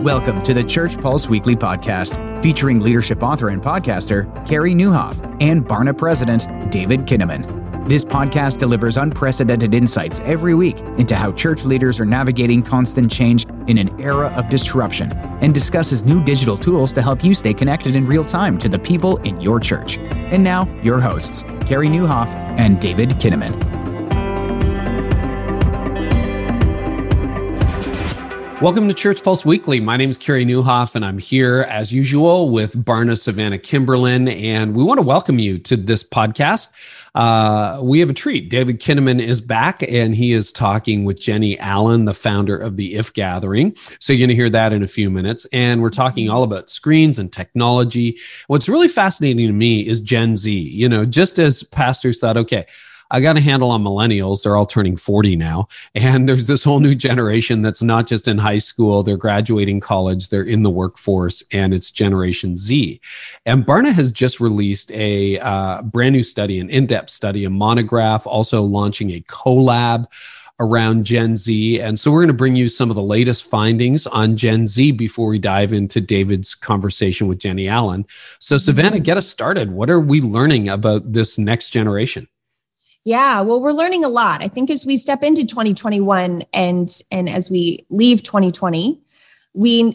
Welcome 0.00 0.42
to 0.44 0.54
the 0.54 0.64
Church 0.64 0.98
Pulse 0.98 1.28
Weekly 1.28 1.54
Podcast, 1.54 2.42
featuring 2.42 2.80
leadership 2.80 3.22
author 3.22 3.50
and 3.50 3.60
podcaster 3.60 4.24
Carey 4.46 4.72
Nieuwhof 4.72 5.20
and 5.42 5.62
Barna 5.62 5.96
president 5.96 6.46
David 6.72 7.00
Kinnaman. 7.00 7.86
This 7.86 8.02
podcast 8.02 8.56
delivers 8.56 8.96
unprecedented 8.96 9.74
insights 9.74 10.18
every 10.20 10.54
week 10.54 10.80
into 10.96 11.14
how 11.14 11.32
church 11.32 11.66
leaders 11.66 12.00
are 12.00 12.06
navigating 12.06 12.62
constant 12.62 13.12
change 13.12 13.44
in 13.66 13.76
an 13.76 14.00
era 14.00 14.28
of 14.28 14.48
disruption 14.48 15.12
and 15.42 15.52
discusses 15.52 16.02
new 16.02 16.24
digital 16.24 16.56
tools 16.56 16.94
to 16.94 17.02
help 17.02 17.22
you 17.22 17.34
stay 17.34 17.52
connected 17.52 17.94
in 17.94 18.06
real 18.06 18.24
time 18.24 18.56
to 18.56 18.70
the 18.70 18.78
people 18.78 19.18
in 19.18 19.38
your 19.38 19.60
church. 19.60 19.98
And 19.98 20.42
now, 20.42 20.64
your 20.82 20.98
hosts, 20.98 21.42
Carey 21.66 21.88
Nieuwhof 21.88 22.34
and 22.58 22.80
David 22.80 23.10
Kinnaman. 23.10 23.69
Welcome 28.60 28.88
to 28.88 28.94
Church 28.94 29.22
Pulse 29.24 29.46
Weekly. 29.46 29.80
My 29.80 29.96
name 29.96 30.10
is 30.10 30.18
Carey 30.18 30.44
Nieuwhof, 30.44 30.94
and 30.94 31.02
I'm 31.02 31.16
here 31.16 31.62
as 31.70 31.94
usual 31.94 32.50
with 32.50 32.74
Barna 32.84 33.18
Savannah 33.18 33.56
Kimberlin. 33.56 34.28
And 34.28 34.76
we 34.76 34.84
want 34.84 34.98
to 34.98 35.06
welcome 35.06 35.38
you 35.38 35.56
to 35.60 35.78
this 35.78 36.04
podcast. 36.04 36.68
Uh, 37.14 37.80
we 37.82 38.00
have 38.00 38.10
a 38.10 38.12
treat. 38.12 38.50
David 38.50 38.78
Kinnaman 38.78 39.18
is 39.18 39.40
back, 39.40 39.82
and 39.84 40.14
he 40.14 40.32
is 40.32 40.52
talking 40.52 41.06
with 41.06 41.18
Jennie 41.18 41.58
Allen, 41.58 42.04
the 42.04 42.12
founder 42.12 42.54
of 42.54 42.76
the 42.76 42.96
If 42.96 43.14
Gathering. 43.14 43.74
So 43.98 44.12
you're 44.12 44.18
going 44.18 44.28
to 44.28 44.34
hear 44.34 44.50
that 44.50 44.74
in 44.74 44.82
a 44.82 44.86
few 44.86 45.08
minutes. 45.08 45.46
And 45.54 45.80
we're 45.80 45.88
talking 45.88 46.28
all 46.28 46.42
about 46.42 46.68
screens 46.68 47.18
and 47.18 47.32
technology. 47.32 48.18
What's 48.48 48.68
really 48.68 48.88
fascinating 48.88 49.46
to 49.46 49.54
me 49.54 49.86
is 49.86 50.02
Gen 50.02 50.36
Z. 50.36 50.52
You 50.52 50.86
know, 50.86 51.06
just 51.06 51.38
as 51.38 51.62
pastors 51.62 52.20
thought, 52.20 52.36
okay, 52.36 52.66
I 53.10 53.20
got 53.20 53.36
a 53.36 53.40
handle 53.40 53.70
on 53.70 53.82
millennials. 53.82 54.42
They're 54.42 54.56
all 54.56 54.66
turning 54.66 54.96
40 54.96 55.36
now. 55.36 55.68
And 55.94 56.28
there's 56.28 56.46
this 56.46 56.62
whole 56.62 56.80
new 56.80 56.94
generation 56.94 57.62
that's 57.62 57.82
not 57.82 58.06
just 58.06 58.28
in 58.28 58.38
high 58.38 58.58
school, 58.58 59.02
they're 59.02 59.16
graduating 59.16 59.80
college, 59.80 60.28
they're 60.28 60.42
in 60.42 60.62
the 60.62 60.70
workforce, 60.70 61.42
and 61.52 61.74
it's 61.74 61.90
Generation 61.90 62.56
Z. 62.56 63.00
And 63.46 63.66
Barna 63.66 63.92
has 63.92 64.12
just 64.12 64.40
released 64.40 64.90
a 64.92 65.38
uh, 65.40 65.82
brand 65.82 66.14
new 66.14 66.22
study, 66.22 66.60
an 66.60 66.70
in 66.70 66.86
depth 66.86 67.10
study, 67.10 67.44
a 67.44 67.50
monograph, 67.50 68.26
also 68.26 68.62
launching 68.62 69.10
a 69.10 69.20
collab 69.22 70.06
around 70.60 71.04
Gen 71.04 71.36
Z. 71.36 71.80
And 71.80 71.98
so 71.98 72.12
we're 72.12 72.20
going 72.20 72.28
to 72.28 72.34
bring 72.34 72.54
you 72.54 72.68
some 72.68 72.90
of 72.90 72.96
the 72.96 73.02
latest 73.02 73.44
findings 73.44 74.06
on 74.06 74.36
Gen 74.36 74.66
Z 74.66 74.92
before 74.92 75.26
we 75.28 75.38
dive 75.38 75.72
into 75.72 76.00
David's 76.00 76.54
conversation 76.54 77.26
with 77.26 77.38
Jennie 77.38 77.66
Allen. 77.66 78.04
So, 78.38 78.58
Savannah, 78.58 79.00
get 79.00 79.16
us 79.16 79.26
started. 79.26 79.72
What 79.72 79.90
are 79.90 80.00
we 80.00 80.20
learning 80.20 80.68
about 80.68 81.12
this 81.12 81.38
next 81.38 81.70
generation? 81.70 82.28
Yeah, 83.04 83.40
well, 83.40 83.60
we're 83.60 83.72
learning 83.72 84.04
a 84.04 84.08
lot. 84.08 84.42
I 84.42 84.48
think 84.48 84.70
as 84.70 84.84
we 84.84 84.96
step 84.96 85.22
into 85.22 85.46
2021 85.46 86.42
and 86.52 86.90
and 87.10 87.28
as 87.28 87.50
we 87.50 87.86
leave 87.88 88.22
2020, 88.22 89.00
we 89.54 89.94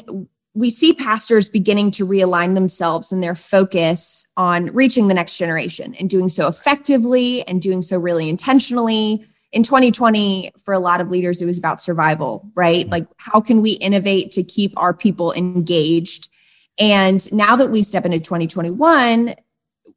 we 0.56 0.70
see 0.70 0.94
pastors 0.94 1.50
beginning 1.50 1.92
to 1.92 2.08
realign 2.08 2.56
themselves 2.56 3.12
and 3.12 3.22
their 3.22 3.36
focus 3.36 4.26
on 4.38 4.68
reaching 4.68 5.08
the 5.08 5.14
next 5.14 5.38
generation 5.38 5.94
and 5.96 6.10
doing 6.10 6.30
so 6.30 6.48
effectively 6.48 7.46
and 7.48 7.62
doing 7.62 7.82
so 7.82 7.98
really 7.98 8.30
intentionally. 8.30 9.24
In 9.52 9.64
2020, 9.64 10.52
for 10.64 10.74
a 10.74 10.80
lot 10.80 11.00
of 11.00 11.12
leaders, 11.12 11.42
it 11.42 11.46
was 11.46 11.58
about 11.58 11.82
survival, 11.82 12.50
right? 12.56 12.86
Mm-hmm. 12.86 12.92
Like, 12.92 13.08
how 13.18 13.40
can 13.40 13.62
we 13.62 13.72
innovate 13.74 14.32
to 14.32 14.44
keep 14.44 14.74
our 14.78 14.94
people 14.94 15.32
engaged? 15.34 16.30
And 16.80 17.32
now 17.32 17.56
that 17.56 17.70
we 17.70 17.84
step 17.84 18.06
into 18.06 18.20
2021, 18.20 19.36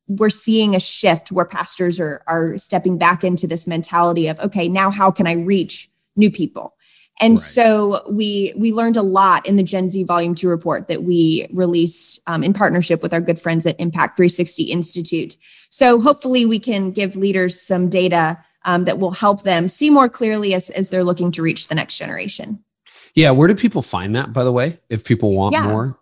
we're 0.09 0.31
seeing 0.31 0.75
a 0.75 0.81
shift 0.81 1.31
where 1.31 1.45
pastors 1.45 2.01
are 2.01 2.23
are 2.27 2.57
stepping 2.59 2.99
back 2.99 3.23
into 3.23 3.47
this 3.47 3.67
mentality 3.67 4.27
of 4.27 4.41
okay 4.41 4.69
now 4.69 4.91
how 4.91 5.11
can 5.11 5.27
i 5.27 5.33
reach 5.33 5.91
new 6.17 6.31
people 6.31 6.75
and 7.21 7.33
right. 7.33 7.39
so 7.39 8.03
we 8.11 8.53
we 8.57 8.73
learned 8.73 8.97
a 8.97 9.03
lot 9.03 9.47
in 9.47 9.57
the 9.57 9.63
gen 9.63 9.89
z 9.89 10.03
volume 10.03 10.35
2 10.35 10.49
report 10.49 10.89
that 10.89 11.03
we 11.03 11.47
released 11.53 12.21
um, 12.27 12.43
in 12.43 12.53
partnership 12.53 13.03
with 13.03 13.13
our 13.13 13.21
good 13.21 13.39
friends 13.39 13.67
at 13.67 13.79
impact 13.79 14.17
360 14.17 14.65
institute 14.65 15.37
so 15.71 16.01
hopefully 16.01 16.47
we 16.47 16.59
can 16.59 16.91
give 16.91 17.15
leaders 17.15 17.61
some 17.61 17.89
data 17.89 18.39
um, 18.65 18.85
that 18.85 18.99
will 18.99 19.13
help 19.13 19.43
them 19.43 19.69
see 19.69 19.89
more 19.89 20.09
clearly 20.09 20.53
as, 20.53 20.69
as 20.71 20.89
they're 20.89 21.05
looking 21.05 21.31
to 21.31 21.43
reach 21.43 21.69
the 21.69 21.75
next 21.75 21.99
generation 21.99 22.59
yeah 23.15 23.31
where 23.31 23.47
do 23.49 23.55
people 23.55 23.83
find 23.83 24.15
that 24.15 24.33
by 24.33 24.43
the 24.43 24.53
way 24.53 24.81
if 24.89 25.05
people 25.05 25.35
want 25.35 25.53
yeah. 25.53 25.65
more 25.65 25.99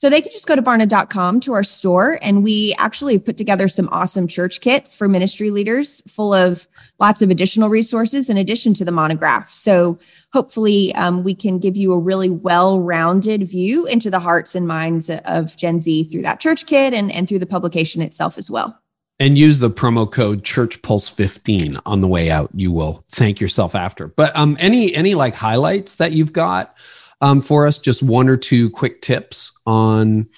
so 0.00 0.08
they 0.08 0.22
could 0.22 0.32
just 0.32 0.46
go 0.46 0.56
to 0.56 0.62
barna.com 0.62 1.40
to 1.40 1.52
our 1.52 1.62
store. 1.62 2.18
And 2.22 2.42
we 2.42 2.74
actually 2.78 3.18
put 3.18 3.36
together 3.36 3.68
some 3.68 3.86
awesome 3.92 4.26
church 4.26 4.62
kits 4.62 4.96
for 4.96 5.08
ministry 5.08 5.50
leaders 5.50 6.00
full 6.08 6.32
of 6.32 6.66
lots 6.98 7.20
of 7.20 7.28
additional 7.28 7.68
resources 7.68 8.30
in 8.30 8.38
addition 8.38 8.72
to 8.74 8.84
the 8.86 8.92
monograph. 8.92 9.50
So 9.50 9.98
hopefully 10.32 10.94
um, 10.94 11.22
we 11.22 11.34
can 11.34 11.58
give 11.58 11.76
you 11.76 11.92
a 11.92 11.98
really 11.98 12.30
well-rounded 12.30 13.42
view 13.42 13.84
into 13.86 14.10
the 14.10 14.20
hearts 14.20 14.54
and 14.54 14.66
minds 14.66 15.10
of 15.10 15.54
Gen 15.58 15.80
Z 15.80 16.04
through 16.04 16.22
that 16.22 16.40
church 16.40 16.64
kit 16.64 16.94
and, 16.94 17.12
and 17.12 17.28
through 17.28 17.40
the 17.40 17.46
publication 17.46 18.00
itself 18.00 18.38
as 18.38 18.50
well. 18.50 18.80
And 19.18 19.36
use 19.36 19.58
the 19.58 19.70
promo 19.70 20.10
code 20.10 20.44
Church 20.44 20.80
Pulse 20.80 21.10
15 21.10 21.78
on 21.84 22.00
the 22.00 22.08
way 22.08 22.30
out. 22.30 22.48
You 22.54 22.72
will 22.72 23.04
thank 23.10 23.38
yourself 23.38 23.74
after. 23.74 24.08
But 24.08 24.34
um, 24.34 24.56
any 24.58 24.94
any 24.94 25.14
like 25.14 25.34
highlights 25.34 25.96
that 25.96 26.12
you've 26.12 26.32
got 26.32 26.74
um, 27.20 27.40
for 27.40 27.66
us? 27.66 27.78
Just 27.78 28.02
one 28.02 28.28
or 28.28 28.36
two 28.36 28.70
quick 28.70 29.02
tips 29.02 29.52
on 29.66 30.28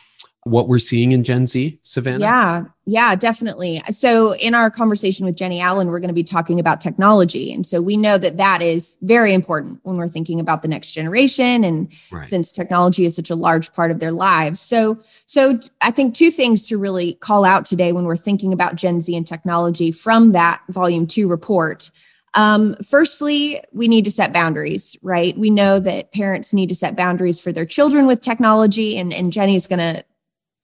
what 0.44 0.66
we're 0.66 0.78
seeing 0.78 1.12
in 1.12 1.22
Gen 1.22 1.46
Z, 1.46 1.78
Savannah? 1.82 2.24
Yeah, 2.24 2.64
yeah, 2.84 3.14
definitely. 3.14 3.80
So, 3.90 4.34
in 4.36 4.54
our 4.54 4.70
conversation 4.70 5.24
with 5.24 5.36
Jennie 5.36 5.60
Allen, 5.60 5.86
we're 5.86 6.00
going 6.00 6.08
to 6.08 6.14
be 6.14 6.24
talking 6.24 6.58
about 6.58 6.80
technology. 6.80 7.52
And 7.52 7.64
so, 7.64 7.80
we 7.80 7.96
know 7.96 8.18
that 8.18 8.38
that 8.38 8.60
is 8.60 8.98
very 9.02 9.34
important 9.34 9.78
when 9.84 9.96
we're 9.96 10.08
thinking 10.08 10.40
about 10.40 10.62
the 10.62 10.68
next 10.68 10.92
generation. 10.92 11.62
And 11.62 11.92
right. 12.10 12.26
since 12.26 12.50
technology 12.50 13.04
is 13.04 13.14
such 13.14 13.30
a 13.30 13.36
large 13.36 13.72
part 13.72 13.92
of 13.92 14.00
their 14.00 14.12
lives. 14.12 14.60
So, 14.60 14.98
so 15.26 15.60
I 15.80 15.92
think 15.92 16.14
two 16.14 16.32
things 16.32 16.66
to 16.68 16.78
really 16.78 17.14
call 17.14 17.44
out 17.44 17.64
today 17.64 17.92
when 17.92 18.04
we're 18.04 18.16
thinking 18.16 18.52
about 18.52 18.74
Gen 18.74 19.00
Z 19.00 19.14
and 19.14 19.26
technology 19.26 19.92
from 19.92 20.32
that 20.32 20.62
volume 20.68 21.06
two 21.06 21.28
report. 21.28 21.90
Um, 22.34 22.76
firstly, 22.76 23.62
we 23.72 23.88
need 23.88 24.04
to 24.06 24.10
set 24.10 24.32
boundaries, 24.32 24.96
right? 25.02 25.36
We 25.36 25.50
know 25.50 25.78
that 25.80 26.12
parents 26.12 26.54
need 26.54 26.70
to 26.70 26.74
set 26.74 26.96
boundaries 26.96 27.40
for 27.40 27.52
their 27.52 27.66
children 27.66 28.06
with 28.06 28.20
technology, 28.20 28.96
and, 28.96 29.12
and 29.12 29.32
Jennie's 29.32 29.66
going 29.66 29.78
to 29.78 30.04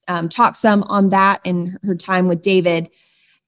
um, 0.09 0.29
talk 0.29 0.57
some 0.57 0.83
on 0.85 1.11
that 1.11 1.41
in 1.45 1.79
her 1.83 1.95
time 1.95 2.27
with 2.29 2.43
David. 2.43 2.91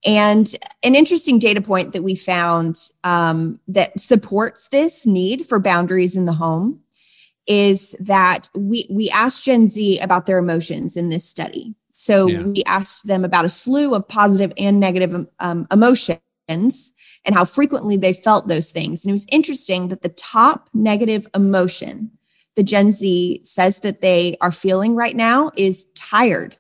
And 0.05 0.55
an 0.83 0.95
interesting 0.95 1.39
data 1.39 1.61
point 1.61 1.93
that 1.93 2.03
we 2.03 2.15
found 2.15 2.91
um, 3.05 3.61
that 3.69 3.99
supports 3.99 4.69
this 4.69 5.07
need 5.07 5.47
for 5.47 5.59
boundaries 5.59 6.17
in 6.17 6.25
the 6.25 6.33
home 6.33 6.81
is 7.47 7.95
that 7.99 8.49
we 8.55 8.87
we 8.91 9.11
asked 9.11 9.45
Gen 9.45 9.67
Z 9.67 9.99
about 9.99 10.27
their 10.27 10.39
emotions 10.39 10.97
in 10.97 11.09
this 11.09 11.25
study. 11.25 11.75
So 11.93 12.29
yeah. 12.29 12.43
we 12.45 12.63
asked 12.65 13.07
them 13.07 13.25
about 13.25 13.45
a 13.45 13.49
slew 13.49 13.95
of 13.95 14.07
positive 14.09 14.53
and 14.57 14.79
negative 14.79 15.27
um, 15.41 15.67
emotions 15.71 16.93
and 17.25 17.35
how 17.35 17.45
frequently 17.45 17.97
they 17.97 18.13
felt 18.13 18.49
those 18.49 18.71
things. 18.71 19.05
And 19.05 19.11
it 19.11 19.13
was 19.13 19.27
interesting 19.31 19.89
that 19.89 20.03
the 20.03 20.09
top 20.11 20.69
negative 20.73 21.27
emotion 21.35 22.11
the 22.57 22.63
Gen 22.65 22.93
Z 22.93 23.41
says 23.45 23.79
that 23.81 24.01
they 24.01 24.37
are 24.41 24.51
feeling 24.51 24.95
right 24.95 25.17
now 25.17 25.51
is 25.57 25.85
tired. 25.95 26.57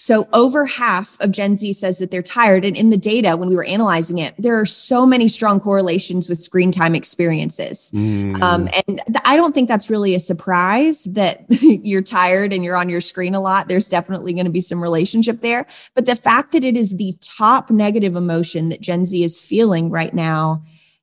So 0.00 0.26
over 0.32 0.64
half 0.64 1.20
of 1.20 1.30
Gen 1.30 1.58
Z 1.58 1.74
says 1.74 1.98
that 1.98 2.10
they're 2.10 2.22
tired. 2.22 2.64
And 2.64 2.74
in 2.74 2.88
the 2.88 2.96
data, 2.96 3.36
when 3.36 3.50
we 3.50 3.54
were 3.54 3.64
analyzing 3.64 4.16
it, 4.16 4.34
there 4.38 4.58
are 4.58 4.64
so 4.64 5.04
many 5.04 5.28
strong 5.28 5.60
correlations 5.60 6.26
with 6.26 6.40
screen 6.40 6.72
time 6.72 6.94
experiences. 6.94 7.92
Mm. 7.94 8.40
Um, 8.42 8.70
and 8.86 9.02
th- 9.06 9.18
I 9.26 9.36
don't 9.36 9.54
think 9.54 9.68
that's 9.68 9.90
really 9.90 10.14
a 10.14 10.18
surprise 10.18 11.04
that 11.04 11.44
you're 11.60 12.00
tired 12.00 12.54
and 12.54 12.64
you're 12.64 12.78
on 12.78 12.88
your 12.88 13.02
screen 13.02 13.34
a 13.34 13.40
lot. 13.42 13.68
There's 13.68 13.90
definitely 13.90 14.32
going 14.32 14.46
to 14.46 14.50
be 14.50 14.62
some 14.62 14.82
relationship 14.82 15.42
there. 15.42 15.66
But 15.94 16.06
the 16.06 16.16
fact 16.16 16.52
that 16.52 16.64
it 16.64 16.78
is 16.78 16.96
the 16.96 17.14
top 17.20 17.68
negative 17.68 18.16
emotion 18.16 18.70
that 18.70 18.80
Gen 18.80 19.04
Z 19.04 19.22
is 19.22 19.38
feeling 19.38 19.90
right 19.90 20.14
now 20.14 20.62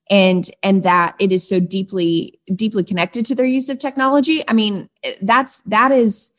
and 0.09 0.49
and 0.63 0.81
that 0.81 1.15
it 1.19 1.31
is 1.31 1.47
so 1.47 1.59
deeply 1.59 2.39
deeply 2.55 2.83
connected 2.83 3.27
to 3.27 3.35
their 3.35 3.45
use 3.45 3.67
of 3.67 3.77
technology 3.77 4.41
i 4.47 4.53
mean 4.53 4.89
that's 5.21 5.59
that 5.63 5.91
is 5.91 6.31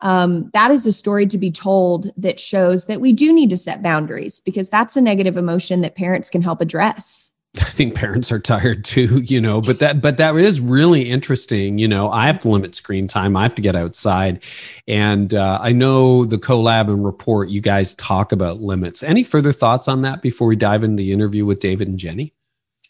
um, 0.00 0.50
that 0.52 0.70
is 0.70 0.86
a 0.86 0.92
story 0.92 1.26
to 1.26 1.38
be 1.38 1.50
told 1.50 2.10
that 2.16 2.38
shows 2.38 2.86
that 2.86 3.00
we 3.00 3.12
do 3.12 3.32
need 3.32 3.50
to 3.50 3.56
set 3.56 3.82
boundaries 3.82 4.40
because 4.40 4.68
that's 4.68 4.96
a 4.96 5.00
negative 5.00 5.36
emotion 5.36 5.80
that 5.80 5.96
parents 5.96 6.30
can 6.30 6.42
help 6.42 6.60
address. 6.60 7.32
I 7.60 7.64
think 7.64 7.94
parents 7.94 8.30
are 8.30 8.38
tired 8.38 8.84
too, 8.84 9.22
you 9.24 9.40
know, 9.40 9.60
but 9.60 9.78
that 9.80 10.00
but 10.00 10.18
that 10.18 10.36
is 10.36 10.60
really 10.60 11.10
interesting. 11.10 11.78
You 11.78 11.88
know, 11.88 12.10
I 12.10 12.26
have 12.26 12.38
to 12.40 12.48
limit 12.48 12.74
screen 12.74 13.08
time. 13.08 13.36
I 13.36 13.42
have 13.42 13.54
to 13.56 13.62
get 13.62 13.74
outside, 13.74 14.44
and 14.86 15.34
uh, 15.34 15.58
I 15.60 15.72
know 15.72 16.24
the 16.24 16.36
collab 16.36 16.88
and 16.88 17.04
report. 17.04 17.48
You 17.48 17.60
guys 17.60 17.94
talk 17.94 18.32
about 18.32 18.58
limits. 18.58 19.02
Any 19.02 19.24
further 19.24 19.52
thoughts 19.52 19.88
on 19.88 20.02
that 20.02 20.22
before 20.22 20.46
we 20.46 20.56
dive 20.56 20.84
into 20.84 21.02
the 21.02 21.10
interview 21.10 21.46
with 21.46 21.58
David 21.58 21.88
and 21.88 21.98
Jennie? 21.98 22.34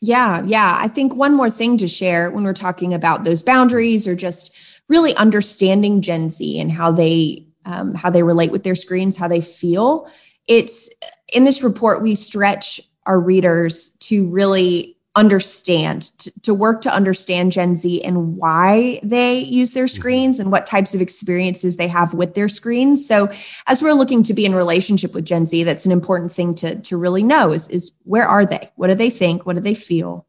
Yeah, 0.01 0.43
yeah. 0.45 0.77
I 0.81 0.89
think 0.89 1.15
one 1.15 1.35
more 1.35 1.51
thing 1.51 1.77
to 1.79 1.89
share 1.89 2.31
when 2.31 2.45
we're 2.45 2.53
talking 2.53 2.95
about 2.95 3.25
those 3.25 3.43
boundaries 3.43 4.07
or 4.07 4.15
just 4.15 4.55
really 4.89 5.15
understanding 5.17 6.01
Gen 6.01 6.31
Z 6.31 6.59
and 6.61 6.73
how 6.73 6.91
they 6.91 7.47
um, 7.65 7.95
how 7.95 8.11
they 8.11 8.23
relate 8.23 8.51
with 8.51 8.65
their 8.65 8.75
screens, 8.75 9.17
how 9.17 9.29
they 9.29 9.43
feel. 9.43 10.09
It's 10.47 10.91
in 11.33 11.45
this 11.45 11.63
report 11.63 12.03
we 12.03 12.15
stretch 12.15 12.81
our 13.05 13.21
readers 13.21 13.91
to 14.01 14.27
really 14.29 14.97
understand, 15.19 16.03
to, 16.19 16.41
to, 16.43 16.55
work 16.55 16.81
to 16.83 16.95
understand 16.95 17.51
Gen 17.51 17.75
Z 17.75 18.03
and 18.05 18.37
why 18.37 19.01
they 19.03 19.39
use 19.41 19.73
their 19.73 19.87
mm-hmm. 19.87 19.97
screens 19.97 20.39
and 20.39 20.53
what 20.53 20.65
types 20.65 20.95
of 20.95 21.01
experiences 21.01 21.77
they 21.77 21.89
have 21.89 22.15
with 22.15 22.35
their 22.35 22.49
screens. 22.49 23.07
So, 23.07 23.29
as 23.67 23.83
we're 23.83 23.95
looking 23.95 24.23
to 24.23 24.35
be 24.35 24.45
in 24.45 24.55
relationship 24.55 25.15
with 25.15 25.25
Gen 25.25 25.45
Z, 25.45 25.65
that's 25.65 25.87
an 25.87 25.93
important 25.93 26.31
thing 26.31 26.55
to, 26.57 26.77
to 26.77 26.97
really 26.97 27.25
know 27.25 27.53
is, 27.53 27.69
is 27.69 27.93
where 28.05 28.29
are 28.29 28.47
they? 28.47 28.71
What 28.77 28.87
do 28.87 28.95
they 28.95 29.11
think? 29.11 29.45
What 29.45 29.57
do 29.57 29.61
they 29.61 29.75
feel? 29.75 30.27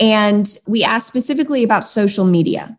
And 0.00 0.56
we 0.66 0.82
asked 0.82 1.08
specifically 1.08 1.62
about 1.62 1.84
social 1.84 2.24
media. 2.24 2.78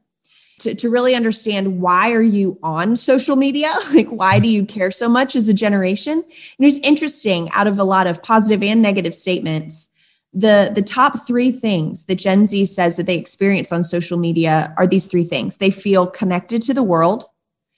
To, 0.60 0.76
to 0.76 0.90
really 0.90 1.16
understand 1.16 1.82
why 1.82 2.12
are 2.14 2.22
you 2.22 2.60
on 2.64 2.96
social 2.96 3.36
media? 3.36 3.74
Like 3.94 4.08
why 4.08 4.40
do 4.40 4.48
you 4.48 4.66
care 4.66 4.92
so 4.92 5.10
much 5.10 5.36
as 5.36 5.50
a 5.50 5.54
generation? 5.54 6.24
And 6.24 6.68
it's 6.68 6.80
interesting 6.80 7.50
out 7.52 7.68
of 7.68 7.80
a 7.80 7.84
lot 7.84 8.08
of 8.08 8.24
positive 8.24 8.64
and 8.64 8.82
negative 8.82 9.14
statements 9.14 9.90
the 10.34 10.72
the 10.74 10.82
top 10.82 11.28
three 11.28 11.52
things 11.52 12.06
that 12.06 12.16
gen 12.16 12.48
z 12.48 12.66
says 12.66 12.98
that 12.98 13.06
they 13.06 13.18
experience 13.18 13.72
on 13.72 13.84
social 13.84 14.18
media 14.18 14.74
are 14.78 14.88
these 14.88 15.06
three 15.06 15.24
things. 15.24 15.58
They 15.58 15.70
feel 15.70 16.08
connected 16.08 16.62
to 16.64 16.74
the 16.74 16.84
world. 16.84 17.26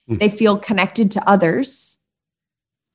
Mm. 0.09 0.19
they 0.19 0.29
feel 0.29 0.57
connected 0.57 1.11
to 1.11 1.29
others. 1.29 1.97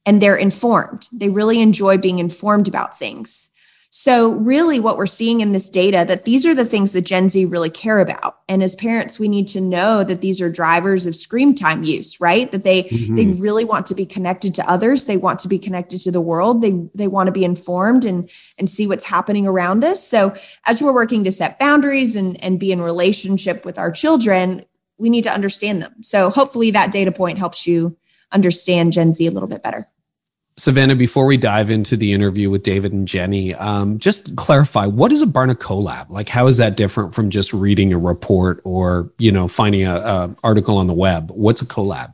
And 0.06 0.22
they're 0.22 0.36
informed. 0.36 1.08
They 1.12 1.28
really 1.28 1.60
enjoy 1.60 1.98
being 1.98 2.20
informed 2.20 2.68
about 2.68 2.96
things 2.96 3.50
so, 3.92 4.34
really, 4.34 4.78
what 4.78 4.96
we're 4.96 5.06
seeing 5.06 5.40
in 5.40 5.50
this 5.50 5.68
data 5.68 6.04
that 6.06 6.24
these 6.24 6.46
are 6.46 6.54
the 6.54 6.64
things 6.64 6.92
that 6.92 7.00
Gen 7.00 7.28
Z 7.28 7.44
really 7.46 7.70
care 7.70 7.98
about. 7.98 8.38
And 8.48 8.62
as 8.62 8.76
parents, 8.76 9.18
we 9.18 9.28
need 9.28 9.48
to 9.48 9.60
know 9.60 10.04
that 10.04 10.20
these 10.20 10.40
are 10.40 10.48
drivers 10.48 11.06
of 11.06 11.16
screen 11.16 11.56
time 11.56 11.82
use, 11.82 12.20
right? 12.20 12.52
That 12.52 12.62
they 12.62 12.84
mm-hmm. 12.84 13.16
they 13.16 13.26
really 13.26 13.64
want 13.64 13.86
to 13.86 13.96
be 13.96 14.06
connected 14.06 14.54
to 14.54 14.70
others, 14.70 15.06
they 15.06 15.16
want 15.16 15.40
to 15.40 15.48
be 15.48 15.58
connected 15.58 15.98
to 16.02 16.12
the 16.12 16.20
world, 16.20 16.62
they 16.62 16.70
they 16.94 17.08
want 17.08 17.26
to 17.26 17.32
be 17.32 17.44
informed 17.44 18.04
and 18.04 18.30
and 18.58 18.70
see 18.70 18.86
what's 18.86 19.04
happening 19.04 19.48
around 19.48 19.82
us. 19.82 20.06
So, 20.06 20.36
as 20.66 20.80
we're 20.80 20.94
working 20.94 21.24
to 21.24 21.32
set 21.32 21.58
boundaries 21.58 22.14
and 22.14 22.42
and 22.44 22.60
be 22.60 22.70
in 22.70 22.80
relationship 22.80 23.64
with 23.64 23.76
our 23.76 23.90
children, 23.90 24.64
we 24.98 25.10
need 25.10 25.24
to 25.24 25.34
understand 25.34 25.82
them. 25.82 26.00
So, 26.04 26.30
hopefully, 26.30 26.70
that 26.70 26.92
data 26.92 27.10
point 27.10 27.40
helps 27.40 27.66
you 27.66 27.96
understand 28.30 28.92
Gen 28.92 29.12
Z 29.12 29.26
a 29.26 29.32
little 29.32 29.48
bit 29.48 29.64
better. 29.64 29.88
Savannah, 30.60 30.94
before 30.94 31.24
we 31.24 31.38
dive 31.38 31.70
into 31.70 31.96
the 31.96 32.12
interview 32.12 32.50
with 32.50 32.62
David 32.62 32.92
and 32.92 33.08
Jennie, 33.08 33.54
um, 33.54 33.98
just 33.98 34.36
clarify 34.36 34.84
what 34.84 35.10
is 35.10 35.22
a 35.22 35.26
Barna 35.26 35.54
collab? 35.54 36.10
Like, 36.10 36.28
how 36.28 36.48
is 36.48 36.58
that 36.58 36.76
different 36.76 37.14
from 37.14 37.30
just 37.30 37.54
reading 37.54 37.94
a 37.94 37.98
report 37.98 38.60
or 38.62 39.10
you 39.16 39.32
know 39.32 39.48
finding 39.48 39.86
a, 39.86 39.94
a 39.94 40.36
article 40.44 40.76
on 40.76 40.86
the 40.86 40.92
web? 40.92 41.30
What's 41.30 41.62
a 41.62 41.66
collab? 41.66 42.12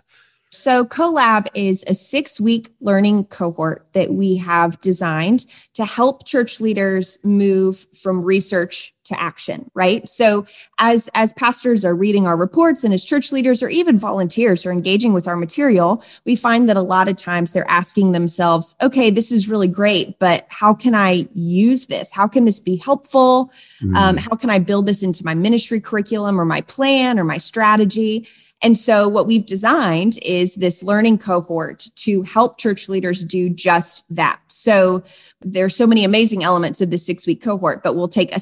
So, 0.52 0.84
CoLab 0.84 1.48
is 1.54 1.84
a 1.88 1.94
six 1.94 2.40
week 2.40 2.72
learning 2.80 3.24
cohort 3.24 3.88
that 3.94 4.14
we 4.14 4.36
have 4.36 4.80
designed 4.80 5.46
to 5.74 5.84
help 5.84 6.24
church 6.24 6.60
leaders 6.60 7.18
move 7.24 7.84
from 8.00 8.22
research 8.22 8.94
to 9.06 9.20
action 9.20 9.70
right 9.74 10.08
so 10.08 10.46
as 10.78 11.08
as 11.14 11.32
pastors 11.34 11.84
are 11.84 11.94
reading 11.94 12.26
our 12.26 12.36
reports 12.36 12.84
and 12.84 12.92
as 12.92 13.04
church 13.04 13.32
leaders 13.32 13.62
or 13.62 13.68
even 13.68 13.98
volunteers 13.98 14.66
are 14.66 14.72
engaging 14.72 15.12
with 15.12 15.26
our 15.26 15.36
material 15.36 16.02
we 16.24 16.36
find 16.36 16.68
that 16.68 16.76
a 16.76 16.82
lot 16.82 17.08
of 17.08 17.16
times 17.16 17.52
they're 17.52 17.70
asking 17.70 18.12
themselves 18.12 18.74
okay 18.82 19.10
this 19.10 19.32
is 19.32 19.48
really 19.48 19.68
great 19.68 20.18
but 20.18 20.46
how 20.48 20.74
can 20.74 20.94
i 20.94 21.26
use 21.34 21.86
this 21.86 22.10
how 22.12 22.26
can 22.26 22.44
this 22.44 22.60
be 22.60 22.76
helpful 22.76 23.50
mm. 23.80 23.94
um, 23.96 24.16
how 24.16 24.34
can 24.36 24.50
i 24.50 24.58
build 24.58 24.86
this 24.86 25.02
into 25.02 25.24
my 25.24 25.34
ministry 25.34 25.80
curriculum 25.80 26.40
or 26.40 26.44
my 26.44 26.60
plan 26.62 27.18
or 27.18 27.24
my 27.24 27.38
strategy 27.38 28.26
and 28.62 28.76
so, 28.78 29.06
what 29.06 29.26
we've 29.26 29.44
designed 29.44 30.18
is 30.22 30.54
this 30.54 30.82
learning 30.82 31.18
cohort 31.18 31.88
to 31.96 32.22
help 32.22 32.58
church 32.58 32.88
leaders 32.88 33.22
do 33.22 33.50
just 33.50 34.04
that. 34.08 34.40
So, 34.48 35.02
there's 35.42 35.76
so 35.76 35.86
many 35.86 36.04
amazing 36.04 36.42
elements 36.42 36.80
of 36.80 36.90
the 36.90 36.96
six 36.96 37.26
week 37.26 37.42
cohort, 37.42 37.82
but 37.82 37.96
we'll 37.96 38.08
take 38.08 38.34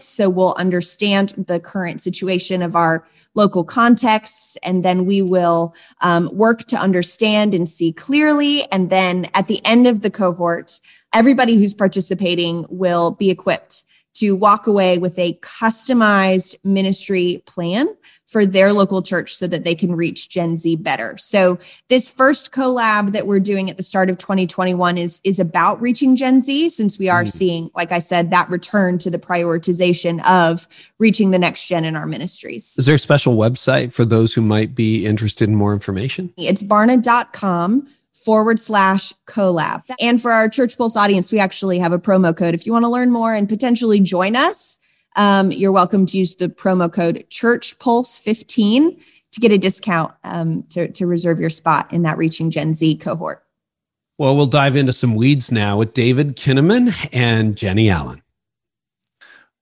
So, 0.00 0.30
we'll 0.30 0.54
understand 0.56 1.34
the 1.36 1.58
current 1.58 2.00
situation 2.00 2.62
of 2.62 2.76
our 2.76 3.04
local 3.34 3.64
contexts, 3.64 4.56
and 4.62 4.84
then 4.84 5.06
we 5.06 5.22
will 5.22 5.74
um, 6.02 6.30
work 6.32 6.60
to 6.64 6.76
understand 6.76 7.54
and 7.54 7.68
see 7.68 7.92
clearly. 7.92 8.70
And 8.70 8.90
then 8.90 9.26
at 9.34 9.48
the 9.48 9.64
end 9.64 9.86
of 9.86 10.02
the 10.02 10.10
cohort, 10.10 10.80
everybody 11.12 11.56
who's 11.56 11.74
participating 11.74 12.66
will 12.68 13.10
be 13.10 13.30
equipped 13.30 13.84
to 14.14 14.36
walk 14.36 14.66
away 14.66 14.98
with 14.98 15.18
a 15.18 15.34
customized 15.42 16.56
ministry 16.64 17.42
plan 17.46 17.86
for 18.26 18.46
their 18.46 18.72
local 18.72 19.02
church 19.02 19.36
so 19.36 19.46
that 19.46 19.64
they 19.64 19.74
can 19.74 19.94
reach 19.94 20.28
Gen 20.30 20.56
Z 20.56 20.76
better. 20.76 21.16
So 21.18 21.58
this 21.88 22.08
first 22.08 22.50
collab 22.50 23.12
that 23.12 23.26
we're 23.26 23.40
doing 23.40 23.68
at 23.68 23.76
the 23.76 23.82
start 23.82 24.08
of 24.10 24.18
2021 24.18 24.96
is 24.96 25.20
is 25.22 25.38
about 25.38 25.80
reaching 25.80 26.16
Gen 26.16 26.42
Z 26.42 26.70
since 26.70 26.98
we 26.98 27.08
are 27.08 27.22
mm-hmm. 27.22 27.28
seeing 27.28 27.70
like 27.74 27.92
I 27.92 27.98
said 27.98 28.30
that 28.30 28.48
return 28.48 28.98
to 28.98 29.10
the 29.10 29.18
prioritization 29.18 30.24
of 30.24 30.66
reaching 30.98 31.30
the 31.30 31.38
next 31.38 31.66
gen 31.66 31.84
in 31.84 31.94
our 31.94 32.06
ministries. 32.06 32.74
Is 32.78 32.86
there 32.86 32.94
a 32.94 32.98
special 32.98 33.36
website 33.36 33.92
for 33.92 34.04
those 34.04 34.32
who 34.32 34.42
might 34.42 34.74
be 34.74 35.06
interested 35.06 35.48
in 35.48 35.54
more 35.54 35.74
information? 35.74 36.32
It's 36.36 36.62
barna.com 36.62 37.86
forward 38.24 38.58
slash 38.58 39.12
collab. 39.26 39.82
And 40.00 40.20
for 40.20 40.32
our 40.32 40.48
Church 40.48 40.76
Pulse 40.76 40.96
audience, 40.96 41.32
we 41.32 41.38
actually 41.38 41.78
have 41.78 41.92
a 41.92 41.98
promo 41.98 42.36
code. 42.36 42.54
If 42.54 42.66
you 42.66 42.72
want 42.72 42.84
to 42.84 42.88
learn 42.88 43.10
more 43.10 43.34
and 43.34 43.48
potentially 43.48 44.00
join 44.00 44.36
us, 44.36 44.78
um, 45.16 45.52
you're 45.52 45.72
welcome 45.72 46.06
to 46.06 46.18
use 46.18 46.34
the 46.34 46.48
promo 46.48 46.92
code 46.92 47.26
Church 47.28 47.78
Pulse 47.78 48.18
15 48.18 48.98
to 49.32 49.40
get 49.40 49.52
a 49.52 49.58
discount 49.58 50.12
um, 50.24 50.62
to, 50.64 50.88
to 50.92 51.06
reserve 51.06 51.40
your 51.40 51.50
spot 51.50 51.92
in 51.92 52.02
that 52.02 52.18
Reaching 52.18 52.50
Gen 52.50 52.74
Z 52.74 52.96
cohort. 52.96 53.44
Well, 54.18 54.36
we'll 54.36 54.46
dive 54.46 54.76
into 54.76 54.92
some 54.92 55.14
weeds 55.14 55.50
now 55.50 55.78
with 55.78 55.94
David 55.94 56.36
Kinnaman 56.36 57.08
and 57.12 57.56
Jennie 57.56 57.90
Allen. 57.90 58.22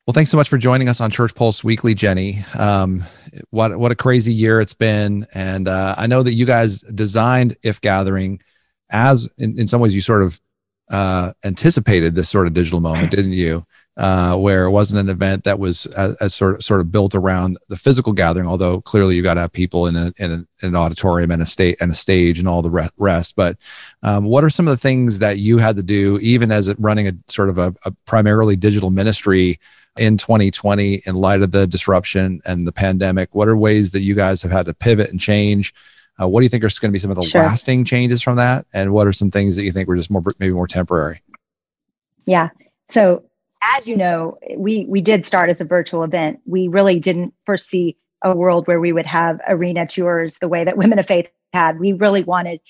Well, 0.07 0.13
thanks 0.13 0.31
so 0.31 0.37
much 0.37 0.49
for 0.49 0.59
joining 0.59 0.89
us 0.89 1.01
on 1.01 1.11
Church 1.11 1.35
Pulse 1.35 1.63
Weekly, 1.63 1.95
Jennie. 1.95 2.43
Um, 2.59 3.05
what 3.51 3.79
what 3.79 3.93
a 3.93 3.95
crazy 3.95 4.33
year 4.33 4.61
it's 4.61 4.75
been, 4.75 5.25
and 5.35 5.69
uh, 5.69 5.95
I 5.97 6.09
know 6.09 6.25
that 6.25 6.33
you 6.33 6.47
guys 6.47 6.81
designed 6.81 7.57
If 7.63 7.81
Gathering 7.81 8.41
as 8.91 9.31
in, 9.39 9.59
in 9.59 9.67
some 9.67 9.81
ways 9.81 9.95
you 9.95 10.01
sort 10.01 10.23
of 10.23 10.41
uh, 10.91 11.33
anticipated 11.45 12.15
this 12.15 12.29
sort 12.29 12.47
of 12.47 12.53
digital 12.53 12.81
moment, 12.81 13.11
didn't 13.17 13.33
you? 13.33 13.65
Uh, 13.97 14.35
where 14.35 14.65
it 14.65 14.71
wasn't 14.71 14.99
an 14.99 15.11
event 15.11 15.45
that 15.45 15.59
was 15.59 15.85
as, 15.87 16.15
as, 16.17 16.35
sort 16.35 16.55
of 16.55 16.63
sort 16.63 16.81
of 16.81 16.91
built 16.91 17.15
around 17.15 17.59
the 17.69 17.77
physical 17.77 18.15
gathering, 18.15 18.47
although 18.47 18.81
clearly 18.81 19.15
you 19.15 19.23
got 19.23 19.35
to 19.35 19.41
have 19.41 19.53
people 19.53 19.89
in, 19.89 19.97
a, 19.97 20.13
in, 20.17 20.31
a, 20.31 20.35
in, 20.35 20.47
an 20.63 20.77
auditorium 20.77 21.31
and 21.31 21.43
a 21.43 21.45
state 21.45 21.77
and 21.81 21.93
a 21.93 21.95
stage 21.95 22.39
and 22.39 22.49
all 22.49 22.63
the 22.63 22.91
rest. 22.97 23.37
But 23.37 23.59
um, 24.03 24.25
what 24.25 24.43
are 24.43 24.49
some 24.49 24.67
of 24.67 24.71
the 24.71 24.79
things 24.79 25.19
that 25.19 25.39
you 25.39 25.59
had 25.59 25.77
to 25.77 25.83
do, 25.83 26.19
even 26.23 26.51
as 26.51 26.69
it 26.69 26.79
running 26.81 27.09
a 27.09 27.13
sort 27.29 27.51
of 27.51 27.59
a, 27.59 27.75
a 27.85 27.91
primarily 28.07 28.57
digital 28.57 28.91
ministry 28.91 29.59
in 29.99 30.17
2020 30.17 31.03
in 31.05 31.15
light 31.15 31.43
of 31.43 31.51
the 31.51 31.67
disruption 31.67 32.41
and 32.47 32.67
the 32.67 32.73
pandemic? 32.73 33.35
What 33.35 33.49
are 33.49 33.57
ways 33.57 33.91
that 33.91 34.01
you 34.01 34.15
guys 34.15 34.41
have 34.41 34.53
had 34.53 34.67
to 34.67 34.73
pivot 34.73 35.11
and 35.11 35.21
change? 35.21 35.75
Uh, 36.21 36.29
what 36.29 36.41
do 36.41 36.45
you 36.45 36.49
think 36.49 36.63
are 36.63 36.69
going 36.81 36.91
to 36.91 36.93
be 36.93 36.99
some 36.99 37.11
of 37.11 37.17
the 37.17 37.23
sure. 37.23 37.41
lasting 37.41 37.85
changes 37.85 38.21
from 38.21 38.37
that? 38.37 38.67
And 38.75 38.93
what 38.93 39.07
are 39.07 39.13
some 39.13 39.31
things 39.31 39.57
that 39.57 39.65
you 39.65 39.73
think 39.73 39.89
were 39.89 39.97
just 39.97 40.11
more, 40.11 40.23
maybe 40.39 40.53
more 40.53 40.67
temporary? 40.67 41.23
Yeah. 42.27 42.51
So 42.89 43.25
as 43.77 43.87
you 43.87 43.97
know, 43.97 44.39
we, 44.57 44.85
we 44.87 45.01
did 45.01 45.25
start 45.25 45.51
as 45.51 45.61
a 45.61 45.65
virtual 45.65 46.03
event. 46.03 46.41
We 46.47 46.69
really 46.69 46.99
didn't 46.99 47.35
foresee 47.47 47.97
a 48.23 48.35
world 48.35 48.67
where 48.67 48.81
we 48.81 48.93
would 48.93 49.07
have 49.07 49.41
arena 49.49 49.87
tours 49.87 50.39
the 50.39 50.49
way 50.49 50.65
that 50.65 50.77
Women 50.77 50.99
of 50.99 51.07
Faith 51.07 51.29
had. 51.53 51.79
We 51.79 51.93
really 51.93 52.23
wanted 52.23 52.61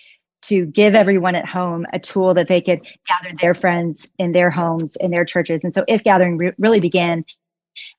to 0.43 0.65
give 0.67 0.95
everyone 0.95 1.35
at 1.35 1.47
home 1.47 1.87
a 1.93 1.99
tool 1.99 2.35
that 2.35 2.49
they 2.49 2.61
could 2.61 2.87
gather 3.07 3.35
their 3.41 3.55
friends 3.55 4.11
in 4.19 4.33
their 4.33 4.51
homes, 4.51 4.97
in 4.97 5.11
their 5.11 5.25
churches. 5.25 5.61
And 5.63 5.75
so 5.75 5.85
If 5.87 6.05
Gathering 6.05 6.39
re- 6.39 6.53
really 6.59 6.81
began 6.81 7.25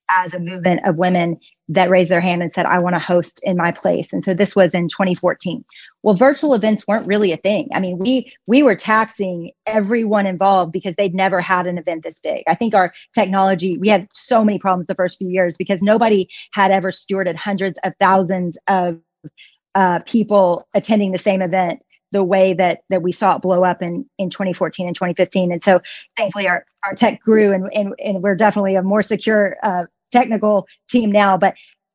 as 0.10 0.34
a 0.34 0.40
movement 0.40 0.82
of 0.86 0.98
women 0.98 1.38
that 1.72 1.90
raised 1.90 2.12
their 2.12 2.20
hand 2.20 2.44
and 2.44 2.54
said, 2.54 2.66
I 2.66 2.80
want 2.80 2.96
to 2.96 3.02
host 3.02 3.40
in 3.44 3.56
my 3.56 3.72
place. 3.72 4.12
And 4.12 4.26
so 4.26 4.34
this 4.34 4.58
was 4.58 4.74
in 4.74 4.90
2014. 4.90 5.64
Well, 6.04 6.16
virtual 6.16 6.54
events 6.54 6.86
weren't 6.86 7.08
really 7.08 7.32
a 7.32 7.38
thing. 7.38 7.70
I 7.74 7.80
mean, 7.80 7.98
we 7.98 8.32
we 8.46 8.62
were 8.62 8.76
taxing 8.76 9.52
everyone 9.66 10.26
involved 10.26 10.74
because 10.74 10.96
they'd 10.98 11.16
never 11.16 11.40
had 11.40 11.68
an 11.68 11.78
event 11.78 12.04
this 12.04 12.20
big. 12.20 12.44
I 12.46 12.56
think 12.56 12.76
our 12.76 12.94
technology, 13.14 13.78
we 13.78 13.88
had 13.88 14.10
so 14.14 14.44
many 14.44 14.60
problems 14.60 14.88
the 14.88 14.96
first 14.96 15.18
few 15.18 15.30
years 15.30 15.56
because 15.56 15.82
nobody 15.82 16.28
had 16.52 16.72
ever 16.72 16.92
stewarded 16.92 17.38
hundreds 17.38 17.80
of 17.86 17.94
thousands 18.02 18.58
of 18.68 19.00
uh, 19.74 20.00
people 20.00 20.68
attending 20.74 21.14
the 21.14 21.18
same 21.18 21.42
event 21.42 21.82
the 22.12 22.24
way 22.26 22.52
that 22.54 22.82
that 22.90 23.02
we 23.02 23.14
saw 23.14 23.38
it 23.38 23.42
blow 23.42 23.64
up 23.64 23.82
in 23.82 24.06
in 24.18 24.30
2014 24.30 24.88
and 24.88 24.96
2015 24.96 25.54
and 25.54 25.64
so 25.64 25.80
thankfully 26.18 26.46
our, 26.46 26.66
our 26.86 26.94
tech 26.94 27.22
grew 27.22 27.54
and, 27.54 27.70
and 27.74 27.94
and 28.04 28.22
we're 28.22 28.36
definitely 28.36 28.76
a 28.76 28.84
more 28.84 29.02
secure 29.02 29.56
uh, 29.64 29.86
technical 30.12 30.68
team 30.90 31.12
now 31.12 31.38
but 31.38 31.54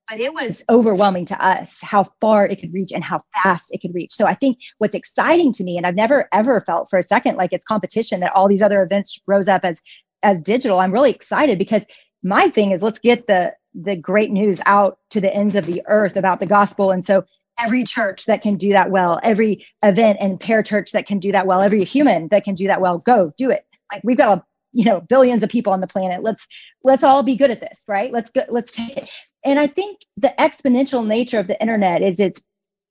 but 0.08 0.20
it 0.20 0.32
was 0.32 0.62
overwhelming 0.70 1.24
to 1.24 1.44
us 1.44 1.80
how 1.82 2.04
far 2.20 2.46
it 2.46 2.60
could 2.60 2.72
reach 2.72 2.92
and 2.92 3.02
how 3.02 3.20
fast 3.34 3.68
it 3.72 3.80
could 3.80 3.94
reach 3.94 4.12
so 4.12 4.26
i 4.26 4.34
think 4.34 4.58
what's 4.78 4.94
exciting 4.94 5.52
to 5.52 5.64
me 5.64 5.76
and 5.76 5.86
i've 5.86 5.94
never 5.94 6.28
ever 6.32 6.60
felt 6.60 6.88
for 6.88 6.98
a 6.98 7.02
second 7.02 7.36
like 7.36 7.52
it's 7.52 7.64
competition 7.64 8.20
that 8.20 8.34
all 8.34 8.48
these 8.48 8.62
other 8.62 8.82
events 8.82 9.20
rose 9.26 9.48
up 9.48 9.64
as 9.64 9.80
as 10.22 10.40
digital 10.42 10.80
i'm 10.80 10.92
really 10.92 11.10
excited 11.10 11.58
because 11.58 11.84
my 12.22 12.48
thing 12.48 12.70
is 12.72 12.82
let's 12.82 12.98
get 12.98 13.26
the 13.26 13.52
the 13.74 13.96
great 13.96 14.30
news 14.30 14.60
out 14.66 14.98
to 15.10 15.20
the 15.20 15.32
ends 15.34 15.54
of 15.54 15.66
the 15.66 15.82
earth 15.86 16.16
about 16.16 16.40
the 16.40 16.46
gospel 16.46 16.90
and 16.90 17.04
so 17.04 17.24
every 17.58 17.84
church 17.84 18.26
that 18.26 18.42
can 18.42 18.56
do 18.56 18.70
that 18.70 18.90
well, 18.90 19.18
every 19.22 19.66
event 19.82 20.18
and 20.20 20.40
parachurch 20.40 20.90
that 20.92 21.06
can 21.06 21.18
do 21.18 21.32
that 21.32 21.46
well, 21.46 21.60
every 21.60 21.84
human 21.84 22.28
that 22.28 22.44
can 22.44 22.54
do 22.54 22.66
that 22.66 22.80
well, 22.80 22.98
go 22.98 23.32
do 23.36 23.50
it. 23.50 23.64
Like 23.92 24.02
we've 24.04 24.16
got 24.16 24.38
a 24.38 24.44
you 24.72 24.84
know 24.84 25.00
billions 25.00 25.42
of 25.42 25.50
people 25.50 25.72
on 25.72 25.80
the 25.80 25.86
planet. 25.86 26.22
Let's 26.22 26.46
let's 26.84 27.04
all 27.04 27.22
be 27.22 27.36
good 27.36 27.50
at 27.50 27.60
this 27.60 27.82
right? 27.88 28.12
Let's 28.12 28.30
go 28.30 28.44
let's 28.48 28.72
take 28.72 28.96
it. 28.96 29.08
And 29.44 29.58
i 29.58 29.66
think 29.66 30.00
the 30.16 30.34
exponential 30.38 31.06
nature 31.06 31.38
of 31.38 31.46
the 31.46 31.60
internet 31.60 32.02
is 32.02 32.20
it's 32.20 32.42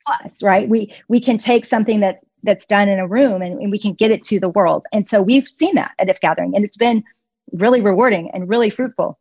plus 0.06 0.42
right? 0.44 0.68
We 0.68 0.94
we 1.08 1.20
can 1.20 1.38
take 1.38 1.66
something 1.66 2.00
that 2.00 2.20
that's 2.44 2.66
done 2.66 2.90
in 2.90 3.00
a 3.00 3.08
room 3.08 3.42
and, 3.42 3.60
and 3.60 3.72
we 3.72 3.80
can 3.80 3.94
get 3.94 4.12
it 4.12 4.24
to 4.24 4.40
the 4.40 4.50
world. 4.50 4.86
And 4.94 5.08
so 5.08 5.22
we've 5.22 5.48
seen 5.48 5.76
that 5.76 5.94
at 5.98 6.10
if 6.10 6.20
gathering 6.20 6.56
and 6.56 6.64
it's 6.64 6.78
been 6.78 7.04
really 7.52 7.82
rewarding 7.82 8.30
and 8.32 8.50
really 8.50 8.70
fruitful. 8.70 9.20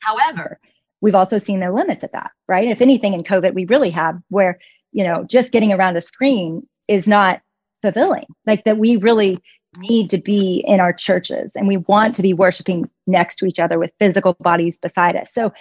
However 0.00 0.60
we've 1.02 1.14
also 1.14 1.38
seen 1.38 1.60
the 1.60 1.72
limits 1.72 2.04
of 2.04 2.12
that 2.12 2.30
right? 2.48 2.68
If 2.68 2.80
anything 2.80 3.14
in 3.14 3.22
covid 3.22 3.54
we 3.54 3.64
really 3.66 3.90
have 3.90 4.20
where 4.28 4.58
you 4.92 5.04
know 5.04 5.24
just 5.24 5.52
getting 5.52 5.72
around 5.72 5.96
a 5.96 6.00
screen 6.00 6.66
is 6.88 7.08
not 7.08 7.40
fulfilling. 7.82 8.26
Like 8.46 8.64
that 8.64 8.78
we 8.78 8.96
really 8.96 9.38
need 9.78 10.10
to 10.10 10.18
be 10.18 10.64
in 10.66 10.80
our 10.80 10.92
churches 10.92 11.52
and 11.54 11.68
we 11.68 11.76
want 11.76 12.14
to 12.16 12.22
be 12.22 12.32
worshiping 12.32 12.88
next 13.06 13.36
to 13.36 13.46
each 13.46 13.58
other 13.58 13.78
with 13.78 13.90
physical 13.98 14.34
bodies 14.40 14.78
beside 14.78 15.16
us. 15.16 15.32
So 15.32 15.52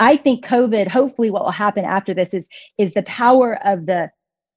i 0.00 0.16
think 0.16 0.44
covid 0.44 0.88
hopefully 0.88 1.30
what 1.30 1.44
will 1.44 1.52
happen 1.52 1.84
after 1.84 2.12
this 2.12 2.34
is 2.34 2.48
is 2.78 2.94
the 2.94 3.04
power 3.04 3.64
of 3.64 3.86
the 3.86 4.10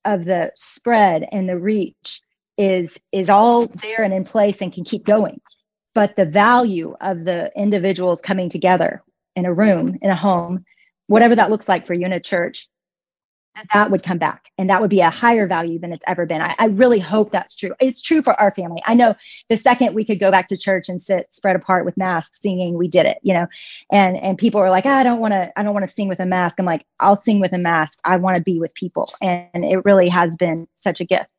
of 0.04 0.26
the 0.26 0.52
spread 0.56 1.28
and 1.32 1.48
the 1.48 1.60
reach 1.60 2.22
is 2.58 3.00
is 3.12 3.30
all 3.30 3.68
there 3.68 4.02
and 4.02 4.14
in 4.14 4.24
place 4.24 4.62
and 4.62 4.74
can 4.74 4.84
keep 4.84 5.06
going. 5.06 5.40
But 5.94 6.16
the 6.16 6.26
value 6.26 6.96
of 7.02 7.26
the 7.26 7.52
individuals 7.56 8.22
coming 8.22 8.50
together 8.50 9.04
in 9.36 9.46
a 9.46 9.54
room 9.54 9.98
in 10.02 10.10
a 10.10 10.16
home 10.16 10.66
whatever 11.08 11.36
that 11.36 11.50
looks 11.50 11.70
like 11.70 11.86
for 11.86 11.94
you 11.94 12.06
in 12.06 12.14
a 12.14 12.20
church 12.20 12.68
that 13.74 13.92
would 13.92 14.04
come 14.04 14.18
back 14.18 14.52
and 14.58 14.70
that 14.70 14.82
would 14.82 14.90
be 14.90 15.02
a 15.02 15.10
higher 15.10 15.48
value 15.48 15.80
than 15.80 15.92
it's 15.92 16.04
ever 16.08 16.26
been. 16.26 16.42
I, 16.42 16.56
I, 16.60 16.66
really 16.68 17.00
hope 17.00 17.32
that's 17.32 17.56
true. 17.56 17.74
It's 17.80 18.02
true 18.02 18.22
for 18.22 18.40
our 18.40 18.54
family. 18.54 18.82
I 18.86 18.94
know 18.94 19.16
the 19.50 19.58
second 19.58 19.96
we 19.96 20.06
could 20.06 20.20
go 20.20 20.32
back 20.32 20.48
to 20.50 20.58
church 20.58 20.90
and 20.90 21.02
sit 21.02 21.28
spread 21.32 21.56
apart 21.56 21.86
with 21.86 21.98
masks 21.98 22.40
singing, 22.42 22.78
we 22.78 22.88
did 22.88 23.06
it, 23.06 23.18
you 23.24 23.34
know, 23.34 23.48
and, 23.92 24.18
and 24.18 24.38
people 24.38 24.62
were 24.62 24.70
like, 24.70 24.86
ah, 24.86 24.98
I 24.98 25.04
don't 25.04 25.20
want 25.20 25.34
to, 25.34 25.52
I 25.60 25.64
don't 25.64 25.74
want 25.74 25.88
to 25.88 25.94
sing 25.94 26.08
with 26.08 26.20
a 26.20 26.26
mask. 26.26 26.56
I'm 26.60 26.66
like, 26.66 26.86
I'll 27.00 27.16
sing 27.16 27.40
with 27.40 27.54
a 27.54 27.58
mask. 27.58 28.00
I 28.04 28.18
want 28.18 28.38
to 28.38 28.44
be 28.44 28.60
with 28.60 28.74
people. 28.74 29.14
And 29.22 29.66
it 29.66 29.84
really 29.86 30.10
has 30.10 30.36
been 30.38 30.68
such 30.76 31.02
a 31.02 31.06
gift. 31.06 31.30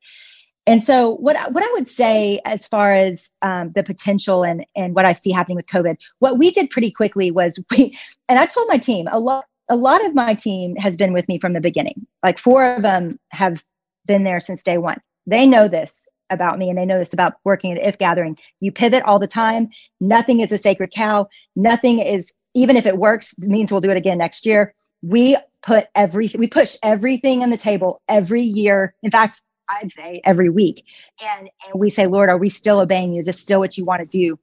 And 0.67 0.85
so 0.85 1.17
what, 1.17 1.37
what 1.53 1.65
I 1.65 1.73
would 1.73 1.89
say 1.89 2.43
as 2.45 2.67
far 2.67 2.93
as 2.93 3.31
um, 3.41 3.73
the 3.75 3.83
potential 3.83 4.45
and, 4.45 4.67
and 4.77 4.95
what 4.95 5.07
I 5.07 5.15
see 5.15 5.31
happening 5.31 5.57
with 5.57 5.67
COVID, 5.67 5.97
what 6.19 6.37
we 6.37 6.51
did 6.51 6.69
pretty 6.69 6.91
quickly 6.91 7.31
was 7.31 7.59
we, 7.71 7.97
and 8.29 8.39
I 8.39 8.45
told 8.45 8.69
my 8.69 8.77
team 8.77 9.09
a 9.11 9.19
lot, 9.19 9.47
a 9.69 9.77
lot 9.77 10.05
of 10.05 10.15
my 10.15 10.35
team 10.35 10.77
has 10.77 10.97
been 10.97 11.13
with 11.13 11.29
me 11.29 11.39
from 11.39 11.53
the 11.53 11.61
beginning. 11.61 12.07
Like 12.23 12.39
four 12.39 12.65
of 12.65 12.83
them 12.83 13.19
have 13.31 13.65
been 14.07 14.25
there 14.25 14.41
since 14.41 14.63
day 14.63 14.79
one. 14.79 15.01
They 15.27 15.47
know 15.47 15.69
this 15.69 16.07
about 16.31 16.59
me 16.59 16.69
and 16.69 16.79
they 16.79 16.85
know 16.85 16.99
this 16.99 17.13
about 17.13 17.35
working 17.45 17.73
at 17.73 17.87
if 17.87 17.99
gathering. 17.99 18.37
You 18.61 18.73
pivot 18.73 19.03
all 19.05 19.19
the 19.19 19.27
time. 19.27 19.69
Nothing 20.01 20.41
is 20.41 20.53
a 20.53 20.59
sacred 20.59 20.93
cow. 20.93 21.29
Nothing 21.57 21.99
is 22.01 22.33
even 22.55 22.77
if 22.77 22.87
it 22.87 22.99
works 22.99 23.35
means 23.41 23.71
we'll 23.71 23.81
do 23.81 23.91
it 23.91 23.97
again 23.97 24.19
next 24.19 24.47
year. 24.47 24.75
We 25.03 25.37
put 25.63 25.87
everything 25.95 26.41
we 26.41 26.47
push 26.47 26.77
everything 26.83 27.43
on 27.43 27.51
the 27.51 27.57
table 27.57 28.01
every 28.09 28.43
year. 28.43 28.95
In 29.03 29.11
fact 29.11 29.43
i'd 29.71 29.93
say 29.93 30.21
every 30.25 30.49
week. 30.49 30.85
And 31.23 31.51
and 31.67 31.75
we 31.75 31.91
say 31.91 32.07
lord 32.07 32.31
are 32.31 32.39
we 32.39 32.49
still 32.49 32.81
obeying 32.81 33.13
you? 33.13 33.19
Is 33.19 33.27
this 33.27 33.41
still 33.41 33.61
what 33.61 33.77
you 33.77 33.85
want 33.85 34.01
to 34.01 34.07
do 34.07 34.39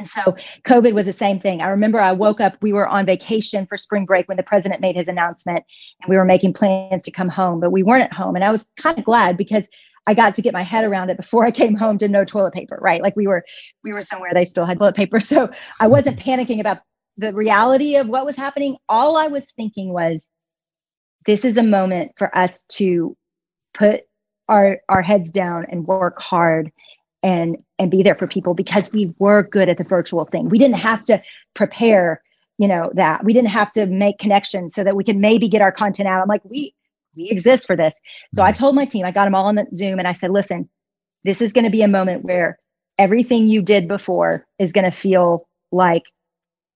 and 0.00 0.08
so 0.08 0.34
COVID 0.64 0.94
was 0.94 1.04
the 1.04 1.12
same 1.12 1.38
thing. 1.38 1.60
I 1.60 1.68
remember 1.68 2.00
I 2.00 2.12
woke 2.12 2.40
up, 2.40 2.56
we 2.62 2.72
were 2.72 2.88
on 2.88 3.04
vacation 3.04 3.66
for 3.66 3.76
spring 3.76 4.06
break 4.06 4.26
when 4.28 4.38
the 4.38 4.42
president 4.42 4.80
made 4.80 4.96
his 4.96 5.08
announcement, 5.08 5.62
and 6.00 6.08
we 6.08 6.16
were 6.16 6.24
making 6.24 6.54
plans 6.54 7.02
to 7.02 7.10
come 7.10 7.28
home, 7.28 7.60
but 7.60 7.70
we 7.70 7.82
weren't 7.82 8.04
at 8.04 8.12
home. 8.14 8.34
And 8.34 8.42
I 8.42 8.50
was 8.50 8.66
kind 8.78 8.98
of 8.98 9.04
glad 9.04 9.36
because 9.36 9.68
I 10.06 10.14
got 10.14 10.34
to 10.36 10.42
get 10.42 10.54
my 10.54 10.62
head 10.62 10.84
around 10.84 11.10
it 11.10 11.18
before 11.18 11.44
I 11.44 11.50
came 11.50 11.74
home 11.74 11.98
to 11.98 12.08
no 12.08 12.24
toilet 12.24 12.54
paper, 12.54 12.78
right? 12.80 13.02
Like 13.02 13.14
we 13.14 13.26
were 13.26 13.44
we 13.84 13.92
were 13.92 14.00
somewhere 14.00 14.30
they 14.32 14.46
still 14.46 14.64
had 14.64 14.78
toilet 14.78 14.96
paper. 14.96 15.20
So 15.20 15.50
I 15.80 15.86
wasn't 15.86 16.18
panicking 16.18 16.60
about 16.60 16.78
the 17.18 17.34
reality 17.34 17.96
of 17.96 18.08
what 18.08 18.24
was 18.24 18.36
happening. 18.36 18.78
All 18.88 19.18
I 19.18 19.26
was 19.26 19.44
thinking 19.54 19.92
was 19.92 20.26
this 21.26 21.44
is 21.44 21.58
a 21.58 21.62
moment 21.62 22.12
for 22.16 22.34
us 22.34 22.62
to 22.70 23.14
put 23.74 24.04
our 24.48 24.78
our 24.88 25.02
heads 25.02 25.30
down 25.30 25.66
and 25.68 25.86
work 25.86 26.22
hard 26.22 26.72
and 27.22 27.58
and 27.78 27.90
be 27.90 28.02
there 28.02 28.14
for 28.14 28.26
people 28.26 28.54
because 28.54 28.90
we 28.92 29.14
were 29.18 29.42
good 29.42 29.68
at 29.68 29.78
the 29.78 29.84
virtual 29.84 30.24
thing. 30.24 30.48
We 30.48 30.58
didn't 30.58 30.76
have 30.76 31.04
to 31.06 31.22
prepare, 31.54 32.22
you 32.58 32.68
know, 32.68 32.90
that. 32.94 33.24
We 33.24 33.32
didn't 33.32 33.50
have 33.50 33.72
to 33.72 33.86
make 33.86 34.18
connections 34.18 34.74
so 34.74 34.84
that 34.84 34.96
we 34.96 35.04
could 35.04 35.16
maybe 35.16 35.48
get 35.48 35.62
our 35.62 35.72
content 35.72 36.08
out. 36.08 36.22
I'm 36.22 36.28
like, 36.28 36.44
we 36.44 36.74
we 37.16 37.28
exist 37.28 37.66
for 37.66 37.76
this. 37.76 37.94
So 38.34 38.42
I 38.42 38.52
mm-hmm. 38.52 38.58
told 38.58 38.74
my 38.74 38.84
team, 38.84 39.04
I 39.04 39.10
got 39.10 39.24
them 39.24 39.34
all 39.34 39.46
on 39.46 39.56
the 39.56 39.66
Zoom 39.74 39.98
and 39.98 40.06
I 40.08 40.12
said, 40.12 40.30
listen, 40.30 40.68
this 41.24 41.42
is 41.42 41.52
going 41.52 41.64
to 41.64 41.70
be 41.70 41.82
a 41.82 41.88
moment 41.88 42.24
where 42.24 42.58
everything 42.98 43.46
you 43.46 43.62
did 43.62 43.88
before 43.88 44.46
is 44.58 44.72
going 44.72 44.90
to 44.90 44.96
feel 44.96 45.48
like, 45.72 46.04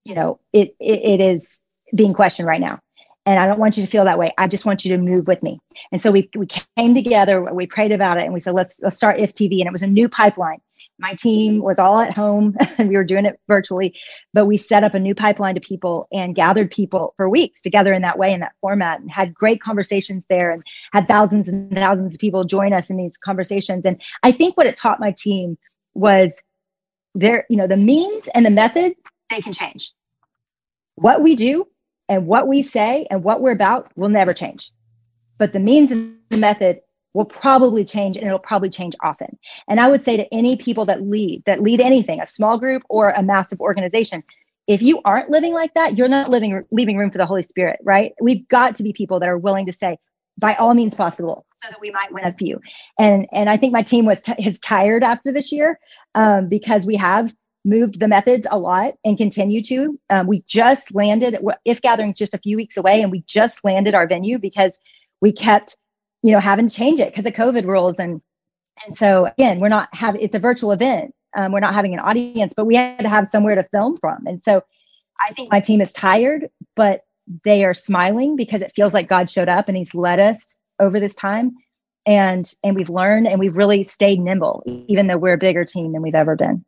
you 0.05 0.15
know, 0.15 0.41
it, 0.53 0.75
it, 0.81 1.05
it 1.05 1.21
is 1.21 1.61
being 1.95 2.13
questioned 2.15 2.49
right 2.49 2.61
now 2.61 2.81
and 3.27 3.39
I 3.39 3.47
don't 3.47 3.59
want 3.59 3.77
you 3.77 3.85
to 3.85 3.91
feel 3.91 4.05
that 4.05 4.19
way. 4.19 4.33
I 4.37 4.47
just 4.47 4.67
want 4.67 4.85
you 4.85 4.95
to 4.97 5.03
move 5.03 5.27
with 5.27 5.43
me. 5.43 5.59
And 5.93 6.01
so 6.01 6.11
we 6.11 6.29
we 6.37 6.47
came 6.47 6.95
together, 6.95 7.43
we 7.43 7.67
prayed 7.67 7.93
about 7.93 8.19
it, 8.19 8.25
and 8.25 8.35
we 8.35 8.41
said, 8.41 8.55
let's 8.55 8.79
let's 8.83 8.97
start 8.97 9.19
if 9.19 9.35
TV. 9.35 9.61
And 9.61 9.67
it 9.67 9.73
was 9.73 9.83
a 9.83 9.87
new 9.87 10.09
pipeline. 10.09 10.59
My 10.99 11.15
team 11.15 11.61
was 11.61 11.79
all 11.79 11.99
at 11.99 12.15
home 12.15 12.57
and 12.79 12.89
we 12.89 12.97
were 12.97 13.05
doing 13.05 13.25
it 13.25 13.41
virtually, 13.49 13.95
but 14.33 14.47
we 14.47 14.57
set 14.57 14.85
up 14.85 14.95
a 14.95 15.01
new 15.01 15.15
pipeline 15.15 15.55
to 15.57 15.61
people 15.61 16.07
and 16.13 16.35
gathered 16.35 16.71
people 16.71 17.15
for 17.17 17.29
weeks 17.29 17.61
together 17.61 17.93
in 17.93 18.03
that 18.03 18.19
way, 18.19 18.33
in 18.33 18.41
that 18.41 18.53
format, 18.61 19.01
and 19.01 19.11
had 19.11 19.35
great 19.35 19.61
conversations 19.61 20.23
there 20.29 20.53
and 20.53 20.63
had 20.93 21.09
thousands 21.09 21.49
and 21.49 21.73
thousands 21.75 22.15
of 22.15 22.21
people 22.21 22.45
join 22.45 22.73
us 22.73 22.91
in 22.91 22.97
these 22.97 23.17
conversations. 23.17 23.85
And 23.85 24.01
I 24.23 24.31
think 24.31 24.57
what 24.57 24.67
it 24.67 24.77
taught 24.77 25.01
my 25.01 25.13
team 25.17 25.59
was 25.95 26.33
there, 27.15 27.45
you 27.49 27.57
know, 27.57 27.67
the 27.67 27.77
means 27.77 28.29
and 28.35 28.47
the 28.47 28.51
method, 28.51 28.95
they 29.31 29.41
can 29.41 29.53
change. 29.53 29.93
What 30.97 31.23
we 31.23 31.35
do 31.35 31.67
and 32.09 32.27
what 32.27 32.49
we 32.49 32.63
say 32.63 33.07
and 33.11 33.25
what 33.25 33.41
we're 33.41 33.53
about 33.53 33.91
will 33.97 34.09
never 34.09 34.33
change. 34.33 34.71
But 35.39 35.53
the 35.53 35.61
means 35.61 35.91
and 35.91 36.17
the 36.31 36.39
method 36.39 36.81
will 37.13 37.25
probably 37.25 37.85
change 37.85 38.17
and 38.17 38.27
it'll 38.27 38.39
probably 38.39 38.71
change 38.71 38.95
often. 39.03 39.39
And 39.69 39.81
I 39.81 39.89
would 39.89 40.05
say 40.05 40.17
to 40.17 40.35
any 40.35 40.57
people 40.57 40.85
that 40.87 41.03
lead, 41.03 41.45
that 41.47 41.63
lead 41.63 41.81
anything, 41.81 42.21
a 42.21 42.27
small 42.27 42.59
group 42.59 42.83
or 42.89 43.11
a 43.11 43.23
massive 43.23 43.61
organization, 43.61 44.23
if 44.67 44.83
you 44.83 45.01
aren't 45.05 45.31
living 45.31 45.53
like 45.53 45.75
that, 45.75 45.97
you're 45.97 46.09
not 46.09 46.29
living 46.29 46.65
leaving 46.71 46.97
room 46.97 47.11
for 47.11 47.19
the 47.19 47.27
Holy 47.27 47.43
Spirit, 47.43 47.79
right? 47.83 48.13
We've 48.21 48.47
got 48.49 48.77
to 48.77 48.83
be 48.83 48.93
people 48.93 49.21
that 49.21 49.29
are 49.29 49.39
willing 49.39 49.67
to 49.67 49.73
say, 49.73 49.99
by 50.39 50.55
all 50.55 50.75
means 50.75 50.97
possible, 50.97 51.47
so 51.59 51.69
that 51.71 51.81
we 51.81 51.91
might 51.91 52.13
win 52.13 52.25
a 52.25 52.33
few. 52.33 52.61
And 52.99 53.27
and 53.31 53.51
I 53.51 53.57
think 53.57 53.73
my 53.73 53.83
team 53.83 54.07
was 54.07 54.23
t- 54.23 54.35
is 54.39 54.59
tired 54.61 55.05
after 55.05 55.33
this 55.33 55.53
year 55.53 55.79
um, 56.15 56.49
because 56.49 56.87
we 56.87 56.97
have 56.97 57.33
moved 57.65 57.99
the 57.99 58.09
methods 58.09 58.47
a 58.51 58.59
lot 58.59 58.95
and 59.05 59.17
continue 59.17 59.63
to. 59.63 59.99
Um, 60.11 60.27
we 60.27 60.43
just 60.47 60.95
landed, 60.95 61.39
if 61.65 61.81
gatherings 61.81 62.19
just 62.19 62.35
a 62.35 62.39
few 62.39 62.57
weeks 62.57 62.77
away, 62.77 63.01
and 63.01 63.11
we 63.11 63.23
just 63.27 63.65
landed 63.65 63.95
our 63.95 64.07
venue 64.07 64.39
because 64.39 64.79
we 65.21 65.33
kept, 65.33 65.77
you 66.23 66.33
know, 66.33 66.41
having 66.41 66.69
to 66.69 66.75
change 66.75 67.01
it 67.01 67.11
because 67.11 67.27
of 67.27 67.33
COVID 67.33 67.65
rules. 67.65 67.97
And 67.99 68.21
and 68.87 68.99
so 68.99 69.27
again, 69.27 69.61
we're 69.61 69.69
not 69.69 69.89
having 69.93 70.21
it's 70.21 70.35
a 70.35 70.41
virtual 70.41 70.73
event. 70.73 71.15
Um, 71.37 71.53
we're 71.53 71.61
not 71.61 71.75
having 71.75 71.95
an 71.95 72.01
audience, 72.01 72.53
but 72.57 72.67
we 72.67 72.77
had 72.77 73.01
to 73.01 73.09
have 73.09 73.29
somewhere 73.29 73.55
to 73.55 73.65
film 73.73 73.97
from. 73.97 74.27
And 74.27 74.43
so 74.43 74.63
I 75.21 75.33
think 75.33 75.51
my 75.51 75.61
team 75.61 75.81
is 75.81 75.93
tired, 75.93 76.49
but 76.77 77.03
they 77.45 77.65
are 77.65 77.75
smiling 77.75 78.37
because 78.37 78.63
it 78.63 78.73
feels 78.77 78.93
like 78.93 79.09
God 79.09 79.31
showed 79.31 79.49
up 79.49 79.69
and 79.69 79.77
He's 79.77 79.95
led 79.95 80.21
us 80.21 80.59
over 80.81 81.01
this 81.01 81.17
time. 81.17 81.53
And 82.05 82.53
and 82.63 82.77
we've 82.77 82.91
learned 82.91 83.27
and 83.27 83.41
we've 83.41 83.57
really 83.57 83.83
stayed 83.85 84.21
nimble, 84.21 84.63
even 84.89 85.07
though 85.07 85.17
we're 85.17 85.35
a 85.35 85.39
bigger 85.39 85.65
team 85.65 85.93
than 85.93 86.03
we've 86.03 86.15
ever 86.15 86.37
been 86.37 86.65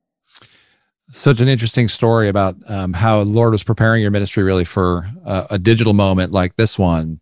such 1.12 1.40
an 1.40 1.48
interesting 1.48 1.88
story 1.88 2.28
about 2.28 2.56
um, 2.68 2.92
how 2.92 3.20
Lord 3.20 3.52
was 3.52 3.62
preparing 3.62 4.02
your 4.02 4.10
ministry 4.10 4.42
really 4.42 4.64
for 4.64 5.08
a, 5.24 5.46
a 5.50 5.58
digital 5.58 5.92
moment 5.92 6.32
like 6.32 6.56
this 6.56 6.78
one. 6.78 7.20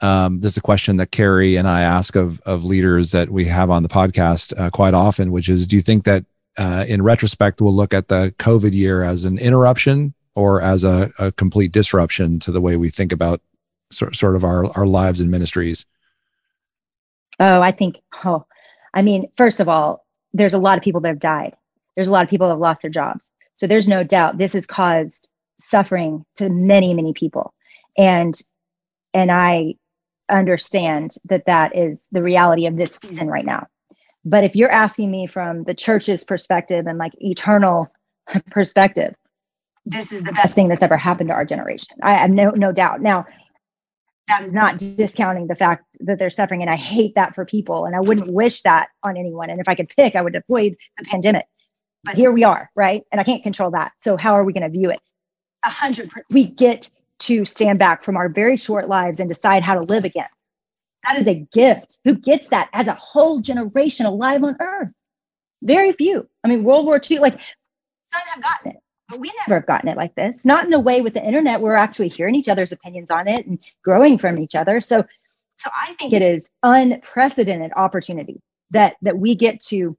Um, 0.00 0.40
this 0.40 0.52
is 0.52 0.58
a 0.58 0.62
question 0.62 0.98
that 0.98 1.10
Carey 1.10 1.56
and 1.56 1.66
I 1.66 1.82
ask 1.82 2.16
of 2.16 2.40
of 2.40 2.64
leaders 2.64 3.10
that 3.12 3.30
we 3.30 3.46
have 3.46 3.70
on 3.70 3.82
the 3.82 3.88
podcast 3.88 4.58
uh, 4.58 4.70
quite 4.70 4.94
often, 4.94 5.32
which 5.32 5.48
is, 5.48 5.66
do 5.66 5.76
you 5.76 5.82
think 5.82 6.04
that 6.04 6.24
uh, 6.58 6.84
in 6.86 7.02
retrospect 7.02 7.60
we'll 7.60 7.74
look 7.74 7.94
at 7.94 8.08
the 8.08 8.34
COVID 8.38 8.72
year 8.72 9.02
as 9.02 9.24
an 9.24 9.38
interruption 9.38 10.14
or 10.34 10.60
as 10.60 10.84
a, 10.84 11.12
a 11.18 11.32
complete 11.32 11.72
disruption 11.72 12.38
to 12.40 12.52
the 12.52 12.60
way 12.60 12.76
we 12.76 12.88
think 12.88 13.12
about 13.12 13.40
sort, 13.90 14.14
sort 14.14 14.36
of 14.36 14.44
our 14.44 14.66
our 14.76 14.86
lives 14.86 15.20
and 15.20 15.30
ministries? 15.30 15.86
Oh, 17.40 17.60
I 17.60 17.72
think. 17.72 18.00
Oh, 18.24 18.46
I 18.92 19.02
mean, 19.02 19.28
first 19.36 19.58
of 19.58 19.68
all, 19.68 20.04
there's 20.32 20.54
a 20.54 20.58
lot 20.58 20.78
of 20.78 20.84
people 20.84 21.00
that 21.00 21.08
have 21.08 21.18
died 21.18 21.56
there's 21.94 22.08
a 22.08 22.12
lot 22.12 22.24
of 22.24 22.30
people 22.30 22.48
that 22.48 22.54
have 22.54 22.60
lost 22.60 22.82
their 22.82 22.90
jobs. 22.90 23.28
So 23.56 23.66
there's 23.66 23.88
no 23.88 24.02
doubt 24.02 24.38
this 24.38 24.52
has 24.54 24.66
caused 24.66 25.28
suffering 25.58 26.24
to 26.36 26.48
many, 26.48 26.94
many 26.94 27.12
people. 27.12 27.54
And 27.96 28.38
and 29.12 29.30
I 29.30 29.74
understand 30.28 31.14
that 31.26 31.46
that 31.46 31.76
is 31.76 32.02
the 32.10 32.22
reality 32.22 32.66
of 32.66 32.76
this 32.76 32.96
season 32.96 33.28
right 33.28 33.44
now. 33.44 33.66
But 34.24 34.42
if 34.42 34.56
you're 34.56 34.70
asking 34.70 35.10
me 35.10 35.26
from 35.26 35.64
the 35.64 35.74
church's 35.74 36.24
perspective 36.24 36.86
and 36.86 36.98
like 36.98 37.12
eternal 37.18 37.92
perspective, 38.50 39.14
this 39.86 40.12
is 40.12 40.22
the 40.22 40.32
best 40.32 40.54
thing 40.54 40.68
that's 40.68 40.82
ever 40.82 40.96
happened 40.96 41.28
to 41.28 41.34
our 41.34 41.44
generation. 41.44 41.96
I 42.02 42.16
have 42.18 42.30
no 42.30 42.50
no 42.50 42.72
doubt. 42.72 43.02
Now, 43.02 43.26
that 44.28 44.42
is 44.42 44.52
not 44.52 44.78
discounting 44.78 45.46
the 45.46 45.54
fact 45.54 45.84
that 46.00 46.18
they're 46.18 46.30
suffering, 46.30 46.62
and 46.62 46.70
I 46.70 46.76
hate 46.76 47.14
that 47.14 47.34
for 47.34 47.44
people, 47.44 47.84
and 47.84 47.94
I 47.94 48.00
wouldn't 48.00 48.32
wish 48.32 48.62
that 48.62 48.88
on 49.02 49.18
anyone. 49.18 49.50
And 49.50 49.60
if 49.60 49.68
I 49.68 49.74
could 49.74 49.90
pick, 49.90 50.16
I 50.16 50.22
would 50.22 50.34
avoid 50.34 50.74
the 50.98 51.04
pandemic 51.04 51.44
but 52.04 52.16
here 52.16 52.30
we 52.30 52.44
are, 52.44 52.70
right? 52.74 53.02
And 53.10 53.20
I 53.20 53.24
can't 53.24 53.42
control 53.42 53.70
that. 53.72 53.92
So 54.02 54.16
how 54.16 54.34
are 54.34 54.44
we 54.44 54.52
going 54.52 54.62
to 54.62 54.68
view 54.68 54.90
it? 54.90 55.00
A 55.64 55.70
hundred. 55.70 56.10
We 56.30 56.44
get 56.44 56.90
to 57.20 57.44
stand 57.44 57.78
back 57.78 58.04
from 58.04 58.16
our 58.16 58.28
very 58.28 58.56
short 58.56 58.88
lives 58.88 59.20
and 59.20 59.28
decide 59.28 59.62
how 59.62 59.74
to 59.74 59.80
live 59.80 60.04
again. 60.04 60.28
That 61.08 61.18
is 61.18 61.26
a 61.26 61.34
gift. 61.52 61.98
Who 62.04 62.14
gets 62.14 62.48
that 62.48 62.68
as 62.72 62.88
a 62.88 62.94
whole 62.94 63.40
generation 63.40 64.06
alive 64.06 64.42
on 64.42 64.56
earth? 64.60 64.90
Very 65.62 65.92
few. 65.92 66.28
I 66.42 66.48
mean, 66.48 66.64
World 66.64 66.86
War 66.86 67.00
II, 67.10 67.18
like 67.18 67.40
some 68.12 68.22
have 68.26 68.42
gotten 68.42 68.72
it, 68.72 68.76
but 69.08 69.20
we 69.20 69.32
never 69.40 69.60
have 69.60 69.66
gotten 69.66 69.88
it 69.88 69.96
like 69.96 70.14
this. 70.14 70.44
Not 70.44 70.66
in 70.66 70.72
a 70.72 70.80
way 70.80 71.00
with 71.00 71.14
the 71.14 71.24
internet. 71.24 71.60
We're 71.60 71.74
actually 71.74 72.08
hearing 72.08 72.34
each 72.34 72.48
other's 72.48 72.72
opinions 72.72 73.10
on 73.10 73.28
it 73.28 73.46
and 73.46 73.58
growing 73.82 74.18
from 74.18 74.38
each 74.38 74.54
other. 74.54 74.80
So, 74.80 75.04
so 75.56 75.70
I 75.74 75.94
think 75.94 76.12
it 76.12 76.22
is 76.22 76.48
unprecedented 76.62 77.72
opportunity 77.76 78.40
that 78.70 78.96
that 79.02 79.18
we 79.18 79.34
get 79.34 79.60
to 79.60 79.96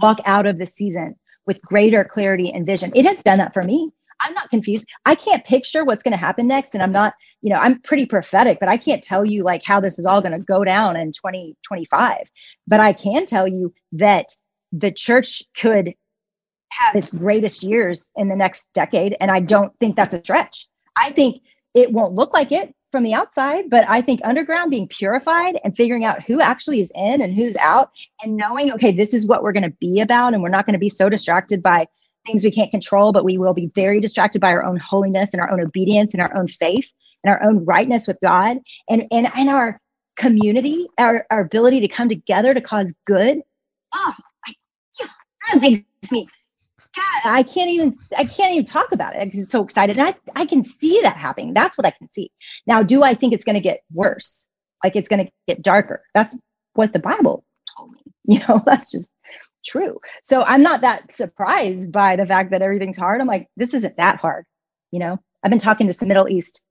walk 0.00 0.20
out 0.24 0.46
of 0.46 0.58
the 0.58 0.66
season 0.66 1.16
with 1.46 1.60
greater 1.62 2.04
clarity 2.04 2.52
and 2.52 2.66
vision. 2.66 2.92
It 2.94 3.06
has 3.06 3.22
done 3.22 3.38
that 3.38 3.54
for 3.54 3.62
me. 3.62 3.90
I'm 4.20 4.34
not 4.34 4.50
confused. 4.50 4.86
I 5.04 5.14
can't 5.14 5.44
picture 5.44 5.84
what's 5.84 6.02
going 6.02 6.12
to 6.12 6.18
happen 6.18 6.46
next. 6.46 6.74
And 6.74 6.82
I'm 6.82 6.92
not, 6.92 7.14
you 7.42 7.50
know, 7.50 7.58
I'm 7.60 7.80
pretty 7.80 8.06
prophetic, 8.06 8.58
but 8.60 8.68
I 8.68 8.76
can't 8.76 9.02
tell 9.02 9.24
you 9.24 9.42
like 9.42 9.62
how 9.64 9.80
this 9.80 9.98
is 9.98 10.06
all 10.06 10.22
going 10.22 10.32
to 10.32 10.38
go 10.38 10.64
down 10.64 10.96
in 10.96 11.12
2025. 11.12 12.30
But 12.66 12.80
I 12.80 12.92
can 12.92 13.26
tell 13.26 13.46
you 13.46 13.74
that 13.92 14.26
the 14.72 14.90
church 14.90 15.42
could 15.56 15.94
have 16.70 16.96
its 16.96 17.10
greatest 17.10 17.62
years 17.62 18.08
in 18.16 18.28
the 18.28 18.36
next 18.36 18.66
decade. 18.72 19.16
And 19.20 19.30
I 19.30 19.40
don't 19.40 19.72
think 19.78 19.96
that's 19.96 20.14
a 20.14 20.22
stretch. 20.22 20.68
I 20.96 21.10
think 21.10 21.42
it 21.74 21.92
won't 21.92 22.14
look 22.14 22.32
like 22.32 22.52
it 22.52 22.74
from 22.94 23.02
the 23.02 23.12
outside, 23.12 23.68
but 23.68 23.84
I 23.88 24.00
think 24.00 24.20
underground 24.22 24.70
being 24.70 24.86
purified 24.86 25.58
and 25.64 25.76
figuring 25.76 26.04
out 26.04 26.22
who 26.22 26.40
actually 26.40 26.80
is 26.80 26.92
in 26.94 27.20
and 27.20 27.34
who's 27.34 27.56
out 27.56 27.90
and 28.22 28.36
knowing, 28.36 28.72
okay, 28.74 28.92
this 28.92 29.12
is 29.12 29.26
what 29.26 29.42
we're 29.42 29.50
going 29.50 29.64
to 29.64 29.76
be 29.80 29.98
about. 29.98 30.32
And 30.32 30.44
we're 30.44 30.48
not 30.48 30.64
going 30.64 30.74
to 30.74 30.78
be 30.78 30.88
so 30.88 31.08
distracted 31.08 31.60
by 31.60 31.88
things 32.24 32.44
we 32.44 32.52
can't 32.52 32.70
control, 32.70 33.10
but 33.10 33.24
we 33.24 33.36
will 33.36 33.52
be 33.52 33.66
very 33.74 33.98
distracted 33.98 34.40
by 34.40 34.52
our 34.52 34.64
own 34.64 34.76
holiness 34.76 35.30
and 35.32 35.42
our 35.42 35.50
own 35.50 35.60
obedience 35.60 36.14
and 36.14 36.22
our 36.22 36.32
own 36.36 36.46
faith 36.46 36.92
and 37.24 37.34
our 37.34 37.42
own 37.42 37.64
rightness 37.64 38.06
with 38.06 38.16
God 38.22 38.58
and, 38.88 39.08
and, 39.10 39.28
and 39.34 39.48
our 39.48 39.80
community, 40.14 40.86
our, 40.96 41.26
our 41.32 41.40
ability 41.40 41.80
to 41.80 41.88
come 41.88 42.08
together 42.08 42.54
to 42.54 42.60
cause 42.60 42.94
good. 43.06 43.40
Oh, 43.92 44.14
yeah, 45.00 45.06
that 45.52 45.60
makes 45.60 46.12
me 46.12 46.28
I 47.24 47.42
can't 47.42 47.70
even 47.70 47.96
I 48.16 48.24
can't 48.24 48.52
even 48.54 48.64
talk 48.64 48.92
about 48.92 49.16
it 49.16 49.24
because 49.24 49.42
it's 49.42 49.52
so 49.52 49.62
excited. 49.62 49.98
And 49.98 50.08
I, 50.08 50.40
I 50.40 50.46
can 50.46 50.62
see 50.64 51.00
that 51.02 51.16
happening. 51.16 51.54
That's 51.54 51.76
what 51.76 51.86
I 51.86 51.90
can 51.90 52.08
see. 52.12 52.30
Now, 52.66 52.82
do 52.82 53.02
I 53.02 53.14
think 53.14 53.32
it's 53.32 53.44
going 53.44 53.54
to 53.54 53.60
get 53.60 53.82
worse? 53.92 54.44
Like 54.82 54.96
it's 54.96 55.08
going 55.08 55.26
to 55.26 55.32
get 55.48 55.62
darker? 55.62 56.02
That's 56.14 56.36
what 56.74 56.92
the 56.92 56.98
Bible 56.98 57.44
told 57.76 57.92
me. 57.92 58.00
You 58.26 58.40
know, 58.48 58.62
that's 58.64 58.90
just 58.90 59.10
true. 59.66 59.98
So 60.22 60.44
I'm 60.46 60.62
not 60.62 60.80
that 60.80 61.14
surprised 61.14 61.92
by 61.92 62.16
the 62.16 62.24
fact 62.24 62.52
that 62.52 62.62
everything's 62.62 62.96
hard. 62.96 63.20
I'm 63.20 63.26
like, 63.26 63.48
this 63.58 63.74
isn't 63.74 63.98
that 63.98 64.18
hard. 64.18 64.46
You 64.92 64.98
know, 64.98 65.20
I've 65.42 65.50
been 65.50 65.58
talking 65.58 65.86
to 65.88 65.92
some 65.92 66.08
Middle 66.08 66.30
East 66.30 66.62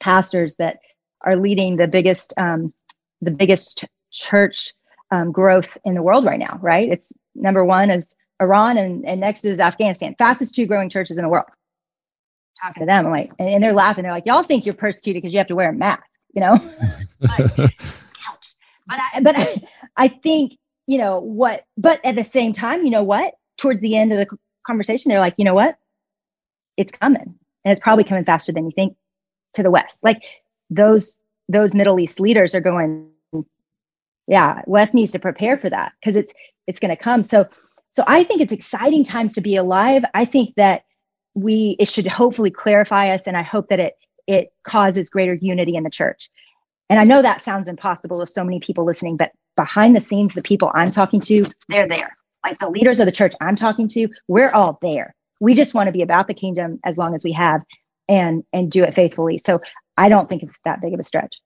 pastors 0.00 0.54
that 0.56 0.78
are 1.20 1.36
leading 1.36 1.76
the 1.76 1.88
biggest 1.88 2.32
um, 2.38 2.72
the 3.20 3.30
biggest 3.30 3.84
church 4.10 4.72
um, 5.10 5.30
growth 5.30 5.76
in 5.84 5.94
the 5.94 6.02
world 6.02 6.24
right 6.24 6.38
now. 6.38 6.58
Right? 6.62 6.88
It's 6.90 7.06
number 7.34 7.66
one 7.66 7.90
is 7.90 8.14
Iran, 8.42 8.76
and, 8.78 9.06
and 9.06 9.20
next 9.20 9.44
is 9.44 9.60
Afghanistan. 9.60 10.14
Fastest 10.18 10.54
two 10.54 10.66
growing 10.66 10.88
churches 10.88 11.18
in 11.18 11.22
the 11.22 11.28
world. 11.28 11.46
Talking 12.60 12.82
to 12.82 12.86
them, 12.86 13.06
I'm 13.06 13.12
like, 13.12 13.32
and, 13.38 13.48
and 13.48 13.62
they're 13.62 13.72
laughing. 13.72 14.02
They're 14.02 14.12
like, 14.12 14.26
y'all 14.26 14.42
think 14.42 14.66
you're 14.66 14.74
persecuted 14.74 15.22
because 15.22 15.32
you 15.32 15.38
have 15.38 15.48
to 15.48 15.54
wear 15.54 15.70
a 15.70 15.72
mask, 15.72 16.02
you 16.34 16.40
know? 16.40 16.56
but, 17.20 17.56
but 17.56 17.68
I, 18.88 19.20
but 19.20 19.36
I, 19.36 19.56
I 19.96 20.08
think 20.08 20.58
you 20.86 20.98
know 20.98 21.18
what. 21.20 21.64
But 21.76 22.04
at 22.04 22.16
the 22.16 22.24
same 22.24 22.52
time, 22.52 22.84
you 22.84 22.90
know 22.90 23.02
what? 23.02 23.34
Towards 23.56 23.80
the 23.80 23.96
end 23.96 24.12
of 24.12 24.18
the 24.18 24.36
conversation, 24.66 25.08
they're 25.08 25.20
like, 25.20 25.34
you 25.38 25.44
know 25.44 25.54
what? 25.54 25.76
It's 26.76 26.92
coming, 26.92 27.22
and 27.64 27.72
it's 27.72 27.80
probably 27.80 28.04
coming 28.04 28.24
faster 28.24 28.52
than 28.52 28.66
you 28.66 28.72
think 28.74 28.96
to 29.54 29.62
the 29.62 29.70
west. 29.70 29.98
Like 30.02 30.22
those 30.70 31.18
those 31.48 31.74
Middle 31.74 31.98
East 32.00 32.20
leaders 32.20 32.54
are 32.54 32.60
going, 32.60 33.08
yeah, 34.26 34.62
West 34.66 34.94
needs 34.94 35.12
to 35.12 35.18
prepare 35.18 35.58
for 35.58 35.70
that 35.70 35.92
because 36.00 36.16
it's 36.16 36.32
it's 36.66 36.80
going 36.80 36.90
to 36.90 36.96
come. 36.96 37.24
So 37.24 37.48
so 37.94 38.04
I 38.06 38.24
think 38.24 38.40
it's 38.40 38.52
exciting 38.52 39.04
times 39.04 39.34
to 39.34 39.40
be 39.40 39.56
alive. 39.56 40.04
I 40.14 40.24
think 40.24 40.54
that 40.56 40.84
we 41.34 41.76
it 41.78 41.88
should 41.88 42.06
hopefully 42.06 42.50
clarify 42.50 43.10
us 43.14 43.22
and 43.26 43.36
I 43.36 43.42
hope 43.42 43.68
that 43.68 43.80
it 43.80 43.94
it 44.26 44.52
causes 44.64 45.10
greater 45.10 45.34
unity 45.34 45.76
in 45.76 45.82
the 45.82 45.90
church. 45.90 46.30
And 46.88 47.00
I 47.00 47.04
know 47.04 47.22
that 47.22 47.42
sounds 47.42 47.68
impossible 47.68 48.20
to 48.20 48.26
so 48.26 48.44
many 48.44 48.60
people 48.60 48.84
listening, 48.84 49.16
but 49.16 49.32
behind 49.56 49.96
the 49.96 50.00
scenes, 50.00 50.34
the 50.34 50.42
people 50.42 50.70
I'm 50.74 50.90
talking 50.90 51.20
to, 51.22 51.44
they're 51.68 51.88
there. 51.88 52.16
Like 52.44 52.58
the 52.58 52.68
leaders 52.68 52.98
of 52.98 53.06
the 53.06 53.12
church 53.12 53.34
I'm 53.40 53.56
talking 53.56 53.88
to, 53.88 54.08
we're 54.28 54.50
all 54.50 54.78
there. 54.82 55.14
We 55.40 55.54
just 55.54 55.74
want 55.74 55.88
to 55.88 55.92
be 55.92 56.02
about 56.02 56.28
the 56.28 56.34
kingdom 56.34 56.80
as 56.84 56.96
long 56.96 57.14
as 57.14 57.24
we 57.24 57.32
have 57.32 57.62
and 58.08 58.44
and 58.52 58.70
do 58.70 58.84
it 58.84 58.94
faithfully. 58.94 59.38
So 59.38 59.60
I 59.96 60.08
don't 60.08 60.28
think 60.28 60.42
it's 60.42 60.58
that 60.64 60.80
big 60.80 60.94
of 60.94 61.00
a 61.00 61.02
stretch. 61.02 61.36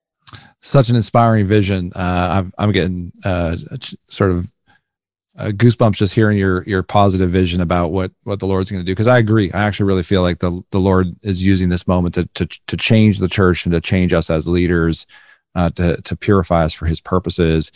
Such 0.61 0.89
an 0.89 0.97
inspiring 0.97 1.47
vision. 1.47 1.93
Uh, 1.95 2.29
I'm, 2.33 2.53
I'm 2.59 2.73
getting 2.73 3.13
uh, 3.25 3.57
sort 4.09 4.33
of 4.33 4.53
uh, 5.39 5.49
goosebumps 5.49 5.97
just 5.97 6.15
hearing 6.15 6.39
your 6.39 6.63
your 6.65 6.83
positive 6.83 7.31
vision 7.31 7.61
about 7.61 7.93
what 7.93 8.11
what 8.25 8.41
the 8.41 8.47
Lord's 8.47 8.71
going 8.71 8.81
to 8.81 8.87
do. 8.87 8.93
Because 8.93 9.07
I 9.07 9.19
agree, 9.19 9.53
I 9.53 9.65
actually 9.65 9.87
really 9.87 10.03
feel 10.03 10.23
like 10.23 10.39
the 10.39 10.63
the 10.71 10.81
Lord 10.81 11.09
is 11.23 11.45
using 11.45 11.69
this 11.69 11.87
moment 11.87 12.15
to 12.15 12.27
to 12.35 12.47
to 12.67 12.77
change 12.77 13.19
the 13.19 13.29
church 13.29 13.67
and 13.67 13.73
to 13.73 13.81
change 13.81 14.13
us 14.13 14.31
as 14.31 14.49
leaders, 14.49 15.07
uh, 15.55 15.71
to 15.71 16.01
to 16.03 16.17
purify 16.17 16.65
us 16.65 16.73
for 16.73 16.87
His 16.87 17.01
purposes. 17.01 17.71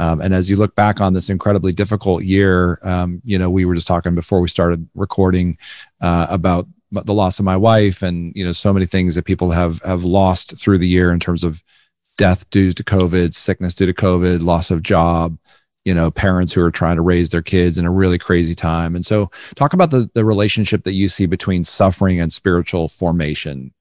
Um, 0.00 0.20
and 0.20 0.32
as 0.32 0.48
you 0.48 0.56
look 0.56 0.76
back 0.76 1.00
on 1.00 1.12
this 1.12 1.28
incredibly 1.28 1.72
difficult 1.72 2.22
year, 2.22 2.78
um, 2.82 3.20
you 3.24 3.36
know, 3.36 3.50
we 3.50 3.64
were 3.64 3.74
just 3.74 3.88
talking 3.88 4.14
before 4.14 4.40
we 4.40 4.46
started 4.48 4.88
recording 4.94 5.58
uh, 6.00 6.28
about 6.30 6.68
the 6.92 7.14
loss 7.14 7.38
of 7.38 7.44
my 7.44 7.56
wife, 7.56 8.02
and 8.02 8.32
you 8.36 8.44
know, 8.44 8.52
so 8.52 8.72
many 8.72 8.86
things 8.86 9.14
that 9.14 9.24
people 9.24 9.50
have 9.50 9.80
have 9.82 10.04
lost 10.04 10.58
through 10.58 10.78
the 10.78 10.88
year 10.88 11.12
in 11.12 11.20
terms 11.20 11.42
of 11.42 11.62
death 12.18 12.48
due 12.50 12.72
to 12.72 12.84
COVID, 12.84 13.32
sickness 13.32 13.74
due 13.74 13.86
to 13.86 13.94
COVID, 13.94 14.42
loss 14.42 14.70
of 14.70 14.82
job, 14.82 15.38
you 15.88 15.94
know 15.94 16.10
parents 16.10 16.52
who 16.52 16.62
are 16.62 16.70
trying 16.70 16.96
to 16.96 17.02
raise 17.02 17.30
their 17.30 17.40
kids 17.40 17.78
in 17.78 17.86
a 17.86 17.90
really 17.90 18.18
crazy 18.18 18.54
time 18.54 18.94
and 18.94 19.06
so 19.06 19.30
talk 19.54 19.72
about 19.72 19.90
the, 19.90 20.10
the 20.12 20.22
relationship 20.22 20.84
that 20.84 20.92
you 20.92 21.08
see 21.08 21.24
between 21.24 21.64
suffering 21.64 22.20
and 22.20 22.30
spiritual 22.30 22.88
formation 22.88 23.72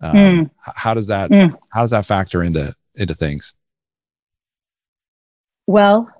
um, 0.00 0.14
mm. 0.14 0.50
how 0.74 0.94
does 0.94 1.08
that 1.08 1.30
mm. 1.30 1.54
how 1.68 1.82
does 1.82 1.90
that 1.90 2.06
factor 2.06 2.42
into 2.42 2.74
into 2.94 3.14
things 3.14 3.52
well 5.66 6.10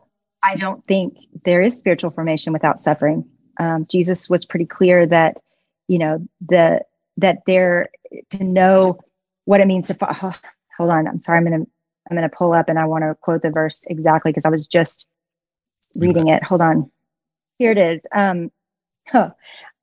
i 0.43 0.55
don't 0.57 0.87
think 0.87 1.17
there 1.47 1.63
is 1.63 1.79
spiritual 1.79 2.11
formation 2.11 2.53
without 2.53 2.79
suffering 2.79 3.25
um, 3.59 3.87
jesus 3.91 4.29
was 4.29 4.45
pretty 4.45 4.67
clear 4.67 5.07
that 5.07 5.39
you 5.89 5.99
know 5.99 6.19
the 6.47 6.83
that 7.17 7.39
there 7.47 7.89
to 8.29 8.45
know 8.45 8.99
what 9.47 9.59
it 9.59 9.67
means 9.67 9.87
to 9.87 9.97
oh, 10.03 10.35
hold 10.77 10.91
on 10.91 11.09
i'm 11.09 11.19
sorry 11.19 11.39
i'm 11.39 11.45
gonna 11.45 11.65
i'm 12.11 12.15
gonna 12.15 12.29
pull 12.29 12.53
up 12.53 12.69
and 12.69 12.79
i 12.79 12.85
want 12.85 13.03
to 13.03 13.15
quote 13.23 13.41
the 13.41 13.49
verse 13.49 13.85
exactly 13.89 14.33
because 14.33 14.45
i 14.45 14.51
was 14.51 14.67
just 14.67 15.07
reading 15.95 16.29
it. 16.29 16.43
Hold 16.45 16.61
on. 16.61 16.91
Here 17.59 17.73
it 17.73 17.79
is. 17.79 18.01
Um, 18.13 18.51
huh. 19.09 19.31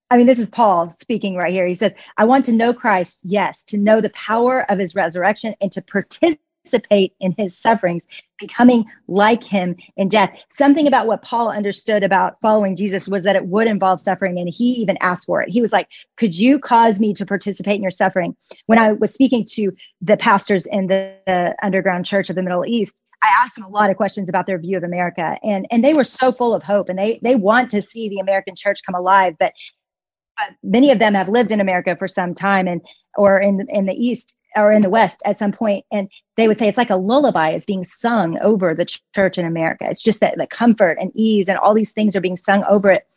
I 0.10 0.18
mean, 0.18 0.26
this 0.26 0.40
is 0.40 0.48
Paul 0.48 0.90
speaking 1.02 1.36
right 1.36 1.54
here. 1.54 1.68
He 1.68 1.76
says, 1.76 1.94
I 2.18 2.24
want 2.24 2.46
to 2.46 2.54
know 2.54 2.74
Christ, 2.74 3.20
yes, 3.24 3.62
to 3.64 3.78
know 3.78 4.00
the 4.00 4.10
power 4.12 4.70
of 4.72 4.80
his 4.80 4.96
resurrection 4.96 5.54
and 5.60 5.70
to 5.74 5.82
participate 5.82 7.14
in 7.20 7.34
his 7.38 7.58
sufferings, 7.58 8.04
becoming 8.40 8.86
like 9.08 9.44
him 9.44 9.76
in 9.98 10.08
death. 10.08 10.38
Something 10.50 10.88
about 10.88 11.08
what 11.08 11.24
Paul 11.24 11.50
understood 11.50 12.04
about 12.04 12.38
following 12.42 12.78
Jesus 12.78 13.08
was 13.08 13.24
that 13.24 13.36
it 13.36 13.48
would 13.48 13.68
involve 13.68 14.00
suffering. 14.00 14.40
And 14.40 14.48
he 14.48 14.72
even 14.72 14.98
asked 15.02 15.26
for 15.26 15.42
it. 15.42 15.50
He 15.50 15.62
was 15.62 15.74
like, 15.74 15.90
Could 16.16 16.38
you 16.38 16.58
cause 16.58 17.02
me 17.02 17.14
to 17.14 17.26
participate 17.26 17.76
in 17.76 17.82
your 17.82 17.92
suffering? 17.92 18.36
When 18.68 18.80
I 18.80 18.94
was 18.94 19.14
speaking 19.14 19.46
to 19.52 19.74
the 20.02 20.16
pastors 20.16 20.66
in 20.68 20.88
the, 20.88 21.14
the 21.26 21.56
underground 21.62 22.06
church 22.06 22.30
of 22.30 22.38
the 22.38 22.44
Middle 22.44 22.66
East, 22.66 22.94
I 23.24 23.34
asked 23.42 23.56
them 23.56 23.64
a 23.64 23.70
lot 23.70 23.90
of 23.90 23.98
questions 23.98 24.30
about 24.30 24.46
their 24.46 24.60
view 24.60 24.78
of 24.78 24.84
America, 24.84 25.38
and 25.44 25.66
and 25.72 25.84
they 25.84 25.94
were 25.94 26.04
so 26.04 26.32
full 26.32 26.54
of 26.54 26.64
hope, 26.64 26.90
and 26.90 26.98
they 26.98 27.20
they 27.24 27.36
want 27.36 27.70
to 27.72 27.82
see 27.82 28.10
the 28.10 28.20
American 28.20 28.56
church 28.56 28.80
come 28.86 28.96
alive, 28.96 29.36
but 29.40 29.54
but 30.38 30.56
many 30.64 30.92
of 30.92 31.00
them 31.00 31.14
have 31.16 31.30
lived 31.30 31.52
in 31.52 31.60
America 31.60 31.96
for 31.98 32.08
some 32.08 32.36
time, 32.36 32.68
and 32.68 32.82
or 33.18 33.40
in 33.40 33.66
in 33.70 33.86
the 33.86 33.94
East 33.94 34.36
or 34.56 34.72
in 34.72 34.82
the 34.82 34.90
West 34.90 35.22
at 35.26 35.40
some 35.40 35.52
point, 35.52 35.86
and 35.92 36.10
they 36.36 36.48
would 36.48 36.60
say 36.60 36.68
it's 36.68 36.78
like 36.78 36.90
a 36.90 36.96
lullaby 36.96 37.52
is 37.52 37.66
being 37.66 37.84
sung 37.84 38.38
over 38.40 38.74
the 38.74 38.86
church 39.14 39.38
in 39.38 39.46
America. 39.46 39.88
It's 39.90 40.04
just 40.04 40.20
that 40.22 40.38
the 40.38 40.48
comfort 40.48 40.98
and 41.00 41.12
ease 41.14 41.48
and 41.50 41.58
all 41.58 41.74
these 41.74 41.92
things 41.92 42.16
are 42.16 42.22
being 42.22 42.38
sung 42.38 42.64
over 42.70 42.92
it. 42.92 43.08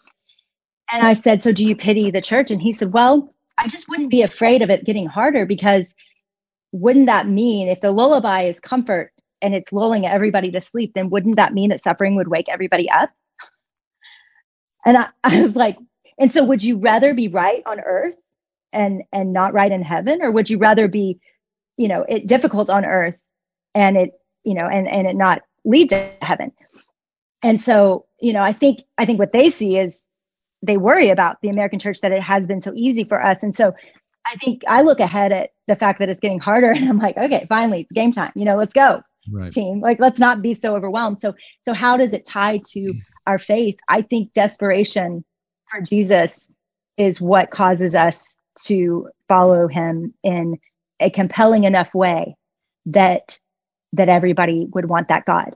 And 0.93 1.07
I 1.07 1.13
said, 1.15 1.43
so 1.43 1.53
do 1.53 1.65
you 1.65 1.77
pity 1.77 2.11
the 2.11 2.21
church? 2.21 2.51
And 2.51 2.61
he 2.61 2.73
said, 2.73 2.93
well, 2.93 3.33
I 3.59 3.69
just 3.69 3.89
wouldn't 3.89 4.11
be 4.11 4.23
afraid 4.23 4.61
of 4.61 4.71
it 4.71 4.85
getting 4.85 5.07
harder 5.07 5.47
because 5.47 5.95
wouldn't 6.73 7.07
that 7.07 7.29
mean 7.29 7.69
if 7.69 7.81
the 7.81 7.93
lullaby 7.93 8.43
is 8.43 8.61
comfort 8.61 9.13
and 9.43 9.55
it's 9.55 9.73
lulling 9.73 10.07
everybody 10.07 10.51
to 10.51 10.61
sleep, 10.61 10.93
then 10.95 11.11
wouldn't 11.11 11.37
that 11.37 11.55
mean 11.55 11.71
that 11.71 11.81
suffering 11.81 12.17
would 12.17 12.29
wake 12.29 12.49
everybody 12.49 12.91
up? 12.91 13.11
And 14.87 14.97
I, 14.97 15.09
I 15.25 15.43
was 15.43 15.57
like, 15.57 15.77
and 16.19 16.33
so 16.33 16.43
would 16.43 16.63
you 16.63 16.79
rather 16.79 17.13
be 17.13 17.29
right 17.29 17.63
on 17.67 17.81
earth 17.81 18.17
and 18.73 19.03
and 19.13 19.33
not 19.33 19.53
right 19.53 19.71
in 19.71 19.83
heaven? 19.83 20.23
Or 20.23 20.31
would 20.31 20.49
you 20.49 20.57
rather 20.57 20.89
be, 20.89 21.21
you 21.77 21.87
know, 21.87 22.07
it 22.09 22.27
difficult 22.27 22.71
on 22.71 22.87
earth 22.87 23.15
and 23.75 23.97
it, 23.97 24.13
you 24.43 24.55
know, 24.55 24.67
and 24.67 24.89
and 24.89 25.07
it 25.07 25.17
not 25.17 25.43
lead 25.65 25.91
to 25.91 26.11
heaven? 26.23 26.53
And 27.43 27.61
so, 27.61 28.07
you 28.21 28.33
know, 28.33 28.43
I 28.43 28.53
think 28.53 28.81
I 28.99 29.05
think 29.05 29.19
what 29.19 29.33
they 29.33 29.51
see 29.51 29.79
is 29.79 30.07
they 30.63 30.77
worry 30.77 31.09
about 31.09 31.41
the 31.41 31.49
American 31.49 31.79
church 31.79 32.01
that 32.03 32.13
it 32.13 32.23
has 32.23 32.47
been 32.47 32.61
so 32.61 32.73
easy 32.75 33.05
for 33.05 33.23
us. 33.23 33.43
And 33.43 33.57
so 33.57 33.75
I 34.27 34.37
think 34.37 34.63
I 34.69 34.83
look 34.83 35.01
ahead 35.01 35.33
at 35.33 35.51
the 35.67 35.77
fact 35.77 35.99
that 36.01 36.09
it's 36.09 36.21
getting 36.21 36.39
harder 36.39 36.71
and 36.77 36.89
I'm 36.89 36.99
like, 36.99 37.17
okay, 37.17 37.47
finally 37.49 37.89
game 37.93 38.13
time. 38.13 38.33
You 38.35 38.45
know, 38.45 38.57
let's 38.57 38.75
go. 38.75 39.03
Right. 39.31 39.53
Team. 39.53 39.81
Like 39.81 40.01
let's 40.01 40.19
not 40.19 40.43
be 40.43 40.55
so 40.55 40.77
overwhelmed. 40.77 41.21
So 41.21 41.35
so 41.65 41.73
how 41.73 41.97
does 41.97 42.13
it 42.13 42.25
tie 42.25 42.61
to 42.73 42.81
mm. 42.81 43.01
our 43.27 43.39
faith? 43.39 43.77
I 43.89 44.03
think 44.03 44.33
desperation 44.33 45.25
for 45.71 45.81
Jesus 45.81 46.49
is 46.97 47.21
what 47.21 47.51
causes 47.51 47.95
us 47.95 48.37
to 48.65 49.09
follow 49.29 49.69
him 49.69 50.13
in 50.23 50.59
a 51.01 51.11
compelling 51.11 51.65
enough 51.65 51.95
way 51.95 52.35
that 52.87 53.39
that 53.93 54.09
everybody 54.09 54.67
would 54.73 54.87
want 54.87 55.09
that 55.09 55.25
God. 55.25 55.55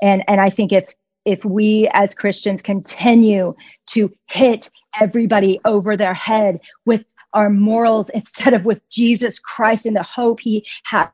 And 0.00 0.22
and 0.28 0.40
I 0.40 0.50
think 0.50 0.72
if 0.72 0.92
if 1.24 1.44
we 1.44 1.88
as 1.92 2.14
Christians 2.14 2.62
continue 2.62 3.54
to 3.88 4.12
hit 4.26 4.70
everybody 5.00 5.60
over 5.64 5.96
their 5.96 6.14
head 6.14 6.60
with 6.84 7.04
our 7.32 7.48
morals 7.48 8.10
instead 8.10 8.54
of 8.54 8.64
with 8.64 8.86
Jesus 8.90 9.38
Christ 9.38 9.86
and 9.86 9.96
the 9.96 10.02
hope 10.02 10.40
he 10.40 10.66
has 10.84 11.08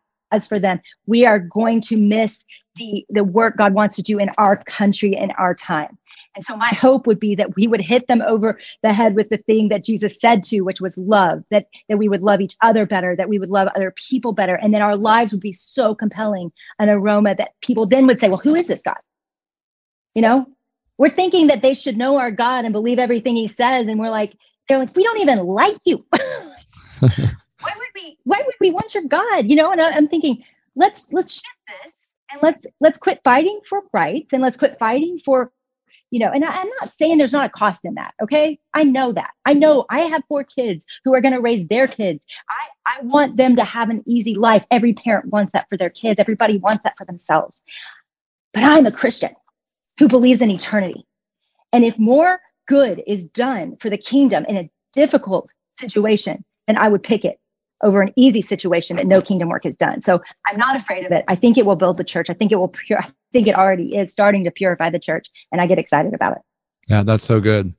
for 0.46 0.58
them, 0.58 0.80
we 1.06 1.24
are 1.24 1.38
going 1.38 1.80
to 1.82 1.96
miss 1.96 2.44
the, 2.76 3.04
the 3.08 3.24
work 3.24 3.56
God 3.56 3.74
wants 3.74 3.96
to 3.96 4.02
do 4.02 4.18
in 4.18 4.30
our 4.38 4.56
country 4.56 5.16
and 5.16 5.32
our 5.38 5.54
time. 5.54 5.98
And 6.34 6.44
so 6.44 6.56
my 6.56 6.68
hope 6.68 7.06
would 7.06 7.18
be 7.18 7.34
that 7.34 7.56
we 7.56 7.66
would 7.66 7.80
hit 7.80 8.06
them 8.06 8.22
over 8.22 8.58
the 8.82 8.92
head 8.92 9.16
with 9.16 9.28
the 9.28 9.38
thing 9.38 9.68
that 9.68 9.82
Jesus 9.82 10.20
said 10.20 10.44
to, 10.44 10.60
which 10.60 10.80
was 10.80 10.96
love, 10.96 11.42
that, 11.50 11.66
that 11.88 11.98
we 11.98 12.08
would 12.08 12.22
love 12.22 12.40
each 12.40 12.56
other 12.62 12.86
better, 12.86 13.16
that 13.16 13.28
we 13.28 13.38
would 13.38 13.50
love 13.50 13.68
other 13.74 13.92
people 13.96 14.32
better. 14.32 14.54
And 14.54 14.72
then 14.72 14.82
our 14.82 14.96
lives 14.96 15.32
would 15.32 15.40
be 15.40 15.52
so 15.52 15.94
compelling 15.94 16.52
an 16.78 16.88
aroma 16.88 17.34
that 17.34 17.52
people 17.60 17.86
then 17.86 18.06
would 18.06 18.20
say, 18.20 18.28
well, 18.28 18.38
who 18.38 18.54
is 18.54 18.68
this 18.68 18.82
God? 18.82 18.98
You 20.14 20.22
know, 20.22 20.46
we're 20.96 21.08
thinking 21.08 21.48
that 21.48 21.62
they 21.62 21.74
should 21.74 21.96
know 21.96 22.18
our 22.18 22.30
God 22.30 22.64
and 22.64 22.72
believe 22.72 22.98
everything 22.98 23.36
he 23.36 23.46
says. 23.46 23.88
And 23.88 23.98
we're 23.98 24.10
like, 24.10 24.34
they're 24.68 24.78
like, 24.78 24.94
we 24.94 25.02
don't 25.02 25.20
even 25.20 25.38
like 25.40 25.78
you. 25.84 26.04
would 27.94 28.02
we, 28.02 28.18
why 28.24 28.42
would 28.44 28.54
we 28.60 28.70
want 28.70 28.94
your 28.94 29.04
God? 29.04 29.50
You 29.50 29.56
know, 29.56 29.70
and 29.70 29.80
I, 29.80 29.90
I'm 29.90 30.08
thinking, 30.08 30.44
let's, 30.76 31.12
let's 31.12 31.34
shift 31.34 31.56
this 31.66 31.92
and 32.32 32.42
let's, 32.42 32.66
let's 32.80 32.98
quit 32.98 33.20
fighting 33.24 33.60
for 33.68 33.82
rights 33.92 34.32
and 34.32 34.42
let's 34.42 34.56
quit 34.56 34.78
fighting 34.78 35.20
for, 35.24 35.52
you 36.10 36.20
know, 36.20 36.30
and 36.30 36.44
I, 36.44 36.48
I'm 36.50 36.70
not 36.80 36.90
saying 36.90 37.18
there's 37.18 37.32
not 37.32 37.46
a 37.46 37.50
cost 37.50 37.84
in 37.84 37.94
that. 37.94 38.14
Okay. 38.22 38.58
I 38.74 38.84
know 38.84 39.12
that. 39.12 39.30
I 39.44 39.54
know 39.54 39.84
I 39.90 40.00
have 40.00 40.22
four 40.28 40.44
kids 40.44 40.86
who 41.04 41.14
are 41.14 41.20
going 41.20 41.34
to 41.34 41.40
raise 41.40 41.66
their 41.68 41.86
kids. 41.86 42.26
I, 42.50 42.66
I 42.98 43.02
want 43.02 43.36
them 43.36 43.56
to 43.56 43.64
have 43.64 43.90
an 43.90 44.02
easy 44.06 44.34
life. 44.34 44.64
Every 44.70 44.94
parent 44.94 45.26
wants 45.26 45.52
that 45.52 45.68
for 45.68 45.76
their 45.76 45.90
kids. 45.90 46.18
Everybody 46.18 46.58
wants 46.58 46.84
that 46.84 46.96
for 46.96 47.04
themselves. 47.04 47.60
But 48.54 48.64
I'm 48.64 48.86
a 48.86 48.92
Christian 48.92 49.34
who 49.98 50.08
believes 50.08 50.40
in 50.40 50.50
eternity. 50.50 51.06
And 51.72 51.84
if 51.84 51.98
more 51.98 52.40
good 52.66 53.02
is 53.06 53.26
done 53.26 53.76
for 53.80 53.90
the 53.90 53.98
kingdom 53.98 54.44
in 54.48 54.56
a 54.56 54.70
difficult 54.94 55.50
situation, 55.78 56.44
then 56.66 56.78
I 56.78 56.88
would 56.88 57.02
pick 57.02 57.24
it 57.24 57.38
over 57.82 58.00
an 58.02 58.12
easy 58.16 58.40
situation 58.40 58.96
that 58.96 59.06
no 59.06 59.20
kingdom 59.20 59.48
work 59.48 59.64
is 59.64 59.76
done. 59.76 60.02
So 60.02 60.20
I'm 60.46 60.56
not 60.56 60.76
afraid 60.76 61.04
of 61.04 61.12
it. 61.12 61.24
I 61.28 61.34
think 61.34 61.56
it 61.56 61.66
will 61.66 61.76
build 61.76 61.96
the 61.96 62.04
church. 62.04 62.28
I 62.30 62.34
think 62.34 62.52
it 62.52 62.56
will 62.56 62.68
pure, 62.68 63.00
I 63.00 63.10
think 63.32 63.46
it 63.46 63.54
already 63.54 63.96
is 63.96 64.12
starting 64.12 64.44
to 64.44 64.50
purify 64.50 64.90
the 64.90 64.98
church 64.98 65.28
and 65.52 65.60
I 65.60 65.66
get 65.66 65.78
excited 65.78 66.14
about 66.14 66.32
it. 66.36 66.42
Yeah, 66.88 67.02
that's 67.02 67.24
so 67.24 67.40
good. 67.40 67.74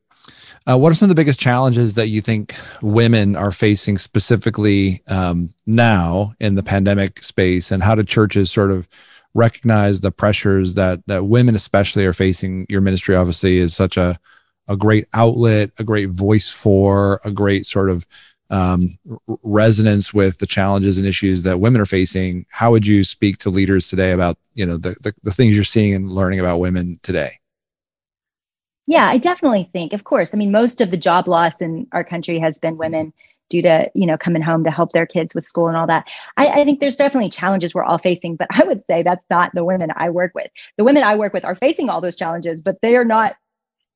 Uh, 0.70 0.78
what 0.78 0.92
are 0.92 0.96
some 0.96 1.08
of 1.08 1.10
the 1.16 1.20
biggest 1.20 1.40
challenges 1.40 1.96
that 1.96 2.10
you 2.10 2.22
think 2.22 2.56
women 2.82 3.36
are 3.36 3.52
facing 3.52 3.98
specifically 3.98 5.02
um, 5.08 5.54
now 5.66 6.34
in 6.40 6.56
the 6.56 6.64
pandemic 6.64 7.24
space, 7.24 7.72
and 7.72 7.82
how 7.82 7.96
do 7.96 8.04
churches 8.04 8.52
sort 8.52 8.70
of 8.70 8.88
recognize 9.34 10.02
the 10.02 10.12
pressures 10.12 10.76
that 10.76 11.00
that 11.08 11.26
women 11.26 11.56
especially 11.56 12.06
are 12.06 12.14
facing? 12.14 12.68
Your 12.70 12.82
ministry 12.82 13.16
obviously 13.16 13.58
is 13.58 13.76
such 13.76 13.98
a 13.98 14.20
a 14.68 14.78
great 14.78 15.06
outlet, 15.14 15.72
a 15.80 15.84
great 15.84 16.10
voice 16.10 16.50
for, 16.50 17.20
a 17.26 17.32
great 17.32 17.66
sort 17.66 17.90
of 17.90 18.06
um, 18.50 18.98
resonance 19.44 20.14
with 20.14 20.40
the 20.40 20.48
challenges 20.48 20.98
and 20.98 21.08
issues 21.08 21.44
that 21.44 21.60
women 21.60 21.82
are 21.82 21.86
facing. 21.86 22.46
How 22.50 22.72
would 22.72 22.88
you 22.88 23.04
speak 23.04 23.38
to 23.40 23.50
leaders 23.50 23.90
today 23.90 24.12
about 24.12 24.38
you 24.56 24.66
know 24.66 24.78
the, 24.78 24.96
the, 25.02 25.14
the 25.24 25.32
things 25.32 25.56
you're 25.56 25.64
seeing 25.64 25.94
and 25.94 26.12
learning 26.12 26.40
about 26.40 26.60
women 26.60 27.00
today? 27.04 27.34
Yeah, 28.88 29.08
I 29.08 29.18
definitely 29.20 29.70
think, 29.72 29.94
of 29.94 30.04
course. 30.04 30.34
I 30.34 30.38
mean, 30.38 30.52
most 30.52 30.82
of 30.82 30.90
the 30.90 30.98
job 30.98 31.28
loss 31.28 31.62
in 31.62 31.88
our 31.92 32.04
country 32.04 32.40
has 32.40 32.58
been 32.58 32.76
women 32.76 33.14
due 33.50 33.62
to 33.64 33.90
you 33.94 34.06
know 34.06 34.18
coming 34.18 34.42
home 34.42 34.64
to 34.64 34.72
help 34.72 34.92
their 34.92 35.06
kids 35.06 35.36
with 35.36 35.48
school 35.48 35.68
and 35.68 35.76
all 35.76 35.88
that 35.88 36.08
I, 36.38 36.62
I, 36.62 36.66
think 36.66 36.80
there's 36.80 36.96
definitely 36.96 37.30
challenges 37.30 37.74
we're 37.74 37.84
all 37.84 37.98
facing 37.98 38.36
but 38.36 38.48
i 38.52 38.64
would 38.64 38.84
say 38.90 39.04
that's 39.04 39.26
not 39.30 39.54
the 39.54 39.66
women 39.66 39.92
i 39.96 40.10
work 40.10 40.32
with 40.36 40.52
the 40.78 40.84
women 40.84 41.04
i 41.04 41.16
work 41.16 41.34
with 41.34 41.44
are 41.44 41.56
facing 41.56 41.90
all 41.90 42.00
those 42.00 42.16
challenges 42.16 42.62
but 42.62 42.78
they 42.82 42.96
are 42.96 43.06
not 43.06 43.36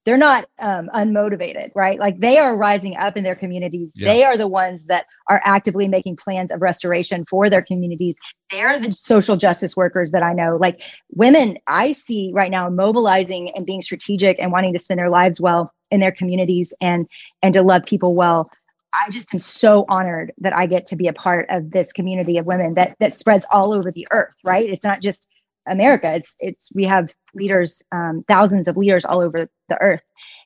they're 0.05 0.17
not 0.17 0.45
um, 0.59 0.89
unmotivated, 0.93 1.71
right? 1.75 1.99
Like 1.99 2.19
they 2.19 2.37
are 2.37 2.57
rising 2.57 2.97
up 2.97 3.15
in 3.15 3.23
their 3.23 3.35
communities. 3.35 3.93
Yeah. 3.95 4.13
They 4.13 4.23
are 4.25 4.37
the 4.37 4.47
ones 4.47 4.85
that 4.85 5.05
are 5.29 5.41
actively 5.43 5.87
making 5.87 6.17
plans 6.17 6.51
of 6.51 6.61
restoration 6.61 7.25
for 7.29 7.49
their 7.49 7.61
communities. 7.61 8.15
They're 8.51 8.79
the 8.79 8.91
social 8.91 9.37
justice 9.37 9.75
workers 9.75 10.11
that 10.11 10.23
I 10.23 10.33
know. 10.33 10.57
Like 10.57 10.81
women, 11.11 11.57
I 11.67 11.93
see 11.93 12.31
right 12.33 12.51
now 12.51 12.69
mobilizing 12.69 13.55
and 13.55 13.65
being 13.65 13.81
strategic 13.81 14.39
and 14.39 14.51
wanting 14.51 14.73
to 14.73 14.79
spend 14.79 14.99
their 14.99 15.09
lives 15.09 15.39
well 15.39 15.73
in 15.89 15.99
their 15.99 16.11
communities 16.11 16.73
and 16.81 17.07
and 17.41 17.53
to 17.53 17.61
love 17.61 17.85
people 17.85 18.15
well. 18.15 18.49
I 18.93 19.09
just 19.09 19.33
am 19.33 19.39
so 19.39 19.85
honored 19.89 20.33
that 20.37 20.55
I 20.55 20.67
get 20.67 20.85
to 20.87 20.95
be 20.95 21.07
a 21.07 21.13
part 21.13 21.47
of 21.49 21.71
this 21.71 21.91
community 21.91 22.37
of 22.37 22.45
women 22.45 22.73
that 22.75 22.95
that 22.99 23.15
spreads 23.15 23.45
all 23.51 23.73
over 23.73 23.91
the 23.91 24.07
earth, 24.11 24.35
right? 24.43 24.69
It's 24.69 24.85
not 24.85 25.01
just 25.01 25.27
America. 25.67 26.13
It's 26.13 26.35
it's 26.39 26.69
we 26.73 26.83
have 26.85 27.13
leaders, 27.33 27.81
um, 27.91 28.23
thousands 28.27 28.67
of 28.67 28.77
leaders 28.77 29.05
all 29.05 29.21
over 29.21 29.49
the 29.69 29.81
earth, 29.81 30.03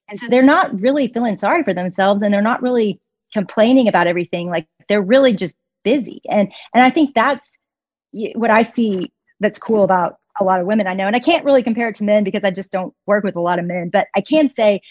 and 0.10 0.20
so 0.20 0.28
they're 0.28 0.44
not 0.44 0.80
really 0.80 1.08
feeling 1.08 1.38
sorry 1.38 1.64
for 1.64 1.74
themselves, 1.74 2.22
and 2.22 2.34
they're 2.34 2.42
not 2.42 2.62
really 2.62 3.00
complaining 3.34 3.88
about 3.88 4.08
everything. 4.08 4.50
Like 4.50 4.68
they're 4.90 5.02
really 5.02 5.34
just 5.34 5.56
busy, 5.84 6.22
and 6.30 6.52
and 6.74 6.84
I 6.84 6.90
think 6.90 7.16
that's 7.16 7.48
what 8.36 8.52
I 8.52 8.62
see 8.62 9.12
that's 9.40 9.60
cool 9.60 9.84
about 9.84 10.18
a 10.40 10.44
lot 10.44 10.60
of 10.60 10.68
women 10.68 10.88
I 10.88 10.94
know. 10.94 11.08
And 11.08 11.16
I 11.16 11.20
can't 11.20 11.46
really 11.46 11.64
compare 11.64 11.90
it 11.90 11.96
to 11.96 12.04
men 12.04 12.24
because 12.24 12.44
I 12.44 12.52
just 12.52 12.72
don't 12.72 12.94
work 13.06 13.24
with 13.24 13.36
a 13.36 13.42
lot 13.42 13.60
of 13.60 13.66
men, 13.66 13.90
but 13.90 14.08
I 14.16 14.22
can 14.22 14.54
say 14.56 14.82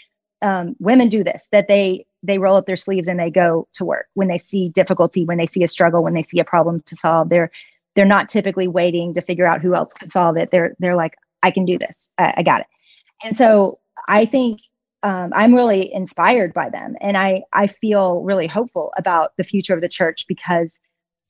um, 0.43 0.77
women 0.79 1.09
do 1.09 1.25
this 1.25 1.49
that 1.53 1.69
they 1.69 2.07
they 2.23 2.39
roll 2.39 2.57
up 2.57 2.67
their 2.67 2.77
sleeves 2.77 3.09
and 3.09 3.19
they 3.19 3.31
go 3.31 3.69
to 3.75 3.85
work 3.85 4.07
when 4.15 4.29
they 4.29 4.39
see 4.39 4.69
difficulty, 4.71 5.25
when 5.25 5.39
they 5.39 5.47
see 5.47 5.63
a 5.63 5.69
struggle, 5.69 6.03
when 6.03 6.15
they 6.15 6.23
see 6.23 6.41
a 6.41 6.45
problem 6.45 6.83
to 6.87 6.97
solve. 6.97 7.29
They're 7.29 7.51
they're 7.97 8.05
not 8.05 8.29
typically 8.29 8.69
waiting 8.69 9.15
to 9.15 9.21
figure 9.21 9.47
out 9.47 9.63
who 9.63 9.75
else 9.75 9.93
could 9.95 10.13
solve 10.13 10.37
it. 10.37 10.51
They're 10.53 10.77
they're 10.79 10.95
like, 10.95 11.15
I 11.43 11.51
can 11.51 11.65
do 11.65 11.79
this. 11.79 12.09
I, 12.19 12.35
I 12.37 12.43
got 12.43 12.61
it. 12.61 12.67
And 13.25 13.37
so 13.37 13.81
I 14.07 14.27
think 14.27 14.61
um, 15.03 15.33
I'm 15.35 15.55
really 15.55 15.93
inspired 15.93 16.53
by 16.53 16.69
them, 16.71 16.97
and 17.01 17.17
I 17.17 17.43
I 17.53 17.67
feel 17.67 18.21
really 18.23 18.47
hopeful 18.47 18.93
about 18.97 19.33
the 19.37 19.45
future 19.45 19.75
of 19.75 19.81
the 19.81 19.89
church 19.89 20.27
because 20.29 20.79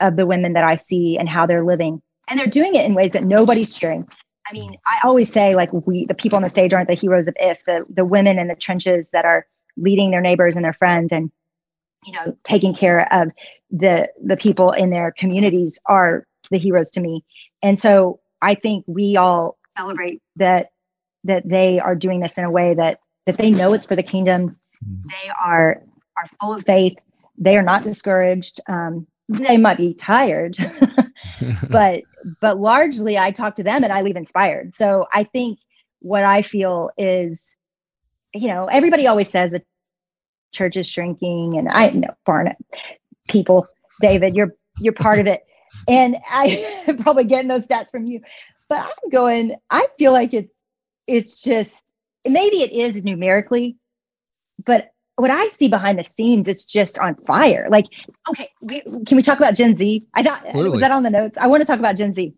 of 0.01 0.17
the 0.17 0.27
women 0.27 0.53
that 0.53 0.65
I 0.65 0.77
see 0.77 1.17
and 1.17 1.29
how 1.29 1.47
they're 1.47 1.65
living, 1.65 2.03
and 2.29 2.39
they're 2.39 2.47
doing 2.47 2.75
it 2.75 2.85
in 2.85 2.95
ways 2.95 3.13
that 3.13 3.25
nobody's 3.25 3.73
cheering. 3.73 4.07
I 4.49 4.53
mean, 4.53 4.77
I 4.87 5.01
always 5.05 5.33
say 5.33 5.55
like 5.55 5.73
we 5.73 6.07
the 6.07 6.15
people 6.15 6.37
on 6.37 6.43
the 6.43 6.51
stage 6.51 6.73
aren't 6.73 6.89
the 6.89 6.95
heroes 6.95 7.27
of 7.27 7.37
if 7.39 7.65
the 7.65 7.85
the 7.89 8.05
women 8.05 8.39
in 8.39 8.49
the 8.49 8.55
trenches 8.55 9.07
that 9.13 9.25
are 9.25 9.47
leading 9.77 10.11
their 10.11 10.21
neighbors 10.21 10.57
and 10.57 10.65
their 10.65 10.73
friends 10.73 11.13
and 11.13 11.31
you 12.05 12.13
know 12.13 12.37
taking 12.45 12.75
care 12.75 13.13
of 13.13 13.31
the 13.71 14.09
the 14.25 14.37
people 14.37 14.73
in 14.73 14.91
their 14.91 15.11
communities 15.11 15.79
are 15.87 16.27
the 16.49 16.59
heroes 16.59 16.91
to 16.91 17.01
me. 17.01 17.25
And 17.63 17.81
so 17.81 18.21
I 18.43 18.55
think 18.55 18.85
we 18.87 19.17
all 19.17 19.59
celebrate 19.77 20.23
that 20.37 20.71
that 21.25 21.49
they 21.49 21.81
are 21.81 21.95
doing 21.95 22.21
this 22.21 22.39
in 22.39 22.45
a 22.45 22.51
way 22.51 22.75
that 22.75 23.01
that 23.27 23.39
they 23.39 23.51
know 23.51 23.73
it's 23.73 23.87
for 23.87 23.97
the 23.97 24.03
kingdom. 24.03 24.57
Mm-hmm. 24.85 25.09
They 25.09 25.31
are 25.45 25.83
are 26.19 26.29
full 26.41 26.55
of 26.55 26.65
faith. 26.65 26.97
They 27.39 27.57
are 27.57 27.63
not 27.63 27.83
discouraged. 27.83 28.61
Um, 28.69 29.07
they 29.29 29.57
might 29.57 29.77
be 29.77 29.93
tired, 29.93 30.57
but 31.69 32.03
but 32.41 32.59
largely 32.59 33.19
I 33.19 33.31
talk 33.33 33.57
to 33.57 33.63
them 33.63 33.83
and 33.83 33.93
I 33.93 34.03
leave 34.03 34.17
inspired. 34.17 34.75
So 34.77 35.07
I 35.13 35.25
think 35.25 35.59
what 36.01 36.25
I 36.25 36.43
feel 36.43 36.91
is, 36.97 37.57
you 38.33 38.49
know, 38.49 38.67
everybody 38.67 39.07
always 39.07 39.29
says 39.29 39.51
that 39.51 39.65
church 40.53 40.77
is 40.77 40.87
shrinking, 40.87 41.59
and 41.59 41.69
I 41.69 41.91
know 41.91 42.15
Barna 42.27 42.55
people, 43.29 43.67
David, 44.01 44.37
you're 44.37 44.55
you're 44.79 44.93
part 44.93 45.19
of 45.19 45.27
it 45.27 45.46
and 45.89 46.17
I 46.31 46.95
probably 47.01 47.25
getting 47.25 47.49
those 47.49 47.67
stats 47.67 47.91
from 47.91 48.07
you. 48.07 48.21
But 48.69 48.81
I'm 48.81 49.11
going, 49.11 49.57
I 49.71 49.87
feel 49.99 50.13
like 50.13 50.35
it's 50.35 50.53
it's 51.07 51.43
just 51.43 51.75
maybe 52.27 52.63
it 52.63 52.73
is 52.73 53.03
numerically, 53.03 53.77
but 54.65 54.91
what 55.17 55.31
I 55.31 55.49
see 55.49 55.69
behind 55.69 55.99
the 55.99 56.05
scenes, 56.05 56.47
it's 56.47 56.65
just 56.65 56.99
on 56.99 57.15
fire. 57.27 57.69
Like, 57.71 57.87
okay, 58.29 58.51
we, 58.61 58.81
can 59.07 59.17
we 59.17 59.23
talk 59.23 59.39
about 59.39 59.55
Gen 59.55 59.77
Z? 59.77 60.05
I 60.15 60.23
thought 60.23 60.51
Clearly. 60.51 60.71
was 60.71 60.81
that 60.81 60.91
on 60.91 61.05
the 61.05 61.11
notes. 61.11 61.39
I 61.41 61.47
want 61.47 61.63
to 61.63 61.67
talk 61.67 61.79
about 61.79 61.97
Gen 61.97 62.13
Z 62.13 62.35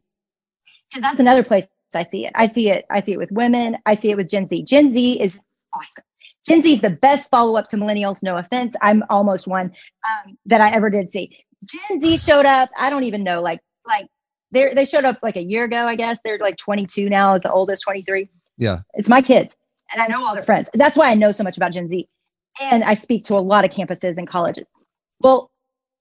because 0.88 1.02
that's 1.02 1.18
another 1.18 1.42
place 1.42 1.66
I 1.94 2.02
see 2.02 2.26
it. 2.26 2.32
I 2.34 2.46
see 2.46 2.70
it. 2.70 2.84
I 2.90 3.02
see 3.02 3.12
it 3.12 3.18
with 3.18 3.32
women. 3.32 3.78
I 3.86 3.94
see 3.94 4.10
it 4.10 4.16
with 4.16 4.28
Gen 4.28 4.48
Z. 4.48 4.62
Gen 4.64 4.90
Z 4.90 5.20
is 5.20 5.40
awesome. 5.74 6.04
Gen 6.46 6.62
Z 6.62 6.74
is 6.74 6.80
the 6.80 6.90
best 6.90 7.30
follow 7.30 7.56
up 7.56 7.68
to 7.68 7.76
millennials. 7.76 8.22
No 8.22 8.36
offense, 8.36 8.74
I'm 8.80 9.02
almost 9.10 9.46
one 9.46 9.66
um, 9.66 10.38
that 10.46 10.60
I 10.60 10.70
ever 10.70 10.90
did 10.90 11.10
see. 11.10 11.36
Gen 11.64 12.00
Z 12.00 12.18
showed 12.18 12.46
up. 12.46 12.70
I 12.76 12.90
don't 12.90 13.04
even 13.04 13.22
know. 13.22 13.40
Like, 13.42 13.60
like 13.86 14.06
they 14.50 14.72
they 14.74 14.84
showed 14.84 15.04
up 15.04 15.18
like 15.22 15.36
a 15.36 15.42
year 15.42 15.64
ago. 15.64 15.86
I 15.86 15.96
guess 15.96 16.18
they're 16.24 16.38
like 16.38 16.56
22 16.56 17.08
now. 17.08 17.38
The 17.38 17.50
oldest 17.50 17.82
23. 17.84 18.28
Yeah, 18.56 18.80
it's 18.94 19.08
my 19.08 19.22
kids, 19.22 19.54
and 19.92 20.02
I 20.02 20.06
know 20.06 20.24
all 20.24 20.34
their 20.34 20.44
friends. 20.44 20.68
That's 20.74 20.96
why 20.96 21.10
I 21.10 21.14
know 21.14 21.30
so 21.32 21.44
much 21.44 21.56
about 21.56 21.72
Gen 21.72 21.88
Z. 21.88 22.08
and 22.60 22.84
I 22.84 22.94
speak 22.94 23.24
to 23.24 23.34
a 23.34 23.40
lot 23.40 23.64
of 23.64 23.70
campuses 23.70 24.16
and 24.18 24.26
colleges. 24.26 24.64
Well, 25.20 25.50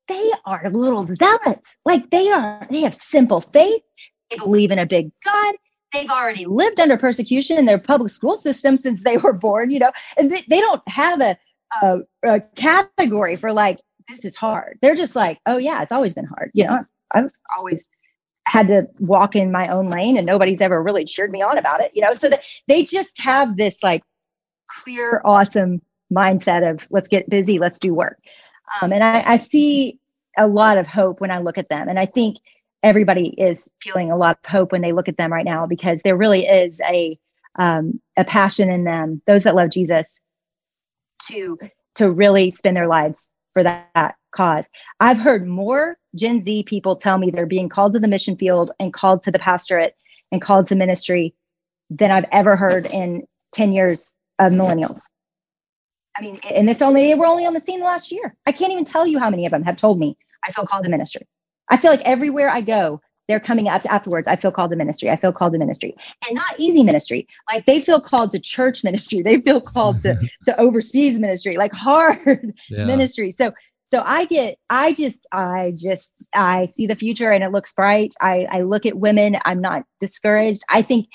they 0.07 0.31
are 0.45 0.69
little 0.69 1.05
zealots. 1.05 1.75
Like 1.85 2.09
they 2.11 2.29
are, 2.29 2.65
they 2.69 2.81
have 2.81 2.95
simple 2.95 3.41
faith. 3.41 3.81
They 4.29 4.37
believe 4.37 4.71
in 4.71 4.79
a 4.79 4.85
big 4.85 5.11
God. 5.23 5.55
They've 5.93 6.09
already 6.09 6.45
lived 6.45 6.79
under 6.79 6.97
persecution 6.97 7.57
in 7.57 7.65
their 7.65 7.77
public 7.77 8.11
school 8.11 8.37
system 8.37 8.75
since 8.75 9.03
they 9.03 9.17
were 9.17 9.33
born, 9.33 9.71
you 9.71 9.79
know, 9.79 9.91
and 10.17 10.31
they, 10.31 10.43
they 10.49 10.59
don't 10.59 10.81
have 10.87 11.21
a, 11.21 11.37
a, 11.81 11.99
a 12.23 12.41
category 12.55 13.37
for 13.37 13.53
like, 13.53 13.79
this 14.07 14.25
is 14.25 14.35
hard. 14.35 14.79
They're 14.81 14.95
just 14.95 15.15
like, 15.15 15.39
oh, 15.45 15.57
yeah, 15.57 15.81
it's 15.81 15.91
always 15.91 16.13
been 16.13 16.25
hard. 16.25 16.51
You 16.53 16.65
know, 16.65 16.83
I've 17.13 17.31
always 17.55 17.89
had 18.47 18.67
to 18.67 18.87
walk 18.99 19.35
in 19.35 19.51
my 19.51 19.67
own 19.67 19.89
lane 19.89 20.17
and 20.17 20.25
nobody's 20.25 20.61
ever 20.61 20.81
really 20.81 21.03
cheered 21.03 21.31
me 21.31 21.41
on 21.41 21.57
about 21.57 21.81
it, 21.81 21.91
you 21.93 22.01
know, 22.01 22.13
so 22.13 22.29
that 22.29 22.43
they 22.67 22.83
just 22.83 23.19
have 23.19 23.57
this 23.57 23.75
like 23.83 24.03
clear, 24.83 25.21
awesome 25.25 25.81
mindset 26.13 26.69
of 26.69 26.87
let's 26.89 27.09
get 27.09 27.29
busy, 27.29 27.59
let's 27.59 27.79
do 27.79 27.93
work. 27.93 28.17
Um, 28.81 28.93
and 28.93 29.03
I, 29.03 29.23
I 29.33 29.37
see 29.37 29.99
a 30.37 30.47
lot 30.47 30.77
of 30.77 30.87
hope 30.87 31.19
when 31.19 31.31
I 31.31 31.39
look 31.39 31.57
at 31.57 31.69
them. 31.69 31.89
And 31.89 31.99
I 31.99 32.05
think 32.05 32.37
everybody 32.83 33.29
is 33.37 33.69
feeling 33.81 34.11
a 34.11 34.17
lot 34.17 34.37
of 34.43 34.49
hope 34.49 34.71
when 34.71 34.81
they 34.81 34.93
look 34.93 35.09
at 35.09 35.17
them 35.17 35.33
right 35.33 35.45
now 35.45 35.65
because 35.65 35.99
there 36.03 36.15
really 36.15 36.45
is 36.45 36.79
a 36.81 37.19
um, 37.59 37.99
a 38.15 38.23
passion 38.23 38.69
in 38.69 38.83
them, 38.83 39.21
those 39.25 39.43
that 39.43 39.55
love 39.55 39.71
Jesus, 39.71 40.21
to 41.27 41.57
to 41.95 42.11
really 42.11 42.51
spend 42.51 42.77
their 42.77 42.87
lives 42.87 43.29
for 43.57 43.63
that, 43.63 43.89
that 43.95 44.15
cause. 44.35 44.67
I've 44.99 45.17
heard 45.17 45.47
more 45.47 45.97
Gen 46.13 46.45
Z 46.45 46.63
people 46.63 46.95
tell 46.95 47.17
me 47.17 47.31
they're 47.31 47.47
being 47.47 47.69
called 47.69 47.93
to 47.93 47.99
the 47.99 48.07
mission 48.07 48.37
field 48.37 48.69
and 48.79 48.93
called 48.93 49.23
to 49.23 49.31
the 49.31 49.39
pastorate 49.39 49.95
and 50.31 50.39
called 50.43 50.67
to 50.67 50.75
ministry 50.75 51.33
than 51.89 52.11
I've 52.11 52.25
ever 52.31 52.55
heard 52.55 52.85
in 52.85 53.25
10 53.53 53.71
years 53.71 54.13
of 54.37 54.53
millennials. 54.53 54.99
I 56.15 56.21
mean, 56.21 56.39
and 56.53 56.69
it's 56.69 56.83
only, 56.83 57.15
we're 57.15 57.25
only 57.25 57.47
on 57.47 57.53
the 57.55 57.61
scene 57.61 57.81
last 57.81 58.11
year. 58.11 58.35
I 58.45 58.51
can't 58.51 58.71
even 58.71 58.85
tell 58.85 59.07
you 59.07 59.17
how 59.17 59.31
many 59.31 59.47
of 59.47 59.51
them 59.51 59.63
have 59.63 59.75
told 59.75 59.97
me 59.97 60.17
I 60.43 60.51
feel 60.51 60.67
called 60.67 60.83
to 60.83 60.91
ministry. 60.91 61.27
I 61.69 61.77
feel 61.77 61.89
like 61.89 62.01
everywhere 62.01 62.49
I 62.49 62.61
go, 62.61 63.01
they're 63.27 63.39
coming 63.39 63.67
up 63.67 63.85
afterwards. 63.89 64.27
I 64.27 64.35
feel 64.35 64.51
called 64.51 64.71
to 64.71 64.77
ministry. 64.77 65.09
I 65.09 65.17
feel 65.17 65.31
called 65.31 65.53
to 65.53 65.59
ministry 65.59 65.95
and 66.27 66.35
not 66.35 66.59
easy 66.59 66.83
ministry. 66.83 67.27
Like 67.51 67.65
they 67.65 67.79
feel 67.79 67.99
called 67.99 68.31
to 68.31 68.39
church 68.39 68.83
ministry. 68.83 69.21
They 69.21 69.41
feel 69.41 69.61
called 69.61 70.01
to, 70.03 70.15
to 70.45 70.59
overseas 70.59 71.19
ministry, 71.19 71.57
like 71.57 71.73
hard 71.73 72.17
yeah. 72.69 72.85
ministry. 72.85 73.31
So, 73.31 73.51
so 73.87 74.01
I 74.05 74.25
get, 74.25 74.57
I 74.69 74.93
just, 74.93 75.25
I 75.31 75.73
just, 75.75 76.11
I 76.33 76.67
see 76.67 76.87
the 76.87 76.95
future 76.95 77.31
and 77.31 77.43
it 77.43 77.51
looks 77.51 77.73
bright. 77.73 78.13
I, 78.19 78.47
I 78.51 78.61
look 78.61 78.85
at 78.85 78.97
women. 78.97 79.37
I'm 79.45 79.61
not 79.61 79.83
discouraged. 79.99 80.61
I 80.69 80.81
think 80.81 81.07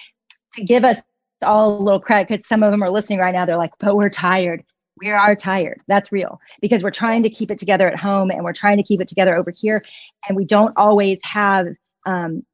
to 0.54 0.64
give 0.64 0.84
us 0.84 1.00
all 1.44 1.76
a 1.76 1.82
little 1.82 2.00
credit, 2.00 2.28
because 2.28 2.46
some 2.46 2.62
of 2.62 2.70
them 2.70 2.82
are 2.82 2.90
listening 2.90 3.18
right 3.18 3.34
now. 3.34 3.44
They're 3.44 3.56
like, 3.56 3.72
but 3.78 3.96
we're 3.96 4.10
tired 4.10 4.64
we 5.02 5.10
are 5.10 5.34
tired. 5.34 5.80
That's 5.88 6.12
real 6.12 6.40
because 6.60 6.84
we're 6.84 6.90
trying 6.90 7.24
to 7.24 7.30
keep 7.30 7.50
it 7.50 7.58
together 7.58 7.88
at 7.88 7.98
home 7.98 8.30
and 8.30 8.44
we're 8.44 8.52
trying 8.52 8.76
to 8.76 8.82
keep 8.82 9.00
it 9.00 9.08
together 9.08 9.36
over 9.36 9.50
here. 9.50 9.82
And 10.28 10.36
we 10.36 10.44
don't 10.44 10.72
always 10.76 11.18
have 11.24 11.66
um, 12.06 12.44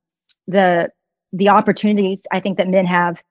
the 0.47 0.91
the 1.33 1.49
opportunities 1.49 2.23
I 2.33 2.41
think 2.41 2.59
that 2.59 2.69
men 2.69 2.87
have 2.87 3.23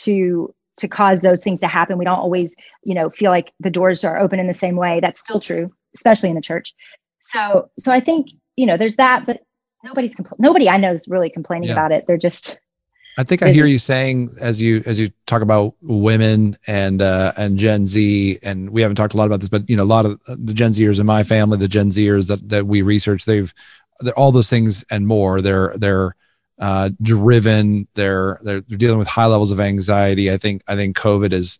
to 0.00 0.54
to 0.78 0.88
cause 0.88 1.20
those 1.20 1.42
things 1.42 1.60
to 1.60 1.66
happen. 1.66 1.98
We 1.98 2.04
don't 2.04 2.18
always, 2.18 2.54
you 2.84 2.94
know, 2.94 3.10
feel 3.10 3.30
like 3.30 3.52
the 3.60 3.70
doors 3.70 4.04
are 4.04 4.18
open 4.18 4.38
in 4.38 4.46
the 4.46 4.54
same 4.54 4.76
way. 4.76 5.00
That's 5.00 5.20
still 5.20 5.40
true, 5.40 5.72
especially 5.94 6.28
in 6.28 6.34
the 6.34 6.40
church. 6.40 6.74
So 7.20 7.70
so 7.78 7.92
I 7.92 8.00
think, 8.00 8.28
you 8.56 8.66
know, 8.66 8.76
there's 8.76 8.96
that, 8.96 9.26
but 9.26 9.40
nobody's 9.84 10.14
compl- 10.14 10.38
nobody 10.38 10.68
I 10.68 10.76
know 10.76 10.92
is 10.92 11.08
really 11.08 11.30
complaining 11.30 11.68
yeah. 11.68 11.74
about 11.74 11.92
it. 11.92 12.06
They're 12.06 12.16
just 12.16 12.58
I 13.18 13.24
think 13.24 13.42
I 13.42 13.50
hear 13.50 13.66
you 13.66 13.78
saying 13.78 14.36
as 14.40 14.62
you 14.62 14.80
as 14.86 15.00
you 15.00 15.10
talk 15.26 15.42
about 15.42 15.74
women 15.82 16.56
and 16.68 17.02
uh, 17.02 17.32
and 17.36 17.58
Gen 17.58 17.84
Z, 17.84 18.38
and 18.44 18.70
we 18.70 18.80
haven't 18.80 18.94
talked 18.94 19.12
a 19.12 19.16
lot 19.16 19.26
about 19.26 19.40
this, 19.40 19.48
but 19.48 19.68
you 19.68 19.76
know, 19.76 19.82
a 19.82 19.84
lot 19.84 20.06
of 20.06 20.20
the 20.28 20.54
Gen 20.54 20.70
Zers 20.70 21.00
in 21.00 21.06
my 21.06 21.24
family, 21.24 21.58
the 21.58 21.66
Gen 21.66 21.90
Zers 21.90 22.28
that 22.28 22.48
that 22.48 22.68
we 22.68 22.80
research, 22.80 23.24
they've 23.24 23.52
all 24.16 24.32
those 24.32 24.50
things 24.50 24.84
and 24.90 25.06
more. 25.06 25.40
They're 25.40 25.74
they're 25.76 26.14
uh, 26.58 26.90
driven. 27.02 27.88
They're 27.94 28.38
they're 28.42 28.60
dealing 28.60 28.98
with 28.98 29.08
high 29.08 29.26
levels 29.26 29.52
of 29.52 29.60
anxiety. 29.60 30.30
I 30.30 30.36
think 30.36 30.62
I 30.66 30.76
think 30.76 30.96
COVID 30.96 31.32
has 31.32 31.58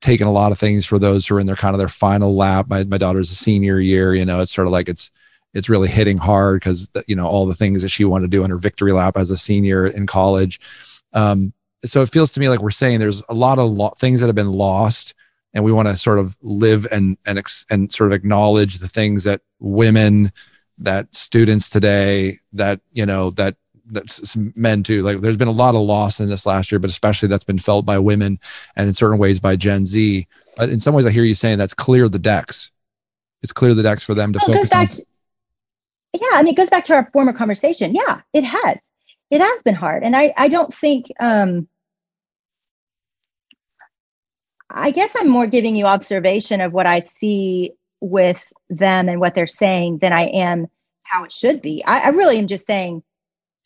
taken 0.00 0.26
a 0.26 0.32
lot 0.32 0.52
of 0.52 0.58
things 0.58 0.86
for 0.86 0.98
those 0.98 1.26
who 1.26 1.36
are 1.36 1.40
in 1.40 1.46
their 1.46 1.56
kind 1.56 1.74
of 1.74 1.78
their 1.78 1.88
final 1.88 2.32
lap. 2.32 2.68
My 2.68 2.84
my 2.84 2.98
daughter's 2.98 3.30
a 3.30 3.34
senior 3.34 3.80
year. 3.80 4.14
You 4.14 4.24
know, 4.24 4.40
it's 4.40 4.52
sort 4.52 4.66
of 4.66 4.72
like 4.72 4.88
it's 4.88 5.10
it's 5.54 5.68
really 5.68 5.88
hitting 5.88 6.18
hard 6.18 6.60
because 6.60 6.90
you 7.06 7.16
know 7.16 7.26
all 7.26 7.46
the 7.46 7.54
things 7.54 7.82
that 7.82 7.88
she 7.88 8.04
wanted 8.04 8.30
to 8.30 8.36
do 8.36 8.44
in 8.44 8.50
her 8.50 8.58
victory 8.58 8.92
lap 8.92 9.16
as 9.16 9.30
a 9.30 9.36
senior 9.36 9.86
in 9.86 10.06
college 10.06 10.60
um, 11.12 11.52
so 11.84 12.02
it 12.02 12.10
feels 12.10 12.32
to 12.32 12.40
me 12.40 12.48
like 12.48 12.60
we're 12.60 12.70
saying 12.70 13.00
there's 13.00 13.22
a 13.28 13.34
lot 13.34 13.58
of 13.58 13.70
lo- 13.70 13.94
things 13.96 14.20
that 14.20 14.26
have 14.26 14.34
been 14.34 14.52
lost, 14.52 15.14
and 15.54 15.64
we 15.64 15.72
want 15.72 15.88
to 15.88 15.96
sort 15.96 16.18
of 16.18 16.36
live 16.42 16.86
and 16.90 17.16
and 17.26 17.38
ex- 17.38 17.66
and 17.70 17.92
sort 17.92 18.10
of 18.10 18.16
acknowledge 18.16 18.78
the 18.78 18.88
things 18.88 19.24
that 19.24 19.40
women, 19.60 20.32
that 20.78 21.14
students 21.14 21.70
today, 21.70 22.38
that 22.52 22.80
you 22.92 23.06
know 23.06 23.30
that 23.30 23.56
that 23.86 24.36
men 24.54 24.82
too. 24.82 25.02
Like 25.02 25.20
there's 25.20 25.36
been 25.36 25.48
a 25.48 25.52
lot 25.52 25.74
of 25.74 25.82
loss 25.82 26.20
in 26.20 26.28
this 26.28 26.46
last 26.46 26.70
year, 26.70 26.78
but 26.78 26.90
especially 26.90 27.28
that's 27.28 27.44
been 27.44 27.58
felt 27.58 27.86
by 27.86 27.98
women 27.98 28.38
and 28.76 28.88
in 28.88 28.94
certain 28.94 29.18
ways 29.18 29.40
by 29.40 29.56
Gen 29.56 29.86
Z. 29.86 30.26
But 30.56 30.70
in 30.70 30.78
some 30.78 30.94
ways, 30.94 31.06
I 31.06 31.10
hear 31.10 31.24
you 31.24 31.34
saying 31.34 31.58
that's 31.58 31.74
clear 31.74 32.08
the 32.08 32.18
decks. 32.18 32.70
It's 33.42 33.52
clear 33.52 33.74
the 33.74 33.82
decks 33.82 34.02
for 34.02 34.14
them 34.14 34.32
to 34.32 34.40
well, 34.46 34.56
focus 34.56 34.72
on. 34.72 34.86
To, 34.86 35.04
yeah, 36.20 36.38
I 36.38 36.42
mean, 36.42 36.54
it 36.54 36.56
goes 36.56 36.70
back 36.70 36.84
to 36.84 36.94
our 36.94 37.08
former 37.12 37.32
conversation. 37.32 37.94
Yeah, 37.94 38.20
it 38.32 38.44
has 38.44 38.78
it 39.30 39.40
has 39.40 39.62
been 39.62 39.74
hard 39.74 40.02
and 40.02 40.16
i 40.16 40.32
i 40.36 40.48
don't 40.48 40.72
think 40.72 41.06
um 41.20 41.68
i 44.70 44.90
guess 44.90 45.14
i'm 45.18 45.28
more 45.28 45.46
giving 45.46 45.76
you 45.76 45.86
observation 45.86 46.60
of 46.60 46.72
what 46.72 46.86
i 46.86 47.00
see 47.00 47.72
with 48.00 48.52
them 48.70 49.08
and 49.08 49.20
what 49.20 49.34
they're 49.34 49.46
saying 49.46 49.98
than 49.98 50.12
i 50.12 50.26
am 50.26 50.66
how 51.02 51.24
it 51.24 51.32
should 51.32 51.60
be 51.60 51.82
i, 51.86 52.00
I 52.00 52.08
really 52.08 52.38
am 52.38 52.46
just 52.46 52.66
saying 52.66 53.02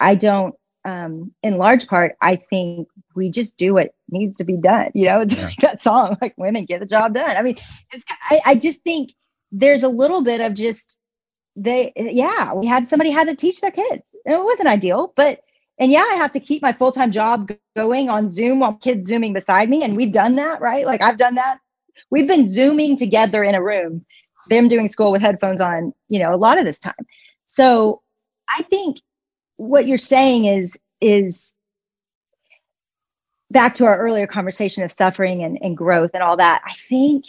i 0.01 0.14
don't 0.14 0.55
um 0.85 1.33
in 1.42 1.59
large 1.59 1.87
part 1.87 2.16
i 2.21 2.37
think 2.37 2.88
we 3.14 3.31
just 3.31 3.57
do 3.57 3.75
what 3.75 3.95
needs 4.11 4.37
to 4.38 4.45
be 4.45 4.57
done 4.57 4.90
you 4.95 5.07
know 5.07 5.21
it's 5.21 5.37
yeah. 5.38 5.45
like 5.45 5.57
that 5.59 5.83
song 5.83 6.16
like 6.21 6.35
women 6.37 6.64
get 6.64 6.81
the 6.81 6.87
job 6.87 7.14
done 7.14 7.37
i 7.37 7.42
mean 7.42 7.59
it's 7.92 8.05
I, 8.31 8.40
I 8.47 8.55
just 8.55 8.83
think 8.83 9.14
there's 9.51 9.83
a 9.83 9.88
little 9.88 10.23
bit 10.23 10.40
of 10.40 10.55
just 10.55 10.99
they 11.55 11.92
yeah 11.97 12.53
we 12.55 12.66
had 12.66 12.88
somebody 12.88 13.11
had 13.11 13.29
to 13.29 13.37
teach 13.37 13.61
their 13.61 13.71
kids 13.71 14.03
it 14.25 14.42
wasn't 14.42 14.68
ideal 14.68 15.12
but 15.14 15.40
and 15.83 15.90
yeah, 15.90 16.05
I 16.11 16.14
have 16.14 16.31
to 16.33 16.40
keep 16.40 16.62
my 16.62 16.73
full 16.73 16.92
time 16.92 17.11
job 17.11 17.51
going 17.77 18.09
on 18.09 18.31
Zoom 18.31 18.61
while 18.61 18.75
kids 18.75 19.09
zooming 19.09 19.33
beside 19.33 19.68
me. 19.68 19.83
And 19.83 19.97
we've 19.97 20.12
done 20.12 20.37
that, 20.37 20.61
right? 20.61 20.87
Like 20.87 21.03
I've 21.03 21.16
done 21.16 21.35
that. 21.35 21.59
We've 22.09 22.29
been 22.29 22.49
zooming 22.49 22.97
together 22.97 23.42
in 23.42 23.55
a 23.55 23.62
room, 23.62 24.05
them 24.49 24.69
doing 24.69 24.89
school 24.89 25.13
with 25.13 25.23
headphones 25.23 25.61
on, 25.61 25.93
you 26.09 26.19
know, 26.19 26.35
a 26.35 26.37
lot 26.37 26.59
of 26.59 26.65
this 26.65 26.79
time. 26.79 26.95
So 27.47 28.03
I 28.49 28.63
think 28.63 29.01
what 29.57 29.87
you're 29.87 29.99
saying 29.99 30.47
is, 30.47 30.73
is 31.01 31.55
back 33.51 33.75
to 33.77 33.85
our 33.85 33.99
earlier 33.99 34.27
conversation 34.27 34.83
of 34.83 34.91
suffering 34.91 35.43
and, 35.43 35.59
and 35.63 35.77
growth 35.77 36.11
and 36.15 36.23
all 36.23 36.37
that. 36.39 36.63
I 36.65 36.75
think 36.89 37.27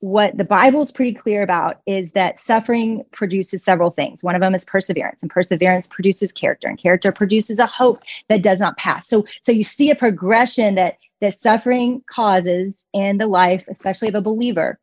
what 0.00 0.36
the 0.36 0.44
Bible 0.44 0.80
is 0.82 0.90
pretty 0.90 1.12
clear 1.12 1.42
about 1.42 1.80
is 1.86 2.12
that 2.12 2.40
suffering 2.40 3.04
produces 3.12 3.62
several 3.62 3.90
things. 3.90 4.22
One 4.22 4.34
of 4.34 4.40
them 4.40 4.54
is 4.54 4.64
perseverance, 4.64 5.20
and 5.20 5.30
perseverance 5.30 5.86
produces 5.86 6.32
character, 6.32 6.68
and 6.68 6.78
character 6.78 7.12
produces 7.12 7.58
a 7.58 7.66
hope 7.66 8.00
that 8.28 8.42
does 8.42 8.60
not 8.60 8.78
pass. 8.78 9.08
So, 9.08 9.26
so 9.42 9.52
you 9.52 9.62
see 9.62 9.90
a 9.90 9.96
progression 9.96 10.74
that 10.76 10.96
that 11.20 11.38
suffering 11.38 12.02
causes 12.10 12.82
in 12.94 13.18
the 13.18 13.26
life, 13.26 13.62
especially 13.68 14.08
of 14.08 14.14
a 14.14 14.22
believer. 14.22 14.78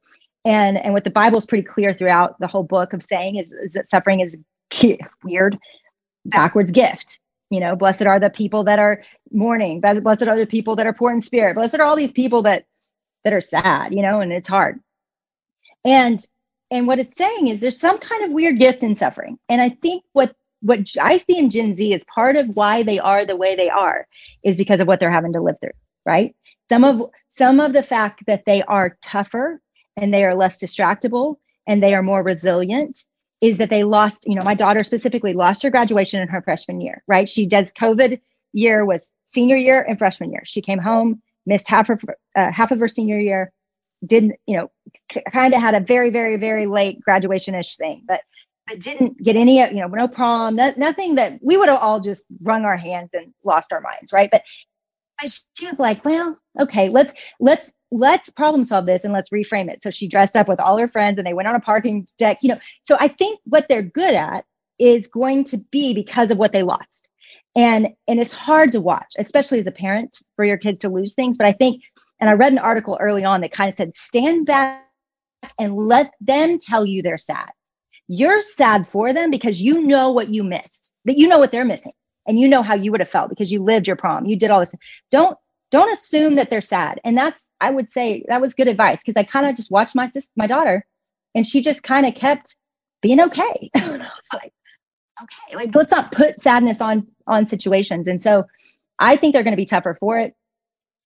And 0.47 0.77
and 0.77 0.93
what 0.93 1.03
the 1.03 1.09
Bible 1.09 1.37
is 1.37 1.45
pretty 1.45 1.63
clear 1.63 1.93
throughout 1.93 2.39
the 2.39 2.47
whole 2.47 2.63
book 2.63 2.93
of 2.93 3.03
saying 3.03 3.35
is, 3.35 3.51
is 3.51 3.73
that 3.73 3.87
suffering 3.87 4.21
is 4.21 4.37
weird, 5.23 5.57
backwards 6.25 6.71
gift. 6.71 7.19
You 7.49 7.59
know, 7.59 7.75
blessed 7.75 8.03
are 8.03 8.19
the 8.19 8.29
people 8.29 8.63
that 8.65 8.79
are 8.79 9.03
mourning. 9.31 9.81
Blessed 9.81 10.27
are 10.27 10.37
the 10.37 10.45
people 10.45 10.75
that 10.75 10.85
are 10.85 10.93
poor 10.93 11.11
in 11.11 11.21
spirit. 11.21 11.55
Blessed 11.55 11.79
are 11.79 11.85
all 11.85 11.95
these 11.95 12.11
people 12.11 12.41
that 12.43 12.65
that 13.23 13.33
are 13.33 13.41
sad. 13.41 13.93
You 13.93 14.01
know, 14.01 14.21
and 14.21 14.31
it's 14.31 14.49
hard 14.49 14.79
and 15.87 16.27
and 16.69 16.85
what 16.85 16.99
it's 16.99 17.17
saying 17.17 17.47
is 17.47 17.59
there's 17.59 17.79
some 17.79 17.97
kind 17.97 18.25
of 18.25 18.31
weird 18.31 18.59
gift 18.59 18.83
in 18.83 18.95
suffering 18.95 19.39
and 19.49 19.61
i 19.61 19.69
think 19.69 20.03
what 20.13 20.35
what 20.61 20.79
i 21.01 21.17
see 21.17 21.37
in 21.37 21.49
gen 21.49 21.75
z 21.77 21.93
is 21.93 22.03
part 22.13 22.35
of 22.35 22.47
why 22.55 22.83
they 22.83 22.99
are 22.99 23.25
the 23.25 23.35
way 23.35 23.55
they 23.55 23.69
are 23.69 24.07
is 24.43 24.57
because 24.57 24.79
of 24.79 24.87
what 24.87 24.99
they're 24.99 25.11
having 25.11 25.33
to 25.33 25.41
live 25.41 25.55
through 25.61 25.71
right 26.05 26.35
some 26.69 26.83
of 26.83 27.09
some 27.29 27.59
of 27.59 27.73
the 27.73 27.83
fact 27.83 28.23
that 28.27 28.43
they 28.45 28.61
are 28.63 28.97
tougher 29.01 29.61
and 29.97 30.13
they 30.13 30.23
are 30.23 30.35
less 30.35 30.57
distractible 30.57 31.35
and 31.67 31.83
they 31.83 31.93
are 31.93 32.03
more 32.03 32.23
resilient 32.23 33.03
is 33.41 33.57
that 33.57 33.69
they 33.69 33.83
lost 33.83 34.23
you 34.25 34.35
know 34.35 34.45
my 34.45 34.55
daughter 34.55 34.83
specifically 34.83 35.33
lost 35.33 35.61
her 35.63 35.69
graduation 35.69 36.21
in 36.21 36.27
her 36.27 36.41
freshman 36.41 36.79
year 36.79 37.03
right? 37.07 37.27
She 37.27 37.45
does 37.45 37.73
covid 37.73 38.19
year 38.53 38.85
was 38.85 39.11
senior 39.25 39.57
year 39.57 39.81
and 39.81 39.99
freshman 39.99 40.31
year. 40.31 40.43
She 40.45 40.61
came 40.61 40.79
home 40.79 41.21
missed 41.45 41.67
half 41.67 41.89
of 41.89 42.03
uh, 42.35 42.51
half 42.51 42.71
of 42.71 42.79
her 42.79 42.87
senior 42.87 43.19
year 43.19 43.51
didn't 44.05 44.33
you 44.45 44.55
know 44.55 44.69
c- 45.11 45.23
kind 45.33 45.55
of 45.55 45.61
had 45.61 45.73
a 45.73 45.79
very 45.79 46.11
very 46.11 46.37
very 46.37 46.67
late 46.67 47.01
graduation 47.01 47.55
ish 47.55 47.75
thing 47.77 48.03
but 48.07 48.21
but 48.67 48.79
didn't 48.79 49.21
get 49.23 49.35
any 49.35 49.59
you 49.59 49.81
know 49.81 49.87
no 49.87 50.07
prom 50.07 50.55
no, 50.55 50.71
nothing 50.77 51.15
that 51.15 51.39
we 51.41 51.57
would 51.57 51.69
have 51.69 51.79
all 51.79 51.99
just 51.99 52.27
wrung 52.43 52.63
our 52.63 52.77
hands 52.77 53.09
and 53.13 53.33
lost 53.43 53.73
our 53.73 53.81
minds 53.81 54.13
right? 54.13 54.29
But 54.29 54.43
she 55.55 55.65
was 55.65 55.79
like 55.79 56.05
well 56.05 56.37
okay 56.59 56.89
let's 56.89 57.11
let's 57.39 57.73
let's 57.91 58.29
problem 58.29 58.63
solve 58.63 58.85
this 58.85 59.03
and 59.03 59.13
let's 59.13 59.29
reframe 59.29 59.69
it. 59.69 59.81
So 59.81 59.89
she 59.89 60.07
dressed 60.07 60.35
up 60.35 60.47
with 60.47 60.59
all 60.59 60.77
her 60.77 60.87
friends 60.87 61.17
and 61.17 61.25
they 61.25 61.33
went 61.33 61.47
on 61.47 61.55
a 61.55 61.59
parking 61.59 62.07
deck, 62.17 62.39
you 62.41 62.49
know. 62.49 62.59
So 62.85 62.97
I 62.99 63.07
think 63.07 63.39
what 63.45 63.67
they're 63.69 63.81
good 63.81 64.13
at 64.13 64.45
is 64.79 65.07
going 65.07 65.43
to 65.45 65.57
be 65.57 65.93
because 65.93 66.31
of 66.31 66.37
what 66.37 66.51
they 66.51 66.63
lost. 66.63 67.09
And 67.55 67.89
and 68.07 68.19
it's 68.19 68.33
hard 68.33 68.71
to 68.73 68.81
watch, 68.81 69.13
especially 69.17 69.59
as 69.59 69.67
a 69.67 69.71
parent 69.71 70.17
for 70.35 70.45
your 70.45 70.57
kids 70.57 70.79
to 70.79 70.89
lose 70.89 71.13
things, 71.13 71.37
but 71.37 71.47
I 71.47 71.51
think 71.51 71.81
and 72.19 72.29
I 72.29 72.33
read 72.33 72.51
an 72.51 72.59
article 72.59 72.97
early 72.99 73.23
on 73.23 73.41
that 73.41 73.51
kind 73.51 73.69
of 73.69 73.77
said 73.77 73.95
stand 73.95 74.45
back 74.45 74.83
and 75.59 75.75
let 75.75 76.11
them 76.19 76.57
tell 76.59 76.85
you 76.85 77.01
they're 77.01 77.17
sad. 77.17 77.49
You're 78.07 78.41
sad 78.41 78.87
for 78.87 79.13
them 79.13 79.31
because 79.31 79.61
you 79.61 79.81
know 79.81 80.11
what 80.11 80.29
you 80.29 80.43
missed. 80.43 80.91
That 81.05 81.17
you 81.17 81.27
know 81.27 81.39
what 81.39 81.51
they're 81.51 81.65
missing 81.65 81.93
and 82.27 82.39
you 82.39 82.47
know 82.47 82.61
how 82.61 82.75
you 82.75 82.91
would 82.91 82.99
have 82.99 83.09
felt 83.09 83.29
because 83.29 83.51
you 83.51 83.63
lived 83.63 83.87
your 83.87 83.95
prom. 83.95 84.25
You 84.25 84.35
did 84.35 84.51
all 84.51 84.59
this. 84.59 84.73
Don't 85.11 85.37
don't 85.71 85.91
assume 85.91 86.35
that 86.35 86.49
they're 86.49 86.61
sad. 86.61 86.99
And 87.03 87.17
that's 87.17 87.43
I 87.59 87.71
would 87.71 87.91
say 87.91 88.23
that 88.27 88.41
was 88.41 88.53
good 88.53 88.67
advice 88.67 88.99
because 89.03 89.19
I 89.19 89.23
kind 89.23 89.47
of 89.47 89.55
just 89.55 89.71
watched 89.71 89.95
my 89.95 90.09
sister, 90.11 90.31
my 90.35 90.47
daughter, 90.47 90.85
and 91.33 91.45
she 91.45 91.61
just 91.61 91.83
kind 91.83 92.05
of 92.05 92.15
kept 92.15 92.55
being 93.01 93.21
okay. 93.21 93.71
Like, 94.33 94.53
okay, 95.23 95.55
like 95.55 95.75
let's 95.75 95.91
not 95.91 96.11
put 96.11 96.39
sadness 96.39 96.81
on 96.81 97.07
on 97.25 97.47
situations. 97.47 98.07
And 98.07 98.21
so 98.21 98.45
I 98.99 99.15
think 99.15 99.33
they're 99.33 99.43
going 99.43 99.53
to 99.53 99.57
be 99.57 99.65
tougher 99.65 99.97
for 99.99 100.19
it. 100.19 100.35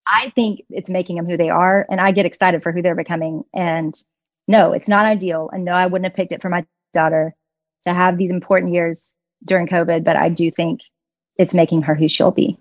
I 0.07 0.31
think 0.35 0.61
it's 0.69 0.89
making 0.89 1.15
them 1.15 1.27
who 1.27 1.37
they 1.37 1.49
are, 1.49 1.85
and 1.89 2.01
I 2.01 2.11
get 2.11 2.25
excited 2.25 2.63
for 2.63 2.71
who 2.71 2.81
they're 2.81 2.95
becoming. 2.95 3.43
And 3.53 3.93
no, 4.47 4.73
it's 4.73 4.89
not 4.89 5.05
ideal, 5.05 5.49
and 5.53 5.63
no, 5.63 5.73
I 5.73 5.85
wouldn't 5.85 6.05
have 6.05 6.15
picked 6.15 6.31
it 6.31 6.41
for 6.41 6.49
my 6.49 6.65
daughter 6.93 7.35
to 7.83 7.93
have 7.93 8.17
these 8.17 8.31
important 8.31 8.73
years 8.73 9.13
during 9.45 9.67
COVID. 9.67 10.03
But 10.03 10.17
I 10.17 10.29
do 10.29 10.51
think 10.51 10.81
it's 11.37 11.53
making 11.53 11.83
her 11.83 11.95
who 11.95 12.09
she'll 12.09 12.31
be 12.31 12.57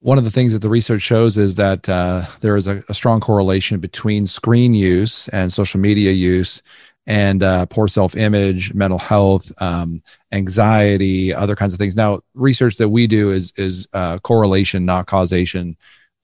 one 0.00 0.18
of 0.18 0.24
the 0.24 0.30
things 0.30 0.52
that 0.52 0.62
the 0.62 0.68
research 0.68 1.02
shows 1.02 1.36
is 1.36 1.56
that 1.56 1.88
uh, 1.88 2.24
there 2.40 2.56
is 2.56 2.68
a, 2.68 2.82
a, 2.88 2.94
strong 2.94 3.20
correlation 3.20 3.80
between 3.80 4.26
screen 4.26 4.72
use 4.74 5.28
and 5.28 5.52
social 5.52 5.80
media 5.80 6.12
use 6.12 6.62
and 7.06 7.42
uh, 7.42 7.66
poor 7.66 7.88
self-image 7.88 8.74
mental 8.74 8.98
health 8.98 9.50
um, 9.60 10.02
anxiety 10.30 11.34
other 11.34 11.56
kinds 11.56 11.72
of 11.72 11.78
things. 11.78 11.96
Now 11.96 12.20
research 12.34 12.76
that 12.76 12.90
we 12.90 13.06
do 13.06 13.30
is 13.30 13.52
is 13.56 13.88
uh, 13.92 14.18
correlation 14.18 14.84
not 14.84 15.06
causation. 15.06 15.76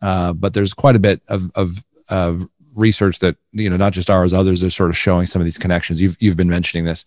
Uh, 0.02 0.34
but 0.34 0.52
there's 0.52 0.74
quite 0.74 0.96
a 0.96 0.98
bit 0.98 1.22
of, 1.28 1.50
of, 1.54 1.82
of 2.10 2.46
research 2.74 3.20
that 3.20 3.36
you 3.52 3.70
know 3.70 3.76
not 3.78 3.94
just 3.94 4.10
ours 4.10 4.34
others 4.34 4.62
are 4.62 4.68
sort 4.68 4.90
of 4.90 4.96
showing 4.96 5.26
some 5.26 5.40
of 5.40 5.46
these 5.46 5.58
connections. 5.58 6.00
You've, 6.00 6.16
you've 6.20 6.36
been 6.36 6.50
mentioning 6.50 6.84
this. 6.84 7.04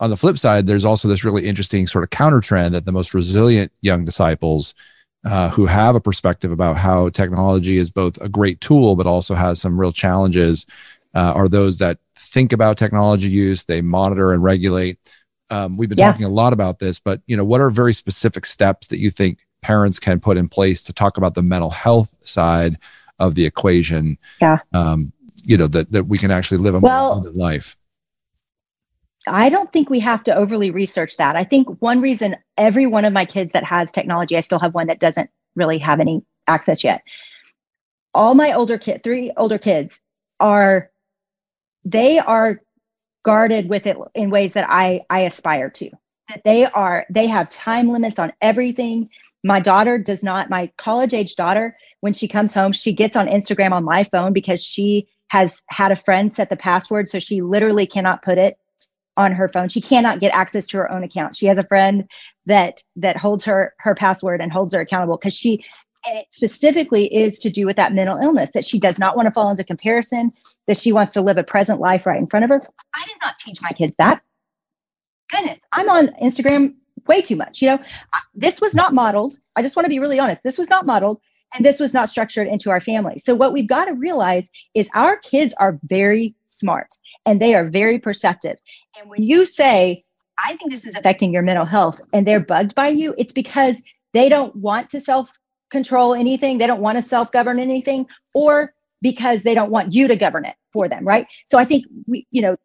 On 0.00 0.08
the 0.08 0.16
flip 0.16 0.38
side 0.38 0.66
there's 0.66 0.84
also 0.84 1.06
this 1.06 1.22
really 1.22 1.46
interesting 1.46 1.86
sort 1.86 2.02
of 2.02 2.10
counter 2.10 2.40
trend 2.40 2.74
that 2.74 2.86
the 2.86 2.92
most 2.92 3.12
resilient 3.12 3.70
young 3.82 4.06
disciples 4.06 4.74
uh, 5.24 5.50
who 5.50 5.66
have 5.66 5.94
a 5.94 6.00
perspective 6.00 6.52
about 6.52 6.76
how 6.76 7.08
technology 7.10 7.76
is 7.76 7.90
both 7.90 8.20
a 8.20 8.28
great 8.28 8.60
tool 8.60 8.96
but 8.96 9.06
also 9.06 9.34
has 9.34 9.60
some 9.60 9.78
real 9.78 9.92
challenges 9.92 10.66
uh, 11.14 11.32
are 11.34 11.48
those 11.48 11.78
that 11.78 11.98
think 12.16 12.52
about 12.52 12.76
technology 12.76 13.28
use 13.28 13.64
they 13.64 13.80
monitor 13.80 14.32
and 14.32 14.42
regulate. 14.42 14.98
Um, 15.50 15.76
we've 15.76 15.88
been 15.88 15.98
yeah. 15.98 16.12
talking 16.12 16.26
a 16.26 16.30
lot 16.30 16.52
about 16.52 16.78
this 16.78 17.00
but 17.00 17.20
you 17.26 17.36
know 17.36 17.44
what 17.44 17.60
are 17.60 17.70
very 17.70 17.92
specific 17.92 18.46
steps 18.46 18.88
that 18.88 18.98
you 18.98 19.10
think 19.10 19.44
parents 19.62 19.98
can 19.98 20.20
put 20.20 20.36
in 20.36 20.48
place 20.48 20.82
to 20.84 20.92
talk 20.92 21.16
about 21.16 21.34
the 21.34 21.42
mental 21.42 21.70
health 21.70 22.16
side 22.20 22.78
of 23.18 23.34
the 23.34 23.44
equation 23.44 24.16
yeah. 24.40 24.58
um, 24.72 25.12
you 25.44 25.56
know 25.56 25.66
that, 25.66 25.90
that 25.92 26.04
we 26.04 26.18
can 26.18 26.30
actually 26.30 26.58
live 26.58 26.74
a 26.74 26.78
well, 26.78 27.20
more 27.20 27.32
life 27.32 27.76
I 29.30 29.48
don't 29.48 29.72
think 29.72 29.88
we 29.88 30.00
have 30.00 30.24
to 30.24 30.34
overly 30.34 30.72
research 30.72 31.16
that. 31.16 31.36
I 31.36 31.44
think 31.44 31.68
one 31.80 32.00
reason 32.00 32.36
every 32.58 32.86
one 32.86 33.04
of 33.04 33.12
my 33.12 33.24
kids 33.24 33.52
that 33.52 33.62
has 33.62 33.90
technology, 33.90 34.36
I 34.36 34.40
still 34.40 34.58
have 34.58 34.74
one 34.74 34.88
that 34.88 34.98
doesn't 34.98 35.30
really 35.54 35.78
have 35.78 36.00
any 36.00 36.24
access 36.48 36.82
yet. 36.82 37.02
All 38.12 38.34
my 38.34 38.52
older 38.52 38.76
kid, 38.76 39.04
three 39.04 39.30
older 39.36 39.56
kids 39.56 40.00
are 40.40 40.90
they 41.84 42.18
are 42.18 42.60
guarded 43.22 43.68
with 43.68 43.86
it 43.86 43.96
in 44.14 44.30
ways 44.30 44.54
that 44.54 44.66
I 44.68 45.02
I 45.10 45.20
aspire 45.20 45.70
to. 45.70 45.90
That 46.28 46.42
they 46.44 46.66
are 46.66 47.06
they 47.08 47.28
have 47.28 47.48
time 47.50 47.88
limits 47.88 48.18
on 48.18 48.32
everything. 48.42 49.08
My 49.44 49.60
daughter 49.60 49.96
does 49.96 50.24
not, 50.24 50.50
my 50.50 50.70
college 50.76 51.14
age 51.14 51.36
daughter, 51.36 51.76
when 52.00 52.12
she 52.14 52.26
comes 52.26 52.52
home, 52.52 52.72
she 52.72 52.92
gets 52.92 53.16
on 53.16 53.26
Instagram 53.26 53.72
on 53.72 53.84
my 53.84 54.04
phone 54.04 54.32
because 54.32 54.62
she 54.62 55.08
has 55.28 55.62
had 55.68 55.92
a 55.92 55.96
friend 55.96 56.34
set 56.34 56.50
the 56.50 56.56
password 56.56 57.08
so 57.08 57.20
she 57.20 57.40
literally 57.40 57.86
cannot 57.86 58.22
put 58.22 58.36
it 58.36 58.58
on 59.16 59.32
her 59.32 59.48
phone. 59.48 59.68
She 59.68 59.80
cannot 59.80 60.20
get 60.20 60.32
access 60.32 60.66
to 60.66 60.78
her 60.78 60.90
own 60.90 61.02
account. 61.02 61.36
She 61.36 61.46
has 61.46 61.58
a 61.58 61.64
friend 61.64 62.08
that 62.46 62.82
that 62.96 63.16
holds 63.16 63.44
her 63.44 63.74
her 63.78 63.94
password 63.94 64.40
and 64.40 64.52
holds 64.52 64.74
her 64.74 64.80
accountable 64.80 65.16
because 65.16 65.34
she 65.34 65.64
specifically 66.30 67.12
is 67.14 67.38
to 67.38 67.50
do 67.50 67.66
with 67.66 67.76
that 67.76 67.92
mental 67.92 68.18
illness 68.18 68.50
that 68.54 68.64
she 68.64 68.78
does 68.78 68.98
not 68.98 69.16
want 69.16 69.26
to 69.26 69.32
fall 69.32 69.50
into 69.50 69.64
comparison, 69.64 70.32
that 70.66 70.76
she 70.76 70.92
wants 70.92 71.12
to 71.14 71.20
live 71.20 71.36
a 71.36 71.44
present 71.44 71.80
life 71.80 72.06
right 72.06 72.18
in 72.18 72.26
front 72.26 72.44
of 72.44 72.50
her. 72.50 72.60
I 72.94 73.04
did 73.06 73.16
not 73.22 73.38
teach 73.38 73.60
my 73.60 73.70
kids 73.70 73.92
that. 73.98 74.22
Goodness, 75.30 75.60
I'm 75.72 75.88
on 75.88 76.08
Instagram 76.22 76.74
way 77.06 77.22
too 77.22 77.36
much. 77.36 77.60
You 77.60 77.68
know, 77.68 77.78
this 78.34 78.60
was 78.60 78.74
not 78.74 78.94
modeled. 78.94 79.36
I 79.56 79.62
just 79.62 79.76
want 79.76 79.84
to 79.84 79.90
be 79.90 79.98
really 79.98 80.18
honest. 80.18 80.42
This 80.42 80.58
was 80.58 80.70
not 80.70 80.86
modeled 80.86 81.20
and 81.54 81.64
this 81.64 81.80
was 81.80 81.92
not 81.92 82.08
structured 82.08 82.46
into 82.46 82.70
our 82.70 82.80
family. 82.80 83.18
So 83.18 83.34
what 83.34 83.52
we've 83.52 83.68
got 83.68 83.86
to 83.86 83.92
realize 83.92 84.46
is 84.74 84.88
our 84.94 85.16
kids 85.16 85.54
are 85.58 85.78
very 85.84 86.34
smart 86.50 86.88
and 87.26 87.40
they 87.40 87.54
are 87.54 87.68
very 87.68 87.98
perceptive. 87.98 88.58
And 88.98 89.08
when 89.08 89.22
you 89.22 89.44
say, 89.44 90.04
I 90.38 90.56
think 90.56 90.70
this 90.70 90.86
is 90.86 90.96
affecting 90.96 91.32
your 91.32 91.42
mental 91.42 91.66
health 91.66 92.00
and 92.12 92.26
they're 92.26 92.40
bugged 92.40 92.74
by 92.74 92.88
you, 92.88 93.14
it's 93.18 93.32
because 93.32 93.82
they 94.12 94.28
don't 94.28 94.54
want 94.56 94.90
to 94.90 95.00
self 95.00 95.30
control 95.70 96.14
anything, 96.14 96.58
they 96.58 96.66
don't 96.66 96.80
want 96.80 96.98
to 96.98 97.02
self 97.02 97.30
govern 97.32 97.58
anything, 97.58 98.06
or 98.34 98.74
because 99.02 99.42
they 99.42 99.54
don't 99.54 99.70
want 99.70 99.92
you 99.92 100.08
to 100.08 100.16
govern 100.16 100.44
it 100.44 100.56
for 100.72 100.88
them, 100.88 101.06
right? 101.06 101.26
So 101.46 101.58
I 101.58 101.64
think 101.64 101.86
we, 102.06 102.26
you 102.30 102.42
know, 102.42 102.56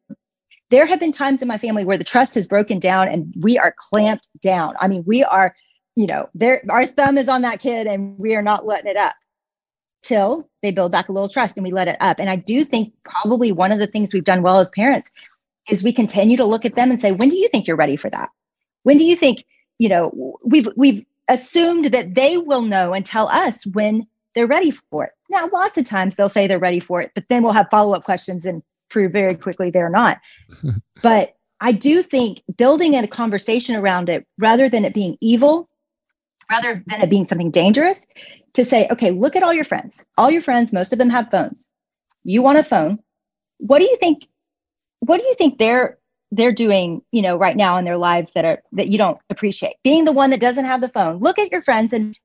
there 0.70 0.86
have 0.86 1.00
been 1.00 1.12
times 1.12 1.42
in 1.42 1.48
my 1.48 1.58
family 1.58 1.86
where 1.86 1.98
the 1.98 2.04
trust 2.04 2.36
has 2.36 2.48
broken 2.48 2.80
down 2.80 3.08
and 3.08 3.34
we 3.40 3.58
are 3.58 3.76
clamped 3.78 4.28
down. 4.42 4.76
I 4.80 4.88
mean, 4.88 5.04
we 5.06 5.24
are, 5.24 5.56
you 5.96 6.08
know, 6.08 6.30
there 6.34 6.64
our 6.70 6.86
thumb 6.86 7.18
is 7.18 7.30
on 7.30 7.42
that 7.44 7.60
kid 7.60 7.88
and 7.88 8.18
we 8.18 8.36
are 8.36 8.42
not 8.42 8.66
letting 8.66 8.92
it 8.92 8.98
up 8.98 9.16
till 10.06 10.48
they 10.62 10.72
build 10.72 10.92
back 10.92 11.10
a 11.10 11.12
little 11.12 11.30
trust 11.30 11.58
and 11.58 11.64
we 11.66 11.72
let 11.72 11.88
it 11.88 11.98
up. 12.00 12.20
And 12.20 12.30
I 12.30 12.36
do 12.36 12.64
think 12.64 12.94
probably 13.04 13.52
one 13.52 13.72
of 13.72 13.80
the 13.80 13.88
things 13.88 14.14
we've 14.14 14.24
done 14.24 14.42
well 14.42 14.60
as 14.60 14.70
parents 14.70 15.12
is 15.70 15.84
we 15.84 15.92
continue 15.92 16.38
to 16.38 16.46
look 16.46 16.64
at 16.64 16.76
them 16.76 16.92
and 16.92 17.02
say, 17.02 17.12
when 17.12 17.30
do 17.30 17.36
you 17.36 17.50
think 17.50 17.68
you're 17.68 17.76
ready 17.76 17.96
for 17.96 18.10
that? 18.12 18.30
When 18.84 18.98
do 18.98 19.04
you 19.04 19.16
think, 19.16 19.46
you 19.80 19.90
know, 19.90 20.38
we've 20.44 20.70
we've 20.76 21.06
assumed 21.28 21.86
that 21.86 22.14
they 22.14 22.38
will 22.38 22.62
know 22.62 22.94
and 22.94 23.06
tell 23.06 23.28
us 23.30 23.66
when 23.66 24.06
they're 24.36 24.48
ready 24.48 24.72
for 24.72 25.06
it. 25.06 25.12
Now, 25.30 25.50
lots 25.52 25.78
of 25.78 25.86
times 25.86 26.16
they'll 26.16 26.30
say 26.30 26.46
they're 26.46 26.60
ready 26.60 26.80
for 26.80 27.02
it, 27.02 27.12
but 27.16 27.26
then 27.30 27.42
we'll 27.42 27.54
have 27.54 27.68
follow-up 27.72 28.04
questions 28.04 28.46
and 28.46 28.62
prove 28.90 29.12
very 29.12 29.36
quickly 29.36 29.72
they're 29.72 29.90
not. 29.90 30.20
but 31.02 31.36
I 31.62 31.72
do 31.72 32.04
think 32.04 32.44
building 32.58 32.96
a 32.96 33.08
conversation 33.08 33.76
around 33.76 34.10
it 34.10 34.28
rather 34.38 34.70
than 34.70 34.86
it 34.86 34.94
being 34.94 35.18
evil, 35.22 35.70
rather 36.50 36.84
than 36.88 37.02
it 37.02 37.10
being 37.10 37.24
something 37.24 37.52
dangerous, 37.52 38.06
to 38.54 38.64
say, 38.64 38.88
okay, 38.92 39.12
look 39.12 39.36
at 39.36 39.44
all 39.44 39.54
your 39.54 39.66
friends. 39.66 40.04
All 40.18 40.32
your 40.32 40.42
friends, 40.42 40.74
most 40.74 40.94
of 40.94 41.00
them 41.00 41.10
have 41.10 41.30
phones. 41.30 41.68
You 42.24 42.42
want 42.42 42.58
a 42.58 42.64
phone. 42.64 43.00
What 43.58 43.80
do 43.80 43.86
you 43.86 43.98
think? 43.98 44.28
What 45.00 45.20
do 45.20 45.26
you 45.26 45.36
think 45.36 45.60
they're 45.60 45.98
they're 46.32 46.52
doing, 46.52 47.02
you 47.12 47.22
know, 47.22 47.38
right 47.38 47.56
now 47.56 47.78
in 47.78 47.86
their 47.86 47.98
lives 47.98 48.32
that 48.32 48.46
are 48.46 48.62
that 48.74 48.88
you 48.88 48.98
don't 48.98 49.20
appreciate? 49.30 49.76
Being 49.84 50.06
the 50.06 50.12
one 50.12 50.30
that 50.32 50.40
doesn't 50.40 50.66
have 50.66 50.82
the 50.82 50.90
phone. 50.90 51.20
Look 51.20 51.38
at 51.38 51.52
your 51.52 51.62
friends 51.62 51.94
and 51.94 52.18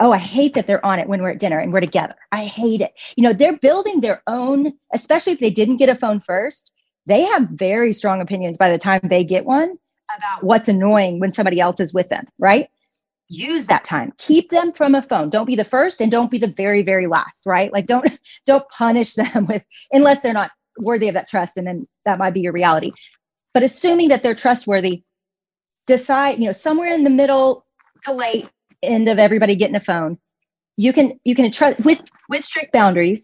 oh, 0.00 0.12
I 0.12 0.18
hate 0.18 0.54
that 0.54 0.66
they're 0.66 0.84
on 0.84 0.98
it 0.98 1.08
when 1.08 1.22
we're 1.22 1.30
at 1.30 1.40
dinner 1.40 1.58
and 1.58 1.72
we're 1.72 1.80
together. 1.80 2.14
I 2.30 2.44
hate 2.44 2.80
it. 2.80 2.92
You 3.16 3.24
know, 3.24 3.32
they're 3.32 3.56
building 3.56 4.00
their 4.00 4.22
own, 4.26 4.72
especially 4.94 5.32
if 5.32 5.40
they 5.40 5.50
didn't 5.50 5.78
get 5.78 5.88
a 5.88 5.94
phone 5.94 6.20
first. 6.20 6.72
They 7.06 7.22
have 7.22 7.48
very 7.50 7.92
strong 7.92 8.20
opinions 8.20 8.58
by 8.58 8.70
the 8.70 8.78
time 8.78 9.00
they 9.04 9.24
get 9.24 9.44
one 9.44 9.76
about 10.16 10.44
what's 10.44 10.68
annoying 10.68 11.20
when 11.20 11.32
somebody 11.32 11.58
else 11.58 11.80
is 11.80 11.92
with 11.92 12.08
them, 12.10 12.26
right? 12.38 12.68
Use 13.28 13.66
that 13.66 13.84
time. 13.84 14.12
Keep 14.18 14.50
them 14.50 14.72
from 14.72 14.94
a 14.94 15.02
phone. 15.02 15.30
Don't 15.30 15.46
be 15.46 15.56
the 15.56 15.64
first 15.64 16.00
and 16.00 16.10
don't 16.10 16.30
be 16.30 16.38
the 16.38 16.52
very 16.56 16.82
very 16.82 17.06
last 17.06 17.42
right? 17.44 17.72
Like 17.72 17.86
don't 17.86 18.18
don't 18.46 18.68
punish 18.70 19.14
them 19.14 19.46
with 19.46 19.64
unless 19.92 20.20
they're 20.20 20.32
not 20.32 20.50
worthy 20.78 21.08
of 21.08 21.14
that 21.14 21.28
trust 21.28 21.56
and 21.56 21.66
then 21.66 21.86
that 22.04 22.18
might 22.18 22.34
be 22.34 22.40
your 22.40 22.52
reality. 22.52 22.92
But 23.54 23.62
assuming 23.62 24.08
that 24.10 24.22
they're 24.22 24.34
trustworthy 24.34 25.02
decide 25.88 26.38
you 26.38 26.46
know 26.46 26.52
somewhere 26.52 26.92
in 26.92 27.02
the 27.02 27.10
middle 27.10 27.64
to 28.04 28.12
late 28.12 28.48
end 28.82 29.08
of 29.08 29.18
everybody 29.18 29.56
getting 29.56 29.74
a 29.74 29.80
phone 29.80 30.16
you 30.76 30.92
can 30.92 31.18
you 31.24 31.34
can 31.34 31.50
trust 31.50 31.80
with 31.80 32.00
with 32.28 32.44
strict 32.44 32.72
boundaries 32.72 33.22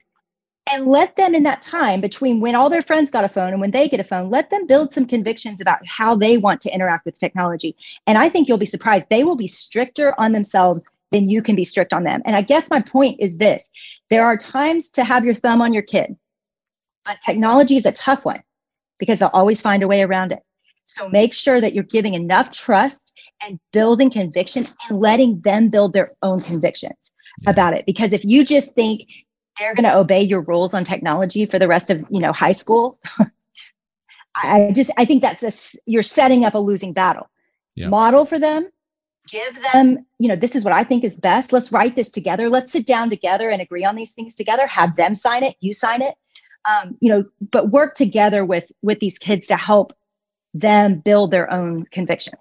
and 0.72 0.86
let 0.86 1.16
them 1.16 1.34
in 1.34 1.42
that 1.42 1.60
time 1.62 2.00
between 2.00 2.40
when 2.40 2.54
all 2.54 2.70
their 2.70 2.82
friends 2.82 3.10
got 3.10 3.24
a 3.24 3.28
phone 3.28 3.52
and 3.52 3.60
when 3.60 3.70
they 3.70 3.88
get 3.88 4.00
a 4.00 4.04
phone 4.04 4.30
let 4.30 4.50
them 4.50 4.66
build 4.66 4.92
some 4.92 5.06
convictions 5.06 5.60
about 5.60 5.86
how 5.86 6.16
they 6.16 6.38
want 6.38 6.60
to 6.62 6.74
interact 6.74 7.04
with 7.04 7.18
technology. 7.18 7.76
And 8.06 8.18
i 8.18 8.28
think 8.28 8.48
you'll 8.48 8.58
be 8.58 8.66
surprised. 8.66 9.06
They 9.10 9.24
will 9.24 9.36
be 9.36 9.48
stricter 9.48 10.14
on 10.18 10.32
themselves 10.32 10.82
than 11.12 11.28
you 11.28 11.42
can 11.42 11.54
be 11.54 11.64
strict 11.64 11.92
on 11.92 12.04
them. 12.04 12.22
And 12.24 12.34
i 12.36 12.42
guess 12.42 12.70
my 12.70 12.80
point 12.80 13.20
is 13.20 13.36
this. 13.36 13.68
There 14.10 14.24
are 14.24 14.36
times 14.36 14.90
to 14.90 15.04
have 15.04 15.24
your 15.24 15.34
thumb 15.34 15.60
on 15.60 15.72
your 15.72 15.82
kid 15.82 16.16
but 17.04 17.20
technology 17.20 17.76
is 17.76 17.86
a 17.86 17.92
tough 17.92 18.24
one 18.24 18.42
because 18.98 19.18
they'll 19.18 19.30
always 19.32 19.60
find 19.60 19.82
a 19.82 19.88
way 19.88 20.02
around 20.02 20.32
it. 20.32 20.42
So 20.86 21.08
make 21.08 21.32
sure 21.32 21.60
that 21.60 21.74
you're 21.74 21.84
giving 21.84 22.14
enough 22.14 22.50
trust 22.50 23.12
and 23.42 23.58
building 23.72 24.10
conviction 24.10 24.66
and 24.88 25.00
letting 25.00 25.40
them 25.40 25.68
build 25.68 25.92
their 25.92 26.12
own 26.22 26.40
convictions 26.40 26.96
about 27.46 27.74
it. 27.74 27.86
Because 27.86 28.12
if 28.12 28.24
you 28.24 28.44
just 28.44 28.74
think 28.74 29.06
they're 29.58 29.74
going 29.74 29.84
to 29.84 29.96
obey 29.96 30.22
your 30.22 30.40
rules 30.42 30.74
on 30.74 30.84
technology 30.84 31.46
for 31.46 31.58
the 31.58 31.68
rest 31.68 31.90
of 31.90 32.04
you 32.10 32.20
know 32.20 32.32
high 32.32 32.52
school? 32.52 32.98
I 34.36 34.72
just 34.74 34.90
i 34.96 35.04
think 35.04 35.22
that's 35.22 35.42
a 35.42 35.78
you're 35.86 36.02
setting 36.02 36.44
up 36.44 36.54
a 36.54 36.58
losing 36.58 36.92
battle. 36.92 37.30
Yeah. 37.76 37.88
model 37.88 38.24
for 38.24 38.38
them 38.38 38.68
give 39.28 39.60
them 39.72 40.06
you 40.20 40.28
know 40.28 40.36
this 40.36 40.54
is 40.54 40.64
what 40.64 40.74
i 40.74 40.84
think 40.84 41.02
is 41.02 41.16
best. 41.16 41.52
Let's 41.52 41.72
write 41.72 41.96
this 41.96 42.10
together. 42.10 42.48
Let's 42.48 42.72
sit 42.72 42.86
down 42.86 43.10
together 43.10 43.50
and 43.50 43.60
agree 43.60 43.84
on 43.84 43.96
these 43.96 44.12
things 44.12 44.34
together. 44.34 44.66
Have 44.66 44.96
them 44.96 45.14
sign 45.14 45.42
it 45.42 45.56
you 45.60 45.72
sign 45.72 46.02
it. 46.02 46.14
Um, 46.68 46.96
you 47.00 47.10
know 47.10 47.24
but 47.50 47.70
work 47.70 47.94
together 47.94 48.44
with 48.44 48.70
with 48.82 49.00
these 49.00 49.18
kids 49.18 49.46
to 49.48 49.56
help 49.56 49.92
them 50.52 51.00
build 51.00 51.30
their 51.30 51.52
own 51.52 51.84
convictions. 51.90 52.40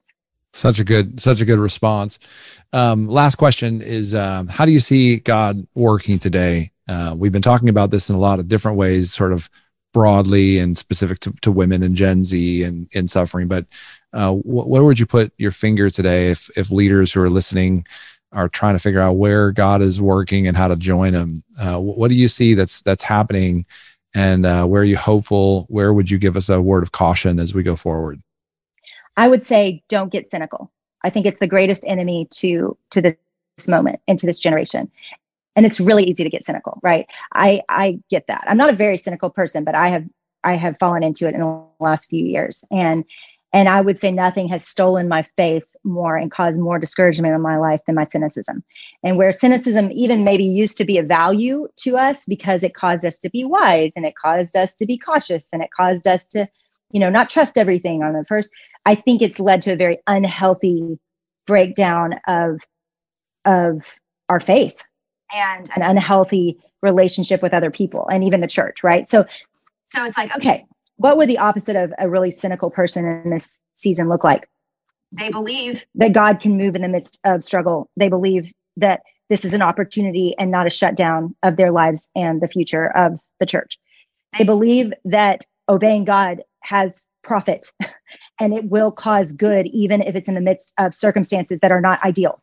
Such 0.52 0.80
a 0.80 0.84
good 0.84 1.20
such 1.20 1.42
a 1.42 1.46
good 1.46 1.60
response. 1.60 2.20
Um, 2.74 3.08
last 3.08 3.36
question 3.36 3.82
is 3.82 4.14
um, 4.14 4.48
how 4.48 4.66
do 4.66 4.72
you 4.72 4.80
see 4.80 5.18
god 5.18 5.66
working 5.76 6.20
today 6.20 6.73
uh, 6.88 7.14
we've 7.18 7.32
been 7.32 7.42
talking 7.42 7.70
about 7.70 7.92
this 7.92 8.10
in 8.10 8.16
a 8.16 8.20
lot 8.20 8.40
of 8.40 8.48
different 8.48 8.78
ways 8.78 9.14
sort 9.14 9.34
of 9.34 9.50
broadly 9.94 10.58
and 10.58 10.76
specific 10.76 11.20
to, 11.20 11.32
to 11.42 11.52
women 11.52 11.84
and 11.84 11.96
gen 11.96 12.24
z 12.24 12.64
and 12.64 12.88
in 12.94 13.08
suffering 13.08 13.48
but 13.48 13.66
uh, 14.14 14.32
wh- 14.32 14.68
where 14.68 14.84
would 14.84 15.00
you 15.00 15.06
put 15.06 15.32
your 15.38 15.52
finger 15.52 15.90
today 15.90 16.32
if 16.32 16.50
if 16.58 16.72
leaders 16.72 17.14
who 17.14 17.22
are 17.22 17.30
listening 17.30 17.86
are 18.32 18.50
trying 18.50 18.74
to 18.74 18.80
figure 18.80 19.00
out 19.00 19.14
where 19.14 19.52
god 19.52 19.82
is 19.84 20.02
working 20.02 20.48
and 20.48 20.58
how 20.58 20.68
to 20.68 20.76
join 20.76 21.14
him 21.14 21.44
uh, 21.62 21.80
what 21.80 22.08
do 22.08 22.16
you 22.16 22.28
see 22.28 22.54
that's 22.54 22.82
that's 22.82 23.04
happening? 23.04 23.66
And 24.16 24.46
uh, 24.46 24.66
where 24.66 24.82
are 24.82 24.86
you 24.86 24.98
hopeful? 24.98 25.66
Where 25.70 25.94
would 25.94 26.10
you 26.10 26.18
give 26.18 26.36
us 26.36 26.50
a 26.50 26.62
word 26.62 26.84
of 26.84 26.92
caution 26.92 27.40
as 27.40 27.54
we 27.54 27.64
go 27.64 27.76
forward? 27.76 28.22
I 29.18 29.28
would 29.28 29.46
say 29.46 29.84
don't 29.90 30.12
get 30.12 30.30
cynical. 30.30 30.72
I 31.04 31.10
think 31.10 31.26
it's 31.26 31.40
the 31.40 31.48
greatest 31.48 31.84
enemy 31.86 32.28
to 32.32 32.78
to 32.92 33.02
this 33.02 33.68
moment 33.68 34.00
and 34.08 34.18
to 34.20 34.26
this 34.26 34.40
generation 34.40 34.92
and 35.56 35.66
it's 35.66 35.80
really 35.80 36.04
easy 36.04 36.24
to 36.24 36.30
get 36.30 36.46
cynical 36.46 36.80
right? 36.84 37.06
I 37.34 37.62
i 37.70 38.00
get 38.10 38.26
that. 38.28 38.44
I'm 38.48 38.58
not 38.58 38.70
a 38.70 38.76
very 38.76 38.98
cynical 38.98 39.30
person 39.30 39.64
but 39.64 39.76
i 39.76 39.88
have 39.90 40.06
i 40.44 40.56
have 40.56 40.78
fallen 40.80 41.04
into 41.04 41.28
it 41.28 41.36
in 41.36 41.42
the 41.42 41.64
last 41.80 42.10
few 42.10 42.26
years. 42.26 42.64
And 42.72 43.04
and 43.52 43.70
i 43.70 43.82
would 43.82 44.00
say 44.00 44.12
nothing 44.12 44.48
has 44.50 44.68
stolen 44.68 45.08
my 45.08 45.26
faith 45.38 45.66
more 45.84 46.16
and 46.16 46.32
caused 46.32 46.60
more 46.60 46.80
discouragement 46.80 47.36
in 47.36 47.42
my 47.42 47.58
life 47.58 47.82
than 47.86 47.96
my 47.96 48.06
cynicism. 48.06 48.64
And 49.04 49.18
where 49.18 49.32
cynicism 49.32 49.92
even 49.92 50.24
maybe 50.24 50.46
used 50.46 50.78
to 50.78 50.86
be 50.86 50.98
a 50.98 51.04
value 51.04 51.68
to 51.78 51.98
us 51.98 52.26
because 52.26 52.64
it 52.64 52.74
caused 52.74 53.06
us 53.06 53.20
to 53.20 53.30
be 53.30 53.44
wise 53.44 53.92
and 53.96 54.06
it 54.06 54.16
caused 54.16 54.56
us 54.56 54.74
to 54.76 54.86
be 54.86 54.98
cautious 54.98 55.46
and 55.52 55.62
it 55.62 55.70
caused 55.76 56.08
us 56.08 56.26
to 56.28 56.48
you 56.92 57.00
know 57.00 57.10
not 57.10 57.30
trust 57.30 57.58
everything 57.58 58.02
on 58.04 58.14
the 58.14 58.24
first 58.26 58.50
i 58.86 58.96
think 58.96 59.22
it's 59.22 59.40
led 59.40 59.62
to 59.62 59.74
a 59.74 59.76
very 59.76 59.98
unhealthy 60.08 60.98
breakdown 61.46 62.16
of 62.28 62.62
of 63.46 63.84
our 64.30 64.40
faith 64.40 64.82
and 65.34 65.70
an 65.76 65.82
unhealthy 65.82 66.58
relationship 66.82 67.42
with 67.42 67.54
other 67.54 67.72
people 67.72 68.08
and 68.12 68.24
even 68.24 68.42
the 68.42 68.48
church 68.48 68.84
right? 68.84 69.10
So 69.10 69.26
so 69.86 70.04
it's 70.06 70.18
like 70.18 70.36
okay 70.36 70.66
what 70.98 71.18
would 71.18 71.30
the 71.30 71.38
opposite 71.38 71.76
of 71.76 71.94
a 71.98 72.10
really 72.10 72.32
cynical 72.32 72.70
person 72.70 73.06
in 73.06 73.30
this 73.30 73.60
season 73.76 74.10
look 74.10 74.24
like? 74.24 74.48
They 75.12 75.30
believe 75.30 75.86
that 75.96 76.14
god 76.14 76.40
can 76.40 76.58
move 76.58 76.76
in 76.76 76.82
the 76.82 76.88
midst 76.88 77.20
of 77.24 77.44
struggle. 77.44 77.90
They 77.98 78.10
believe 78.10 78.52
that 78.78 79.02
this 79.30 79.46
is 79.46 79.54
an 79.54 79.62
opportunity 79.62 80.36
and 80.38 80.52
not 80.52 80.68
a 80.68 80.72
shutdown 80.72 81.36
of 81.44 81.56
their 81.56 81.72
lives 81.72 82.10
and 82.16 82.42
the 82.42 82.48
future 82.48 82.96
of 82.96 83.20
the 83.40 83.46
church. 83.46 83.80
They 84.38 84.44
believe 84.44 84.94
that 85.06 85.46
obeying 85.70 86.06
god 86.06 86.44
has 86.62 87.06
profit 87.24 87.72
and 88.40 88.54
it 88.54 88.66
will 88.66 88.92
cause 88.92 89.32
good 89.34 89.68
even 89.68 90.02
if 90.02 90.16
it's 90.16 90.28
in 90.28 90.36
the 90.36 90.42
midst 90.42 90.74
of 90.78 90.94
circumstances 90.94 91.60
that 91.62 91.72
are 91.72 91.82
not 91.82 92.04
ideal 92.04 92.42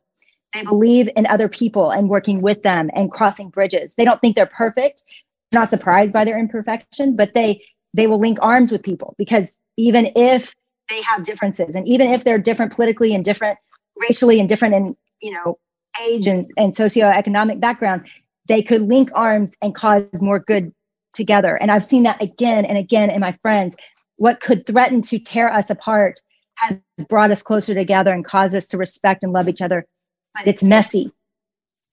they 0.54 0.62
believe 0.62 1.08
in 1.16 1.26
other 1.26 1.48
people 1.48 1.90
and 1.90 2.08
working 2.08 2.40
with 2.40 2.62
them 2.62 2.90
and 2.94 3.10
crossing 3.10 3.50
bridges. 3.50 3.94
They 3.96 4.04
don't 4.04 4.20
think 4.20 4.36
they're 4.36 4.46
perfect, 4.46 5.04
not 5.52 5.70
surprised 5.70 6.12
by 6.12 6.24
their 6.24 6.38
imperfection, 6.38 7.16
but 7.16 7.34
they 7.34 7.62
they 7.92 8.06
will 8.06 8.20
link 8.20 8.38
arms 8.40 8.70
with 8.70 8.82
people 8.82 9.14
because 9.18 9.58
even 9.76 10.12
if 10.14 10.54
they 10.88 11.02
have 11.02 11.24
differences 11.24 11.74
and 11.74 11.86
even 11.88 12.10
if 12.10 12.24
they're 12.24 12.38
different 12.38 12.72
politically 12.72 13.14
and 13.14 13.24
different 13.24 13.58
racially 13.96 14.38
and 14.38 14.48
different 14.48 14.74
in, 14.74 14.96
you 15.20 15.32
know, 15.32 15.58
age 16.00 16.26
and, 16.26 16.46
and 16.56 16.74
socioeconomic 16.74 17.60
background, 17.60 18.06
they 18.46 18.62
could 18.62 18.82
link 18.82 19.10
arms 19.14 19.54
and 19.60 19.74
cause 19.74 20.04
more 20.20 20.38
good 20.38 20.72
together. 21.12 21.56
And 21.56 21.70
I've 21.70 21.84
seen 21.84 22.04
that 22.04 22.22
again 22.22 22.64
and 22.64 22.78
again 22.78 23.10
in 23.10 23.20
my 23.20 23.32
friends. 23.42 23.74
What 24.16 24.40
could 24.40 24.66
threaten 24.66 25.02
to 25.02 25.18
tear 25.18 25.52
us 25.52 25.70
apart 25.70 26.20
has 26.56 26.80
brought 27.08 27.30
us 27.30 27.42
closer 27.42 27.74
together 27.74 28.12
and 28.12 28.24
caused 28.24 28.54
us 28.54 28.66
to 28.68 28.78
respect 28.78 29.24
and 29.24 29.32
love 29.32 29.48
each 29.48 29.62
other 29.62 29.86
but 30.34 30.46
it's 30.46 30.62
messy 30.62 31.12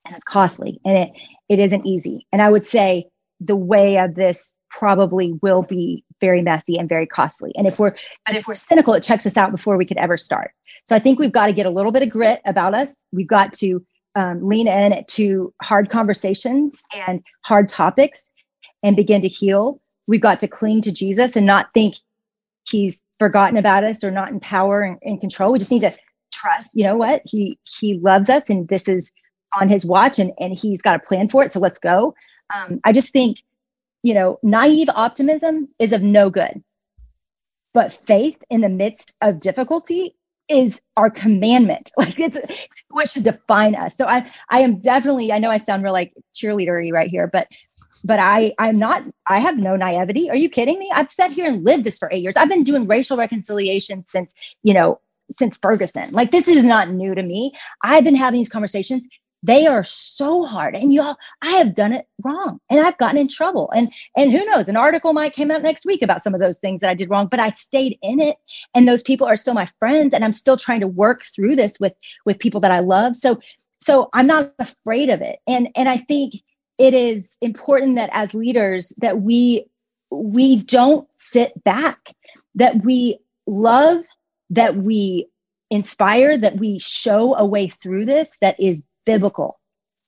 and 0.05 0.15
it's 0.15 0.23
costly 0.23 0.79
and 0.85 0.97
it 0.97 1.11
it 1.49 1.59
isn't 1.59 1.85
easy. 1.85 2.27
And 2.31 2.41
I 2.41 2.49
would 2.49 2.67
say 2.67 3.07
the 3.39 3.55
way 3.55 3.97
of 3.97 4.15
this 4.15 4.53
probably 4.69 5.33
will 5.41 5.63
be 5.63 6.03
very 6.19 6.41
messy 6.41 6.77
and 6.77 6.89
very 6.89 7.05
costly. 7.05 7.51
And 7.55 7.67
if 7.67 7.79
we're 7.79 7.95
but 8.25 8.35
if 8.35 8.47
we're 8.47 8.55
cynical, 8.55 8.93
it 8.93 9.03
checks 9.03 9.25
us 9.25 9.37
out 9.37 9.51
before 9.51 9.77
we 9.77 9.85
could 9.85 9.97
ever 9.97 10.17
start. 10.17 10.51
So 10.87 10.95
I 10.95 10.99
think 10.99 11.19
we've 11.19 11.31
got 11.31 11.47
to 11.47 11.53
get 11.53 11.65
a 11.65 11.69
little 11.69 11.91
bit 11.91 12.03
of 12.03 12.09
grit 12.09 12.41
about 12.45 12.73
us. 12.73 12.89
We've 13.11 13.27
got 13.27 13.53
to 13.55 13.85
um, 14.15 14.47
lean 14.47 14.67
in 14.67 15.03
to 15.05 15.53
hard 15.61 15.89
conversations 15.89 16.81
and 16.93 17.21
hard 17.41 17.69
topics 17.69 18.23
and 18.83 18.95
begin 18.95 19.21
to 19.21 19.27
heal. 19.27 19.81
We've 20.07 20.21
got 20.21 20.39
to 20.41 20.47
cling 20.47 20.81
to 20.81 20.91
Jesus 20.91 21.35
and 21.35 21.45
not 21.45 21.71
think 21.73 21.95
he's 22.67 23.01
forgotten 23.19 23.57
about 23.57 23.83
us 23.83 24.03
or 24.03 24.11
not 24.11 24.29
in 24.29 24.39
power 24.39 24.81
and 24.81 24.97
in 25.01 25.19
control. 25.19 25.51
We 25.51 25.59
just 25.59 25.71
need 25.71 25.81
to 25.81 25.93
trust. 26.37 26.75
You 26.75 26.83
know 26.83 26.95
what? 26.95 27.21
He 27.25 27.59
he 27.79 27.95
loves 27.99 28.29
us 28.29 28.49
and 28.49 28.67
this 28.67 28.87
is 28.87 29.11
on 29.59 29.69
his 29.69 29.85
watch 29.85 30.19
and 30.19 30.31
and 30.39 30.53
he's 30.53 30.81
got 30.81 30.95
a 30.95 31.05
plan 31.07 31.29
for 31.29 31.43
it. 31.43 31.53
So 31.53 31.59
let's 31.59 31.79
go. 31.79 32.13
Um, 32.55 32.79
i 32.85 32.93
just 32.93 33.11
think 33.11 33.43
you 34.03 34.13
know 34.13 34.39
naive 34.41 34.87
optimism 34.95 35.67
is 35.79 35.93
of 35.93 36.01
no 36.01 36.29
good. 36.29 36.63
But 37.73 37.99
faith 38.07 38.37
in 38.49 38.61
the 38.61 38.69
midst 38.69 39.13
of 39.21 39.39
difficulty 39.39 40.15
is 40.49 40.81
our 40.95 41.09
commandment. 41.09 41.91
Like 41.97 42.19
it's, 42.19 42.37
it's 42.37 42.83
what 42.89 43.09
should 43.09 43.23
define 43.23 43.75
us. 43.75 43.95
So 43.95 44.05
i 44.05 44.29
i 44.49 44.59
am 44.61 44.79
definitely 44.79 45.31
i 45.31 45.39
know 45.39 45.49
i 45.49 45.57
sound 45.57 45.83
real 45.83 45.93
like 45.93 46.13
cheerleadery 46.35 46.91
right 46.91 47.09
here 47.09 47.27
but 47.27 47.47
but 48.03 48.19
I 48.19 48.53
I'm 48.59 48.77
not 48.77 49.03
I 49.27 49.39
have 49.39 49.57
no 49.57 49.75
naivety. 49.75 50.29
Are 50.29 50.35
you 50.35 50.49
kidding 50.49 50.79
me? 50.79 50.89
I've 50.93 51.11
sat 51.11 51.31
here 51.31 51.47
and 51.47 51.63
lived 51.63 51.83
this 51.83 51.97
for 51.97 52.09
8 52.11 52.21
years. 52.21 52.37
I've 52.37 52.49
been 52.49 52.63
doing 52.63 52.87
racial 52.87 53.17
reconciliation 53.17 54.05
since, 54.07 54.31
you 54.63 54.73
know, 54.73 54.99
since 55.37 55.57
Ferguson. 55.57 56.11
Like 56.11 56.31
this 56.31 56.47
is 56.47 56.63
not 56.63 56.91
new 56.91 57.15
to 57.15 57.23
me. 57.23 57.51
I've 57.83 58.03
been 58.03 58.15
having 58.15 58.39
these 58.39 58.49
conversations. 58.49 59.03
They 59.43 59.67
are 59.67 59.83
so 59.83 60.43
hard. 60.43 60.75
And 60.75 60.91
y'all, 60.91 61.15
I 61.43 61.51
have 61.51 61.75
done 61.75 61.93
it 61.93 62.07
wrong 62.23 62.59
and 62.69 62.85
I've 62.85 62.97
gotten 62.97 63.17
in 63.17 63.27
trouble. 63.27 63.69
And 63.75 63.91
and 64.15 64.31
who 64.31 64.43
knows, 64.45 64.67
an 64.67 64.75
article 64.75 65.13
might 65.13 65.35
come 65.35 65.51
out 65.51 65.61
next 65.61 65.85
week 65.85 66.01
about 66.01 66.23
some 66.23 66.33
of 66.33 66.41
those 66.41 66.57
things 66.57 66.81
that 66.81 66.89
I 66.89 66.95
did 66.95 67.09
wrong, 67.09 67.27
but 67.27 67.39
I 67.39 67.51
stayed 67.51 67.99
in 68.01 68.19
it. 68.19 68.37
And 68.73 68.87
those 68.87 69.03
people 69.03 69.27
are 69.27 69.35
still 69.35 69.53
my 69.53 69.67
friends. 69.79 70.13
And 70.13 70.25
I'm 70.25 70.33
still 70.33 70.57
trying 70.57 70.79
to 70.81 70.87
work 70.87 71.23
through 71.35 71.55
this 71.55 71.79
with 71.79 71.93
with 72.25 72.39
people 72.39 72.61
that 72.61 72.71
I 72.71 72.79
love. 72.79 73.15
So 73.15 73.39
so 73.79 74.09
I'm 74.13 74.27
not 74.27 74.53
afraid 74.59 75.09
of 75.09 75.21
it. 75.21 75.39
And 75.47 75.69
and 75.75 75.87
I 75.87 75.97
think 75.97 76.35
it 76.77 76.93
is 76.93 77.37
important 77.41 77.95
that 77.95 78.09
as 78.13 78.33
leaders 78.33 78.91
that 78.97 79.21
we 79.21 79.65
we 80.09 80.57
don't 80.57 81.07
sit 81.17 81.63
back, 81.63 82.15
that 82.55 82.83
we 82.83 83.19
love 83.45 83.99
that 84.49 84.75
we 84.75 85.27
inspire, 85.69 86.37
that 86.37 86.57
we 86.57 86.79
show 86.79 87.35
a 87.35 87.45
way 87.45 87.67
through 87.67 88.05
this 88.05 88.37
that 88.41 88.59
is 88.59 88.81
biblical, 89.05 89.59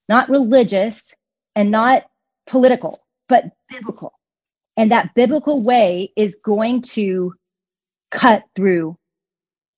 not 0.08 0.30
religious 0.30 1.14
and 1.56 1.72
not 1.72 2.06
political, 2.48 3.02
but 3.28 3.46
biblical. 3.70 4.14
And 4.78 4.92
that 4.92 5.14
biblical 5.14 5.62
way 5.62 6.14
is 6.16 6.38
going 6.44 6.82
to 6.84 7.34
cut 8.12 8.44
through 8.56 8.98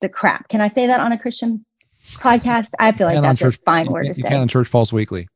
the 0.02 0.10
crap. 0.10 0.48
Can 0.48 0.62
I 0.62 0.68
say 0.68 0.88
that 0.88 1.00
on 1.00 1.12
a 1.12 1.18
Christian 1.18 1.66
podcast? 2.14 2.70
I 2.80 2.92
feel 2.92 3.08
like 3.08 3.22
that's 3.22 3.40
church, 3.40 3.58
a 3.58 3.62
fine 3.64 3.88
word 3.88 4.06
to 4.06 4.14
say. 4.14 4.20
You 4.20 4.24
can 4.26 4.42
on 4.42 4.48
Church 4.48 4.70
Pulse 4.72 4.94
Weekly. 4.94 5.28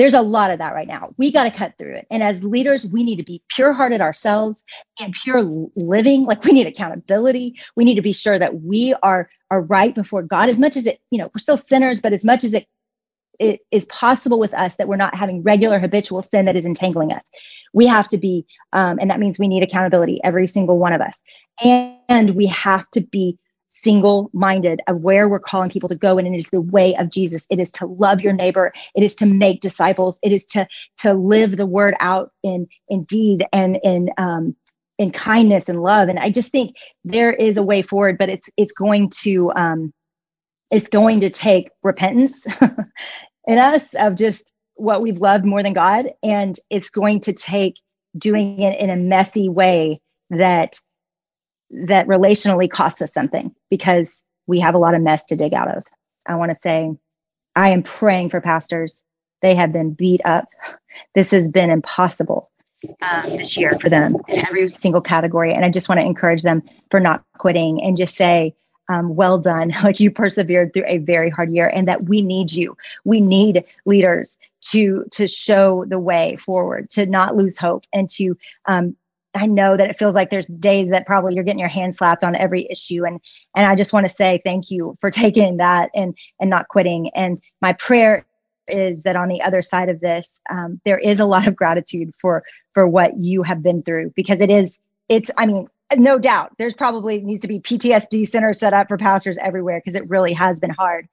There's 0.00 0.14
a 0.14 0.22
lot 0.22 0.50
of 0.50 0.58
that 0.60 0.72
right 0.72 0.88
now. 0.88 1.12
We 1.18 1.30
got 1.30 1.44
to 1.44 1.50
cut 1.50 1.74
through 1.78 1.96
it. 1.96 2.06
And 2.10 2.22
as 2.22 2.42
leaders, 2.42 2.86
we 2.86 3.04
need 3.04 3.16
to 3.16 3.22
be 3.22 3.42
pure 3.50 3.74
hearted 3.74 4.00
ourselves 4.00 4.64
and 4.98 5.12
pure 5.12 5.42
living. 5.76 6.24
Like 6.24 6.42
we 6.42 6.52
need 6.52 6.66
accountability. 6.66 7.60
We 7.76 7.84
need 7.84 7.96
to 7.96 8.00
be 8.00 8.14
sure 8.14 8.38
that 8.38 8.62
we 8.62 8.94
are, 9.02 9.28
are 9.50 9.60
right 9.60 9.94
before 9.94 10.22
God 10.22 10.48
as 10.48 10.56
much 10.56 10.78
as 10.78 10.86
it, 10.86 11.02
you 11.10 11.18
know, 11.18 11.26
we're 11.34 11.38
still 11.38 11.58
sinners, 11.58 12.00
but 12.00 12.14
as 12.14 12.24
much 12.24 12.44
as 12.44 12.54
it 12.54 12.66
it 13.38 13.60
is 13.70 13.84
possible 13.86 14.38
with 14.38 14.54
us 14.54 14.76
that 14.76 14.88
we're 14.88 14.96
not 14.96 15.14
having 15.14 15.42
regular 15.42 15.78
habitual 15.78 16.22
sin 16.22 16.46
that 16.46 16.56
is 16.56 16.64
entangling 16.64 17.12
us. 17.12 17.22
We 17.74 17.86
have 17.86 18.08
to 18.08 18.18
be, 18.18 18.46
um, 18.72 18.98
and 19.00 19.10
that 19.10 19.20
means 19.20 19.38
we 19.38 19.48
need 19.48 19.62
accountability, 19.62 20.20
every 20.24 20.46
single 20.46 20.78
one 20.78 20.94
of 20.94 21.00
us. 21.00 21.20
And, 21.62 21.96
and 22.08 22.36
we 22.36 22.46
have 22.46 22.90
to 22.92 23.00
be 23.02 23.38
single 23.70 24.30
minded 24.32 24.80
of 24.86 25.00
where 25.00 25.28
we're 25.28 25.38
calling 25.38 25.70
people 25.70 25.88
to 25.88 25.94
go 25.94 26.18
and 26.18 26.26
it 26.26 26.38
is 26.38 26.48
the 26.50 26.60
way 26.60 26.94
of 26.96 27.10
jesus. 27.10 27.46
It 27.50 27.58
is 27.58 27.70
to 27.72 27.86
love 27.86 28.20
your 28.20 28.32
neighbor. 28.32 28.72
It 28.94 29.02
is 29.02 29.14
to 29.16 29.26
make 29.26 29.60
disciples. 29.60 30.18
It 30.22 30.32
is 30.32 30.44
to 30.46 30.66
to 30.98 31.14
live 31.14 31.56
the 31.56 31.66
word 31.66 31.94
out 32.00 32.32
in 32.42 32.66
in 32.88 33.04
deed 33.04 33.46
and 33.52 33.78
in 33.82 34.10
um 34.18 34.54
in 34.98 35.10
kindness 35.10 35.68
and 35.68 35.82
love. 35.82 36.08
And 36.08 36.18
i 36.18 36.30
just 36.30 36.50
think 36.50 36.76
there 37.04 37.32
is 37.32 37.56
a 37.56 37.62
way 37.62 37.82
forward 37.82 38.18
but 38.18 38.28
it's 38.28 38.48
it's 38.56 38.72
going 38.72 39.10
to 39.22 39.52
um 39.52 39.92
it's 40.70 40.88
going 40.88 41.20
to 41.20 41.30
take 41.30 41.70
repentance 41.82 42.46
in 43.46 43.58
us 43.58 43.84
of 43.94 44.14
just 44.14 44.52
what 44.74 45.02
we've 45.02 45.18
loved 45.18 45.44
more 45.44 45.62
than 45.62 45.72
God. 45.72 46.06
And 46.22 46.56
it's 46.70 46.90
going 46.90 47.20
to 47.22 47.32
take 47.32 47.76
doing 48.16 48.60
it 48.60 48.80
in 48.80 48.90
a 48.90 48.96
messy 48.96 49.48
way 49.48 50.00
that 50.30 50.78
that 51.70 52.06
relationally 52.06 52.70
costs 52.70 53.02
us 53.02 53.12
something 53.12 53.54
because 53.70 54.22
we 54.46 54.60
have 54.60 54.74
a 54.74 54.78
lot 54.78 54.94
of 54.94 55.02
mess 55.02 55.24
to 55.26 55.36
dig 55.36 55.54
out 55.54 55.68
of. 55.76 55.84
I 56.26 56.34
want 56.34 56.50
to 56.50 56.58
say 56.62 56.90
I 57.56 57.70
am 57.70 57.82
praying 57.82 58.30
for 58.30 58.40
pastors. 58.40 59.02
They 59.42 59.54
have 59.54 59.72
been 59.72 59.92
beat 59.92 60.20
up. 60.24 60.48
This 61.14 61.30
has 61.30 61.48
been 61.48 61.70
impossible 61.70 62.50
um, 63.02 63.36
this 63.36 63.56
year 63.56 63.78
for 63.80 63.88
them 63.88 64.16
in 64.28 64.44
every 64.46 64.68
single 64.68 65.00
category. 65.00 65.54
And 65.54 65.64
I 65.64 65.70
just 65.70 65.88
want 65.88 66.00
to 66.00 66.06
encourage 66.06 66.42
them 66.42 66.62
for 66.90 67.00
not 67.00 67.22
quitting 67.38 67.82
and 67.82 67.96
just 67.96 68.16
say, 68.16 68.54
um, 68.90 69.14
well 69.14 69.38
done. 69.38 69.72
Like 69.84 70.00
you 70.00 70.10
persevered 70.10 70.74
through 70.74 70.84
a 70.86 70.98
very 70.98 71.30
hard 71.30 71.52
year, 71.52 71.68
and 71.68 71.88
that 71.88 72.04
we 72.04 72.20
need 72.20 72.52
you. 72.52 72.76
We 73.04 73.20
need 73.20 73.64
leaders 73.86 74.36
to 74.72 75.04
to 75.12 75.26
show 75.28 75.84
the 75.86 75.98
way 75.98 76.36
forward, 76.36 76.90
to 76.90 77.06
not 77.06 77.36
lose 77.36 77.56
hope, 77.56 77.84
and 77.92 78.10
to. 78.10 78.36
Um, 78.66 78.96
I 79.34 79.46
know 79.46 79.76
that 79.76 79.90
it 79.90 79.98
feels 79.98 80.14
like 80.14 80.30
there's 80.30 80.46
days 80.46 80.90
that 80.90 81.06
probably 81.06 81.34
you're 81.34 81.44
getting 81.44 81.60
your 81.60 81.68
hand 81.68 81.94
slapped 81.94 82.24
on 82.24 82.34
every 82.34 82.66
issue, 82.70 83.04
and 83.04 83.20
and 83.54 83.66
I 83.66 83.74
just 83.74 83.92
want 83.92 84.08
to 84.08 84.14
say 84.14 84.40
thank 84.44 84.70
you 84.70 84.96
for 85.00 85.10
taking 85.10 85.58
that 85.58 85.90
and 85.94 86.16
and 86.40 86.50
not 86.50 86.68
quitting. 86.68 87.10
And 87.14 87.40
my 87.60 87.72
prayer 87.72 88.26
is 88.68 89.02
that 89.02 89.16
on 89.16 89.28
the 89.28 89.42
other 89.42 89.62
side 89.62 89.88
of 89.88 90.00
this, 90.00 90.40
um, 90.50 90.80
there 90.84 90.98
is 90.98 91.20
a 91.20 91.24
lot 91.24 91.46
of 91.46 91.56
gratitude 91.56 92.12
for 92.20 92.42
for 92.74 92.86
what 92.86 93.18
you 93.18 93.42
have 93.42 93.62
been 93.62 93.82
through 93.82 94.12
because 94.16 94.40
it 94.40 94.50
is 94.50 94.78
it's 95.08 95.30
I 95.36 95.46
mean 95.46 95.68
no 95.96 96.18
doubt 96.18 96.52
there's 96.58 96.74
probably 96.74 97.20
needs 97.20 97.42
to 97.42 97.48
be 97.48 97.60
ptsd 97.60 98.28
centers 98.28 98.58
set 98.58 98.72
up 98.72 98.88
for 98.88 98.96
pastors 98.96 99.38
everywhere 99.38 99.80
because 99.80 99.96
it 99.96 100.08
really 100.08 100.32
has 100.32 100.60
been 100.60 100.70
hard 100.70 101.08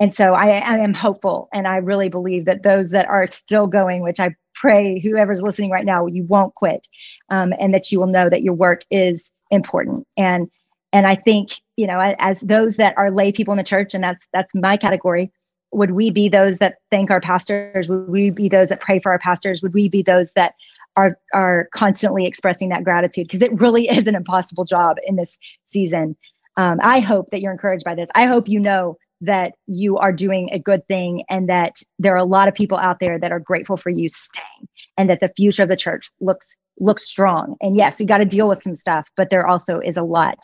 and 0.00 0.14
so 0.14 0.34
I, 0.34 0.58
I, 0.58 0.78
am 0.78 0.94
hopeful 0.94 1.48
and 1.52 1.66
i 1.66 1.76
really 1.76 2.08
believe 2.08 2.44
that 2.44 2.62
those 2.62 2.90
that 2.90 3.06
are 3.06 3.26
still 3.26 3.66
going 3.66 4.02
which 4.02 4.20
i 4.20 4.34
pray 4.62 5.00
whoever's 5.00 5.42
listening 5.42 5.70
right 5.70 5.84
now 5.84 6.06
you 6.06 6.24
won't 6.24 6.54
quit 6.54 6.88
um, 7.30 7.52
and 7.60 7.74
that 7.74 7.92
you 7.92 8.00
will 8.00 8.06
know 8.06 8.30
that 8.30 8.42
your 8.42 8.54
work 8.54 8.82
is 8.90 9.30
important 9.50 10.06
and 10.16 10.48
and 10.92 11.06
i 11.06 11.14
think 11.14 11.60
you 11.76 11.86
know 11.86 12.00
as 12.18 12.40
those 12.40 12.76
that 12.76 12.96
are 12.96 13.10
lay 13.10 13.30
people 13.32 13.52
in 13.52 13.58
the 13.58 13.64
church 13.64 13.92
and 13.92 14.02
that's 14.02 14.26
that's 14.32 14.54
my 14.54 14.76
category 14.76 15.30
would 15.72 15.90
we 15.90 16.10
be 16.10 16.28
those 16.28 16.58
that 16.58 16.76
thank 16.90 17.10
our 17.10 17.20
pastors 17.20 17.88
would 17.88 18.08
we 18.08 18.30
be 18.30 18.48
those 18.48 18.68
that 18.68 18.80
pray 18.80 18.98
for 18.98 19.12
our 19.12 19.18
pastors 19.18 19.60
would 19.60 19.74
we 19.74 19.88
be 19.88 20.02
those 20.02 20.32
that 20.32 20.54
are 20.96 21.18
are 21.32 21.68
constantly 21.74 22.26
expressing 22.26 22.68
that 22.68 22.84
gratitude 22.84 23.26
because 23.26 23.42
it 23.42 23.52
really 23.60 23.88
is 23.88 24.06
an 24.06 24.14
impossible 24.14 24.64
job 24.64 24.96
in 25.06 25.16
this 25.16 25.38
season. 25.66 26.16
Um, 26.56 26.80
I 26.82 27.00
hope 27.00 27.30
that 27.30 27.40
you're 27.40 27.52
encouraged 27.52 27.84
by 27.84 27.94
this. 27.94 28.10
I 28.14 28.26
hope 28.26 28.48
you 28.48 28.60
know 28.60 28.98
that 29.22 29.54
you 29.66 29.98
are 29.98 30.12
doing 30.12 30.50
a 30.52 30.58
good 30.58 30.86
thing 30.88 31.24
and 31.30 31.48
that 31.48 31.76
there 31.98 32.12
are 32.12 32.18
a 32.18 32.24
lot 32.24 32.48
of 32.48 32.54
people 32.54 32.76
out 32.76 32.98
there 33.00 33.18
that 33.18 33.32
are 33.32 33.40
grateful 33.40 33.76
for 33.76 33.88
you 33.88 34.08
staying 34.08 34.68
and 34.98 35.08
that 35.08 35.20
the 35.20 35.32
future 35.36 35.62
of 35.62 35.68
the 35.68 35.76
church 35.76 36.10
looks 36.20 36.54
looks 36.80 37.06
strong. 37.06 37.56
And 37.60 37.76
yes, 37.76 38.00
we 38.00 38.06
got 38.06 38.18
to 38.18 38.24
deal 38.24 38.48
with 38.48 38.62
some 38.62 38.74
stuff, 38.74 39.06
but 39.16 39.30
there 39.30 39.46
also 39.46 39.78
is 39.78 39.96
a 39.96 40.02
lot 40.02 40.38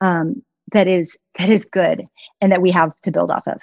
um, 0.00 0.42
that 0.72 0.88
is 0.88 1.16
that 1.38 1.48
is 1.48 1.64
good 1.64 2.04
and 2.40 2.50
that 2.52 2.60
we 2.60 2.70
have 2.72 2.92
to 3.02 3.10
build 3.10 3.30
off 3.30 3.46
of. 3.46 3.60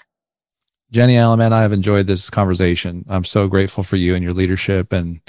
Jennie 0.92 1.18
Allen, 1.18 1.40
man, 1.40 1.54
I 1.54 1.62
have 1.62 1.72
enjoyed 1.72 2.08
this 2.08 2.30
conversation. 2.30 3.06
I'm 3.08 3.24
so 3.24 3.48
grateful 3.48 3.84
for 3.84 3.96
you 3.96 4.14
and 4.14 4.24
your 4.24 4.34
leadership 4.34 4.92
and 4.92 5.22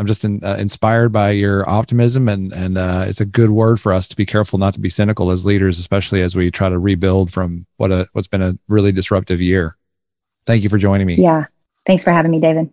I'm 0.00 0.06
just 0.06 0.24
in, 0.24 0.42
uh, 0.42 0.56
inspired 0.58 1.10
by 1.12 1.32
your 1.32 1.68
optimism, 1.68 2.26
and 2.26 2.52
and 2.54 2.78
uh, 2.78 3.04
it's 3.06 3.20
a 3.20 3.26
good 3.26 3.50
word 3.50 3.78
for 3.78 3.92
us 3.92 4.08
to 4.08 4.16
be 4.16 4.24
careful 4.24 4.58
not 4.58 4.72
to 4.74 4.80
be 4.80 4.88
cynical 4.88 5.30
as 5.30 5.44
leaders, 5.44 5.78
especially 5.78 6.22
as 6.22 6.34
we 6.34 6.50
try 6.50 6.70
to 6.70 6.78
rebuild 6.78 7.30
from 7.30 7.66
what 7.76 7.90
a 7.90 8.06
what's 8.14 8.26
been 8.26 8.42
a 8.42 8.58
really 8.66 8.92
disruptive 8.92 9.42
year. 9.42 9.76
Thank 10.46 10.62
you 10.62 10.70
for 10.70 10.78
joining 10.78 11.06
me. 11.06 11.16
Yeah, 11.16 11.44
thanks 11.84 12.02
for 12.02 12.12
having 12.12 12.30
me, 12.30 12.40
David 12.40 12.72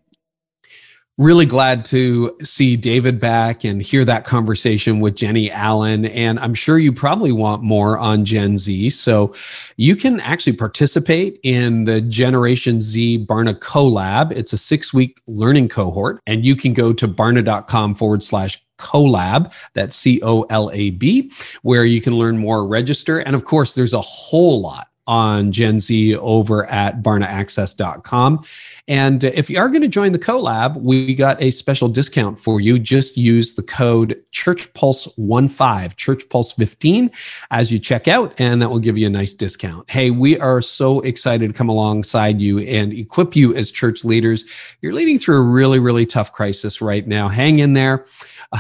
really 1.18 1.48
glad 1.48 1.84
to 1.84 2.36
see 2.44 2.76
David 2.76 3.20
back 3.20 3.64
and 3.64 3.82
hear 3.82 4.06
that 4.06 4.24
conversation 4.24 5.00
with 5.00 5.16
Jennie 5.16 5.50
Allen. 5.50 6.06
And 6.06 6.40
I'm 6.40 6.54
sure 6.54 6.78
you 6.78 6.94
probably 6.94 7.32
want 7.32 7.64
more 7.64 7.98
on 7.98 8.24
Gen 8.24 8.58
Z. 8.58 8.92
So 8.92 9.34
you 9.78 9.96
can 9.96 10.20
actually 10.20 10.54
participate 10.54 11.40
in 11.42 11.86
the 11.86 12.02
Generation 12.02 12.80
Z 12.80 13.26
Barna 13.26 13.56
Collab. 13.56 14.32
It's 14.32 14.54
a 14.54 14.58
six 14.58 14.94
week 14.94 15.22
learning 15.26 15.70
cohort, 15.70 16.22
and 16.28 16.46
you 16.46 16.56
can 16.56 16.74
go 16.74 16.94
to 16.94 17.08
barna.com 17.08 17.96
forward 17.96 18.22
slash 18.22 18.64
collab 18.78 19.52
that's 19.74 19.96
c-o-l-a-b 19.96 21.32
where 21.64 21.84
you 21.84 22.00
can 22.00 22.14
learn 22.14 22.38
more 22.38 22.64
register 22.64 23.18
and 23.18 23.36
of 23.36 23.44
course 23.44 23.74
there's 23.74 23.94
a 23.94 24.02
whole 24.02 24.62
lot 24.62 24.87
on 25.08 25.52
Gen 25.52 25.80
Z 25.80 26.16
over 26.18 26.66
at 26.66 27.02
barnaaccess.com. 27.02 28.44
And 28.88 29.24
if 29.24 29.50
you 29.50 29.60
are 29.60 29.70
going 29.70 29.82
to 29.82 29.88
join 29.88 30.12
the 30.12 30.20
collab, 30.20 30.82
we 30.82 31.16
got 31.16 31.42
a 31.42 31.50
special 31.52 31.88
discount 31.88 32.38
for 32.38 32.62
you. 32.62 32.78
Just 32.78 33.18
use 33.18 33.56
the 33.56 33.64
code 33.64 34.22
Church 34.32 34.58
ChurchPulse15, 34.74 35.96
ChurchPulse15 35.96 37.46
as 37.52 37.72
you 37.72 37.80
check 37.80 38.08
out, 38.08 38.34
and 38.40 38.62
that 38.62 38.70
will 38.70 38.80
give 38.80 38.98
you 38.98 39.08
a 39.08 39.10
nice 39.10 39.34
discount. 39.34 39.90
Hey, 39.90 40.12
we 40.12 40.40
are 40.40 40.62
so 40.62 41.00
excited 41.02 41.48
to 41.48 41.54
come 41.54 41.70
alongside 41.70 42.42
you 42.42 42.60
and 42.60 42.94
equip 42.94 43.36
you 43.36 43.54
as 43.56 43.72
church 43.72 44.04
leaders. 44.04 44.44
You're 44.82 44.94
leading 44.94 45.20
through 45.20 45.38
a 45.38 45.52
really, 45.52 45.80
really 45.80 46.06
tough 46.06 46.32
crisis 46.32 46.82
right 46.82 47.08
now. 47.08 47.28
Hang 47.28 47.60
in 47.60 47.74
there. 47.74 48.06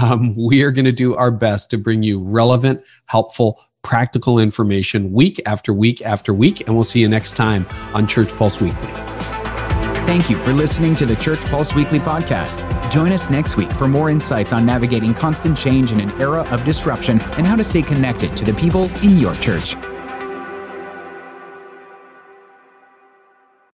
Um, 0.02 0.36
we 0.36 0.64
are 0.64 0.72
going 0.72 0.86
to 0.86 0.91
do 0.91 1.16
our 1.16 1.32
best 1.32 1.70
to 1.72 1.78
bring 1.78 2.04
you 2.04 2.22
relevant, 2.22 2.84
helpful, 3.08 3.62
practical 3.88 4.38
information 4.38 5.14
week 5.14 5.42
after 5.46 5.74
week 5.74 6.02
after 6.02 6.34
week. 6.34 6.60
And 6.68 6.76
we'll 6.76 6.84
see 6.84 7.00
you 7.00 7.08
next 7.08 7.38
time 7.38 7.66
on 7.94 8.06
Church 8.06 8.36
Pulse 8.36 8.60
Weekly. 8.60 8.92
Thank 10.06 10.30
you 10.30 10.38
for 10.38 10.52
listening 10.52 10.94
to 10.98 11.06
the 11.06 11.16
Church 11.16 11.40
Pulse 11.46 11.74
Weekly 11.74 12.00
podcast. 12.00 12.92
Join 12.92 13.14
us 13.14 13.30
next 13.30 13.56
week 13.56 13.72
for 13.72 13.88
more 13.88 14.10
insights 14.10 14.52
on 14.52 14.66
navigating 14.66 15.14
constant 15.14 15.58
change 15.58 15.94
in 15.94 16.02
an 16.02 16.12
era 16.20 16.44
of 16.50 16.66
disruption 16.66 17.22
and 17.38 17.48
how 17.48 17.56
to 17.56 17.64
stay 17.64 17.82
connected 17.82 18.36
to 18.36 18.44
the 18.44 18.54
people 18.56 18.92
in 19.06 19.16
your 19.16 19.36
church. 19.36 19.78